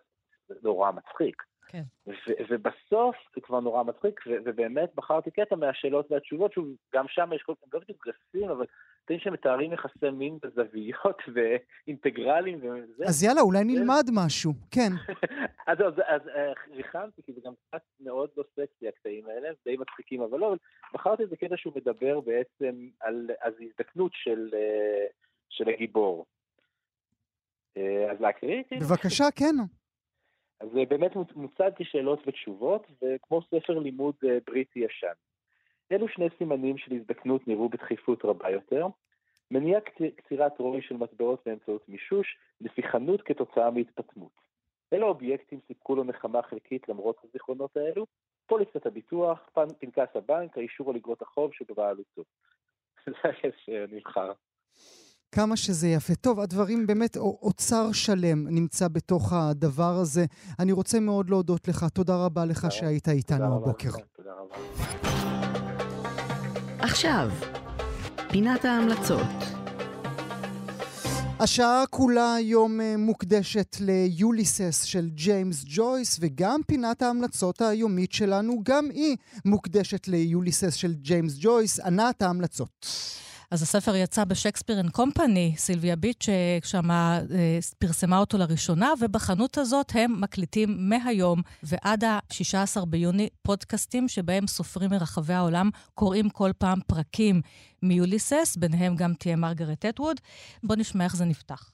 זה 0.48 0.54
נורא 0.62 0.90
מצחיק. 0.92 1.42
כן. 1.68 1.82
ובסוף 2.50 3.16
זה 3.34 3.40
כבר 3.40 3.60
נורא 3.60 3.82
מצחיק, 3.82 4.20
ובאמת 4.44 4.90
בחרתי 4.94 5.30
קטע 5.30 5.56
מהשאלות 5.56 6.12
והתשובות, 6.12 6.52
שוב, 6.52 6.68
גם 6.94 7.04
שם 7.08 7.30
יש 7.34 7.42
כל 7.42 7.54
כך, 7.54 7.74
לא 7.74 7.80
בדיוק 7.80 8.06
גרסים, 8.06 8.50
אבל 8.50 8.66
תראי 9.10 9.20
שמתארים 9.20 9.72
יחסי 9.72 10.10
מין 10.12 10.38
בזוויות 10.42 11.22
ואינטגרלים 11.34 12.58
וזה. 12.58 13.04
אז 13.04 13.22
יאללה, 13.22 13.40
אולי 13.40 13.64
נלמד 13.64 14.04
משהו, 14.12 14.52
כן. 14.70 14.92
אז, 15.70 15.78
אז, 15.80 15.94
אז 16.06 16.28
אה, 16.28 16.52
ריחמתי, 16.70 17.22
כי 17.22 17.32
זה 17.32 17.40
גם 17.44 17.52
קצת 17.54 17.82
מאוד 18.00 18.30
לא 18.36 18.44
סקסי 18.52 18.88
הקטעים 18.88 19.26
האלה, 19.26 19.48
די 19.64 19.76
מצחיקים, 19.76 20.22
אבל 20.22 20.38
לא, 20.38 20.48
אבל 20.48 20.56
בחרתי 20.94 21.22
איזה 21.22 21.36
קטע 21.36 21.56
שהוא 21.56 21.72
מדבר 21.76 22.20
בעצם 22.20 22.88
על 23.00 23.30
הזדקנות 23.42 24.12
של... 24.14 24.50
אה, 24.54 25.06
של 25.48 25.68
הגיבור. 25.68 26.26
אה, 27.76 28.12
אז 28.12 28.20
להקריא? 28.20 28.62
בבקשה, 28.80 29.24
כן. 29.38 29.54
אז 30.60 30.68
באמת 30.88 31.12
מוצג 31.36 31.70
כשאלות 31.76 32.22
ותשובות, 32.26 32.86
וכמו 33.02 33.42
ספר 33.42 33.78
לימוד 33.78 34.14
בריטי 34.46 34.78
ישן. 34.78 35.29
אלו 35.92 36.08
שני 36.08 36.26
סימנים 36.38 36.78
של 36.78 36.94
הזדקנות 36.94 37.48
נראו 37.48 37.68
בדחיפות 37.68 38.24
רבה 38.24 38.50
יותר. 38.50 38.86
מניע 39.50 39.78
קצירת 40.16 40.58
רוי 40.58 40.82
של 40.82 40.96
מטבעות 40.96 41.42
באמצעות 41.46 41.88
מישוש, 41.88 42.38
נפיחנות 42.60 43.22
כתוצאה 43.22 43.70
מהתפטמות. 43.70 44.32
אלו 44.92 45.06
אובייקטים 45.06 45.58
סיפקו 45.66 45.94
לו 45.94 46.04
נחמה 46.04 46.42
חלקית 46.42 46.88
למרות 46.88 47.16
הזיכרונות 47.24 47.76
האלו, 47.76 48.06
פוליסת 48.46 48.86
הביטוח, 48.86 49.38
פנקס 49.52 50.16
הבנק, 50.16 50.58
האישור 50.58 50.90
על 50.90 50.96
אגרות 50.96 51.22
החוב 51.22 51.50
שבבעלותו. 51.52 52.22
זה 53.06 53.28
הכס 53.28 53.54
שנבחר. 53.64 54.32
כמה 55.34 55.56
שזה 55.56 55.88
יפה. 55.88 56.14
טוב, 56.14 56.40
הדברים 56.40 56.86
באמת, 56.86 57.16
אוצר 57.16 57.92
שלם 57.92 58.48
נמצא 58.48 58.88
בתוך 58.88 59.32
הדבר 59.32 59.92
הזה. 60.02 60.24
אני 60.58 60.72
רוצה 60.72 61.00
מאוד 61.00 61.30
להודות 61.30 61.68
לך. 61.68 61.84
תודה 61.94 62.24
רבה 62.26 62.44
לך 62.44 62.66
שהיית 62.70 63.08
איתנו 63.08 63.56
הבוקר. 63.56 63.90
תודה 64.12 64.32
רבה. 64.32 65.29
עכשיו, 66.90 67.30
פינת 68.30 68.64
ההמלצות. 68.64 69.26
השעה 71.40 71.84
כולה 71.90 72.34
היום 72.34 72.80
אה, 72.80 72.96
מוקדשת 72.96 73.76
ליוליסס 73.80 74.82
של 74.82 75.08
ג'יימס 75.08 75.64
ג'ויס, 75.66 76.18
וגם 76.20 76.60
פינת 76.66 77.02
ההמלצות 77.02 77.60
היומית 77.60 78.12
שלנו, 78.12 78.60
גם 78.62 78.88
היא 78.94 79.16
מוקדשת 79.44 80.08
ליוליסס 80.08 80.74
של 80.74 80.92
ג'יימס 80.94 81.36
ג'ויס. 81.40 81.80
ענת 81.80 82.22
ההמלצות. 82.22 82.86
אז 83.50 83.62
הספר 83.62 83.94
יצא 83.96 84.24
ב 84.24 84.29
Shakespeare 84.29 84.80
and 84.80 84.90
Company, 84.90 85.54
סילביה 85.56 85.96
ביץ' 85.96 86.26
שמה 86.64 87.20
אה, 87.34 87.58
פרסמה 87.78 88.18
אותו 88.18 88.38
לראשונה, 88.38 88.92
ובחנות 89.00 89.58
הזאת 89.58 89.92
הם 89.94 90.20
מקליטים 90.20 90.76
מהיום 90.78 91.42
ועד 91.62 92.04
ה-16 92.04 92.84
ביוני 92.86 93.28
פודקאסטים 93.42 94.08
שבהם 94.08 94.46
סופרים 94.46 94.90
מרחבי 94.90 95.32
העולם 95.32 95.70
קוראים 95.94 96.28
כל 96.28 96.50
פעם 96.58 96.78
פרקים 96.86 97.40
מיוליסס, 97.82 98.56
ביניהם 98.56 98.96
גם 98.96 99.14
תהיה 99.14 99.36
מרגרט 99.36 99.84
אטווד. 99.84 100.16
בואו 100.62 100.78
נשמע 100.78 101.04
איך 101.04 101.16
זה 101.16 101.24
נפתח. 101.24 101.72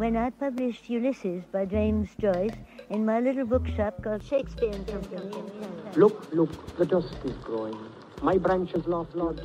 When 0.00 0.16
I 0.16 0.30
published 0.44 0.84
Ulysses 0.88 1.42
by 1.52 1.64
James 1.76 2.08
Joyce 2.24 2.58
in 2.94 3.00
my 3.04 3.18
little 3.26 3.46
bookshop 3.54 3.94
called 4.02 4.22
Shakespeare 4.30 4.72
and 4.76 4.86
Company. 4.94 5.30
Look, 6.02 6.16
look, 6.38 6.52
the 6.78 6.86
dusk 6.86 7.18
is 7.30 7.36
growing. 7.48 7.89
My 8.22 8.36
branches 8.36 8.86
lost 8.86 9.14
Lord 9.14 9.40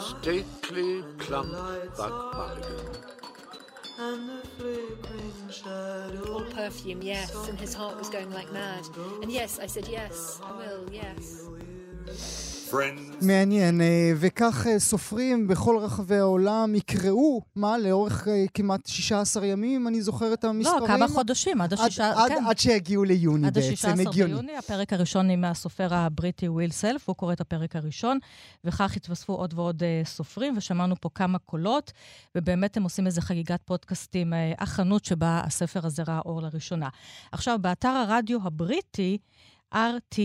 Stately, 0.00 1.02
plump 1.18 1.52
Buck 1.96 2.34
Mulligan. 2.36 3.12
All 6.28 6.44
perfume, 6.52 7.02
yes, 7.02 7.48
and 7.48 7.58
his 7.58 7.74
heart 7.74 7.96
was 7.96 8.08
going 8.08 8.30
like 8.32 8.52
mad. 8.52 8.84
And 9.22 9.32
yes, 9.32 9.58
I 9.58 9.66
said 9.66 9.88
yes, 9.88 10.40
I 10.44 10.52
will, 10.56 10.86
yes. 10.92 11.46
מעניין, 13.20 13.80
אה, 13.80 14.12
וכך 14.16 14.66
אה, 14.66 14.78
סופרים 14.78 15.48
בכל 15.48 15.78
רחבי 15.80 16.16
העולם 16.16 16.74
יקראו, 16.74 17.42
מה, 17.56 17.78
לאורך 17.78 18.28
אה, 18.28 18.44
כמעט 18.54 18.86
16 18.86 19.46
ימים, 19.46 19.88
אני 19.88 20.02
זוכר 20.02 20.34
את 20.34 20.44
המספרים? 20.44 20.80
לא, 20.80 20.86
כמה 20.86 21.08
חודשים, 21.08 21.60
עד 21.60 21.72
השישה... 21.72 22.10
עד, 22.10 22.28
כן. 22.28 22.44
עד 22.48 22.58
שיגיעו 22.58 23.04
ליוני 23.04 23.46
עד 23.46 23.54
בעצם, 23.58 23.88
הגיוני. 23.88 24.02
עד 24.02 24.08
ה-16 24.08 24.26
ביוני, 24.26 24.56
הפרק 24.56 24.92
הראשון 24.92 25.30
עם 25.30 25.44
הסופר 25.44 25.94
הבריטי 25.94 26.48
וויל 26.48 26.70
סלף, 26.70 27.08
הוא 27.08 27.16
קורא 27.16 27.32
את 27.32 27.40
הפרק 27.40 27.76
הראשון, 27.76 28.18
וכך 28.64 28.96
התווספו 28.96 29.32
עוד 29.32 29.54
ועוד 29.54 29.82
סופרים, 30.04 30.56
ושמענו 30.56 30.94
פה 31.00 31.08
כמה 31.14 31.38
קולות, 31.38 31.92
ובאמת 32.34 32.76
הם 32.76 32.82
עושים 32.82 33.06
איזה 33.06 33.20
חגיגת 33.20 33.60
פודקאסטים, 33.64 34.32
החנות 34.58 35.04
שבה 35.04 35.42
הספר 35.44 35.86
הזה 35.86 36.02
ראה 36.08 36.20
אור 36.24 36.42
לראשונה. 36.42 36.88
עכשיו, 37.32 37.58
באתר 37.60 37.88
הרדיו 37.88 38.38
הבריטי, 38.44 39.18
RTÉ, 39.74 40.18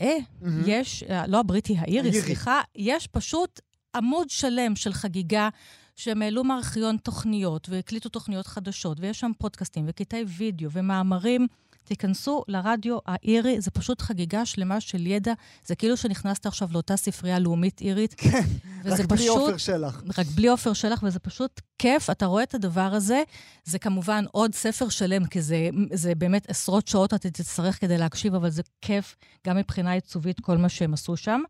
אה, 0.00 0.16
mm-hmm. 0.16 0.46
יש, 0.66 1.02
אה, 1.02 1.26
לא 1.26 1.40
הבריטי, 1.40 1.76
האירי, 1.78 2.22
סליחה, 2.22 2.60
יש 2.76 3.06
פשוט 3.06 3.60
עמוד 3.94 4.30
שלם 4.30 4.76
של 4.76 4.92
חגיגה 4.92 5.48
שהם 5.96 6.22
העלו 6.22 6.44
מארכיון 6.44 6.96
תוכניות 6.96 7.68
והקליטו 7.68 8.08
תוכניות 8.08 8.46
חדשות, 8.46 9.00
ויש 9.00 9.20
שם 9.20 9.30
פודקאסטים 9.38 9.84
וקטעי 9.88 10.24
וידאו 10.28 10.70
ומאמרים. 10.72 11.46
תיכנסו 11.88 12.44
לרדיו 12.48 12.98
האירי, 13.06 13.60
זה 13.60 13.70
פשוט 13.70 14.02
חגיגה 14.02 14.46
שלמה 14.46 14.80
של 14.80 15.06
ידע. 15.06 15.32
זה 15.66 15.74
כאילו 15.74 15.96
שנכנסת 15.96 16.46
עכשיו 16.46 16.68
לאותה 16.72 16.96
ספרייה 16.96 17.38
לאומית 17.38 17.80
אירית. 17.80 18.14
כן, 18.16 18.42
רק 18.84 19.00
פשוט, 19.00 19.08
בלי 19.08 19.28
עופר 19.28 19.56
שלח. 19.56 20.02
רק 20.18 20.26
בלי 20.26 20.48
עופר 20.48 20.72
שלח, 20.72 21.02
וזה 21.02 21.18
פשוט 21.18 21.60
כיף. 21.78 22.10
אתה 22.10 22.26
רואה 22.26 22.42
את 22.42 22.54
הדבר 22.54 22.80
הזה, 22.94 23.22
זה 23.64 23.78
כמובן 23.78 24.24
עוד 24.32 24.54
ספר 24.54 24.88
שלם, 24.88 25.26
כי 25.26 25.42
זה, 25.42 25.68
זה 25.92 26.14
באמת 26.14 26.50
עשרות 26.50 26.88
שעות 26.88 27.14
אתה 27.14 27.30
תצטרך 27.30 27.80
כדי 27.80 27.98
להקשיב, 27.98 28.34
אבל 28.34 28.50
זה 28.50 28.62
כיף 28.82 29.16
גם 29.46 29.56
מבחינה 29.56 29.92
עיצובית, 29.92 30.40
כל 30.40 30.56
מה 30.56 30.68
שהם 30.68 30.94
עשו 30.94 31.16
שם. 31.16 31.40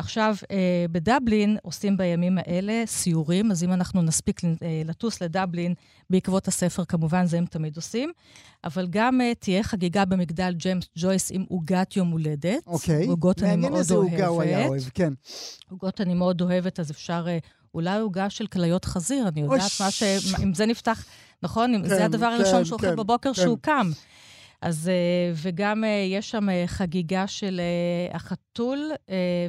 עכשיו, 0.00 0.34
אה, 0.50 0.86
בדבלין 0.92 1.56
עושים 1.62 1.96
בימים 1.96 2.38
האלה 2.38 2.82
סיורים, 2.86 3.50
אז 3.50 3.64
אם 3.64 3.72
אנחנו 3.72 4.02
נספיק 4.02 4.40
אה, 4.44 4.82
לטוס 4.84 5.22
לדבלין 5.22 5.74
בעקבות 6.10 6.48
הספר, 6.48 6.84
כמובן 6.84 7.26
זה 7.26 7.38
הם 7.38 7.46
תמיד 7.46 7.76
עושים, 7.76 8.12
אבל 8.64 8.86
גם 8.90 9.20
אה, 9.20 9.32
תהיה 9.34 9.62
חגיגה 9.62 10.04
במגדל 10.04 10.54
ג'יימס 10.56 10.84
ג'ויס 10.96 11.30
עם 11.32 11.44
עוגת 11.48 11.96
יום 11.96 12.10
הולדת. 12.10 12.66
אוקיי, 12.66 13.06
עוגות 13.06 13.42
אני 13.42 13.56
מאוד 13.56 13.78
איזה 13.78 13.94
עוגה 13.94 14.26
הוא 14.26 14.42
היה 14.42 14.66
אוהב, 14.66 14.82
כן. 14.94 15.12
עוגות 15.70 16.00
אני 16.00 16.14
מאוד 16.14 16.40
אוהבת, 16.40 16.80
אז 16.80 16.90
אפשר... 16.90 17.26
אולי 17.74 17.98
עוגה 17.98 18.30
של 18.30 18.46
כליות 18.46 18.84
חזיר, 18.84 19.28
אני 19.28 19.40
יודעת 19.40 19.70
מה 19.80 19.90
ש... 19.90 20.02
אם 20.42 20.54
זה 20.54 20.66
נפתח, 20.66 21.04
נכון? 21.42 21.82
כן, 21.82 21.88
זה 21.88 22.04
הדבר 22.04 22.26
הראשון 22.26 22.58
כן, 22.58 22.64
שהוא 22.64 22.76
אוכל 22.76 22.90
כן, 22.90 22.96
בבוקר 22.96 23.34
כן. 23.34 23.42
שהוא 23.42 23.58
קם. 23.60 23.90
אז, 24.62 24.88
אה, 24.88 25.32
וגם 25.34 25.84
אה, 25.84 25.88
יש 25.88 26.30
שם 26.30 26.48
אה, 26.48 26.64
חגיגה 26.66 27.26
של 27.26 27.60
החתול 28.12 28.90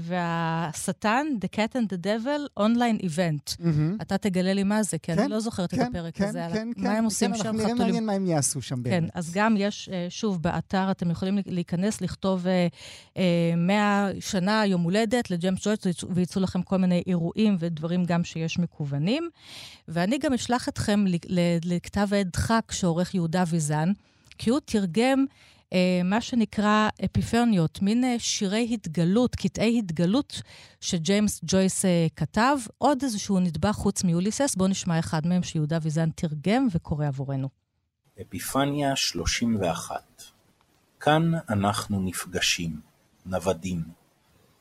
והשטן, 0.01 1.28
The 1.41 1.55
Cat 1.55 1.76
and 1.76 1.93
the 1.93 2.05
Devil, 2.05 2.47
אונליין 2.57 2.97
איבנט. 3.03 3.49
Mm-hmm. 3.49 4.01
אתה 4.01 4.18
תגלה 4.18 4.53
לי 4.53 4.64
מה 4.64 4.84
זה, 4.84 4.97
כי 4.97 5.16
כן, 5.16 5.20
אני 5.20 5.32
לא 5.32 5.39
זוכרת 5.39 5.72
כן, 5.72 5.82
את 5.82 5.88
הפרק 5.88 6.16
כן, 6.16 6.28
הזה. 6.28 6.47
כן, 6.53 6.70
כן, 6.76 6.82
מה 6.82 6.89
כן, 6.89 6.95
הם 6.95 7.03
עושים 7.05 7.32
כן, 7.32 7.38
שם, 7.38 7.43
חתולים. 7.43 7.59
אנחנו 7.59 7.76
נראה 7.76 7.86
מעניין 7.86 8.05
מה 8.05 8.14
הם 8.14 8.26
יעשו 8.26 8.62
שם 8.62 8.84
באמת. 8.84 9.03
כן, 9.03 9.09
אז 9.14 9.32
גם 9.34 9.55
יש, 9.57 9.89
שוב, 10.09 10.41
באתר 10.41 10.91
אתם 10.91 11.12
יכולים 11.12 11.39
להיכנס, 11.45 12.01
לכתוב 12.01 12.45
100 13.57 14.07
שנה, 14.20 14.66
יום 14.66 14.82
הולדת 14.82 15.32
לג'יימס 15.32 15.68
ג'ויס, 15.68 16.04
ויצאו 16.09 16.41
לכם 16.41 16.62
כל 16.62 16.78
מיני 16.78 17.03
אירועים 17.07 17.55
ודברים 17.59 18.05
גם 18.05 18.24
שיש 18.24 18.59
מקוונים. 18.59 19.30
ואני 19.88 20.18
גם 20.18 20.34
אשלח 20.34 20.70
אתכם 20.70 21.05
לכתב 21.66 22.07
עת 22.14 22.28
דחק 22.34 22.72
שעורך 22.72 23.16
יהודה 23.16 23.43
ויזן. 23.47 23.91
כי 24.38 24.50
הוא 24.50 24.60
תרגם 24.66 25.26
אה, 25.74 26.02
מה 26.04 26.22
שנקרא 26.22 26.90
אפיפניות, 27.06 27.82
מין 27.82 28.04
אה, 28.04 28.16
שירי 28.20 28.70
התגלות, 28.72 29.36
קטעי 29.36 29.80
התגלות 29.80 30.42
שג'יימס 30.82 31.42
ג'ויס 31.44 31.86
אה, 31.86 32.08
כתב. 32.16 32.58
עוד 32.78 33.04
איזשהו 33.04 33.40
נדבך 33.40 33.72
חוץ 33.72 34.04
מיוליסס, 34.04 34.56
בואו 34.56 34.70
נשמע 34.70 35.00
אחד 35.00 35.28
מהם 35.28 35.44
שיהודה 35.44 35.78
ויזן 35.82 36.10
תרגם 36.10 36.68
וקורא 36.72 37.08
עבורנו. 37.08 37.50
אפיפניה 38.22 38.96
31 38.96 40.24
כאן 41.00 41.32
אנחנו 41.50 42.00
נפגשים, 42.02 42.82
נוודים. 43.26 43.84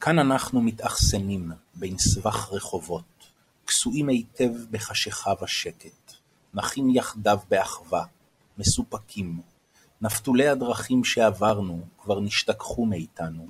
כאן 0.00 0.18
אנחנו 0.18 0.62
מתאכסנים 0.62 1.52
בין 1.74 1.98
סבך 1.98 2.52
רחובות, 2.52 3.30
כסועים 3.66 4.08
היטב 4.08 4.50
בחשיכה 4.70 5.32
ושקט, 5.42 6.12
נחים 6.54 6.90
יחדיו 6.90 7.38
באחווה, 7.50 8.04
מסופקים, 8.58 9.40
נפתולי 10.02 10.48
הדרכים 10.48 11.04
שעברנו 11.04 11.82
כבר 11.98 12.20
נשתכחו 12.20 12.86
מאיתנו. 12.86 13.48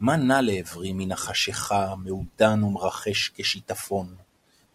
מה 0.00 0.16
נע 0.16 0.40
לעברי 0.40 0.92
מן 0.92 1.12
החשיכה, 1.12 1.94
מעודן 2.04 2.64
ומרחש 2.64 3.30
כשיטפון, 3.34 4.14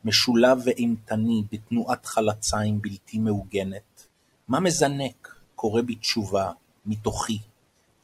משולב 0.06 0.58
ואימתני 0.66 1.44
בתנועת 1.52 2.06
חלציים 2.06 2.82
בלתי 2.82 3.20
מעוגנת? 3.20 4.08
מה 4.48 4.60
מזנק, 4.60 5.36
קורא 5.56 5.82
בתשובה, 5.82 6.52
מתוכי, 6.86 7.40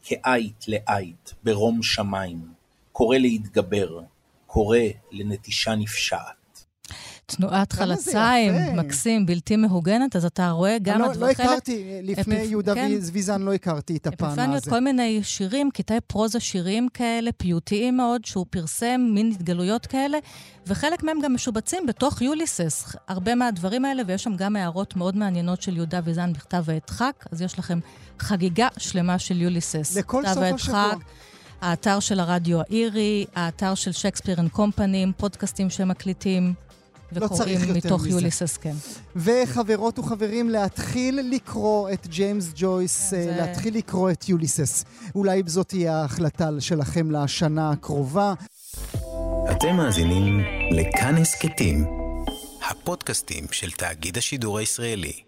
כעית 0.03 0.65
לעית, 0.67 1.33
ברום 1.43 1.83
שמיים, 1.83 2.53
קורא 2.91 3.17
להתגבר, 3.17 3.99
קורא 4.47 4.79
לנטישה 5.11 5.75
נפשעת. 5.75 6.40
תנועת 7.25 7.73
חלציים, 7.73 8.53
מקסים, 8.75 9.25
בלתי 9.25 9.55
מהוגנת, 9.55 10.15
אז 10.15 10.25
אתה 10.25 10.49
רואה 10.49 10.77
גם 10.81 10.99
לא, 10.99 11.11
את... 11.11 11.17
לא 11.17 11.29
הכרתי, 11.29 11.99
לפני 12.03 12.43
אפ... 12.43 12.49
יהודה 12.49 12.75
כן. 12.75 12.91
ויזן 13.13 13.41
לא 13.41 13.53
הכרתי 13.53 13.97
את 13.97 14.07
הפן 14.07 14.25
הזה. 14.25 14.41
אפיפניות, 14.41 14.67
כל 14.67 14.79
מיני 14.79 15.23
שירים, 15.23 15.71
קטעי 15.71 16.01
פרוזה 16.01 16.39
שירים 16.39 16.89
כאלה, 16.93 17.31
פיוטיים 17.31 17.97
מאוד, 17.97 18.25
שהוא 18.25 18.45
פרסם, 18.49 19.01
מין 19.13 19.31
התגלויות 19.31 19.85
כאלה, 19.85 20.17
וחלק 20.67 21.03
מהם 21.03 21.19
גם 21.23 21.33
משובצים 21.33 21.85
בתוך 21.85 22.21
יוליסס, 22.21 22.95
הרבה 23.07 23.35
מהדברים 23.35 23.85
האלה, 23.85 24.03
ויש 24.07 24.23
שם 24.23 24.35
גם 24.35 24.55
הערות 24.55 24.95
מאוד 24.95 25.17
מעניינות 25.17 25.61
של 25.61 25.75
יהודה 25.75 25.99
ויזן 26.03 26.33
בכתב 26.33 26.63
העת 26.67 26.92
דחק, 26.92 27.25
אז 27.31 27.41
יש 27.41 27.59
לכם 27.59 27.79
חגיגה 28.19 28.67
שלמה 28.77 29.19
של 29.19 29.41
יוליסס. 29.41 29.97
לכל 29.97 30.23
סוף 30.27 30.43
השבוע. 30.53 30.93
האתר 31.61 31.99
של 31.99 32.19
הרדיו 32.19 32.59
האירי, 32.59 33.25
האתר 33.35 33.75
של 33.75 33.91
Shakespeare 33.91 34.39
and 34.39 34.49
Company, 34.49 35.05
פודקאסטים 35.17 35.69
שמקליטים. 35.69 36.53
לא 37.15 37.27
צריך 37.27 37.61
יותר 37.67 37.73
מתוך 37.73 38.07
יוליסס, 38.07 38.57
כן. 38.57 38.73
וחברות 39.15 39.99
וחברים, 39.99 40.49
להתחיל 40.49 41.19
לקרוא 41.31 41.89
את 41.89 42.07
ג'יימס 42.07 42.51
ג'ויס, 42.55 43.09
כן, 43.09 43.29
אה, 43.29 43.37
להתחיל 43.37 43.77
לקרוא 43.77 44.11
את 44.11 44.29
יוליסס. 44.29 44.85
אולי 45.15 45.43
זאת 45.45 45.67
תהיה 45.67 45.97
ההחלטה 45.97 46.49
שלכם 46.59 47.11
לשנה 47.11 47.71
הקרובה. 47.71 48.33
אתם 49.51 49.75
מאזינים 49.75 50.39
לכאן 50.71 51.17
הסכתים, 51.17 51.85
הפודקאסטים 52.69 53.45
של 53.51 53.71
תאגיד 53.71 54.17
השידור 54.17 54.57
הישראלי. 54.57 55.21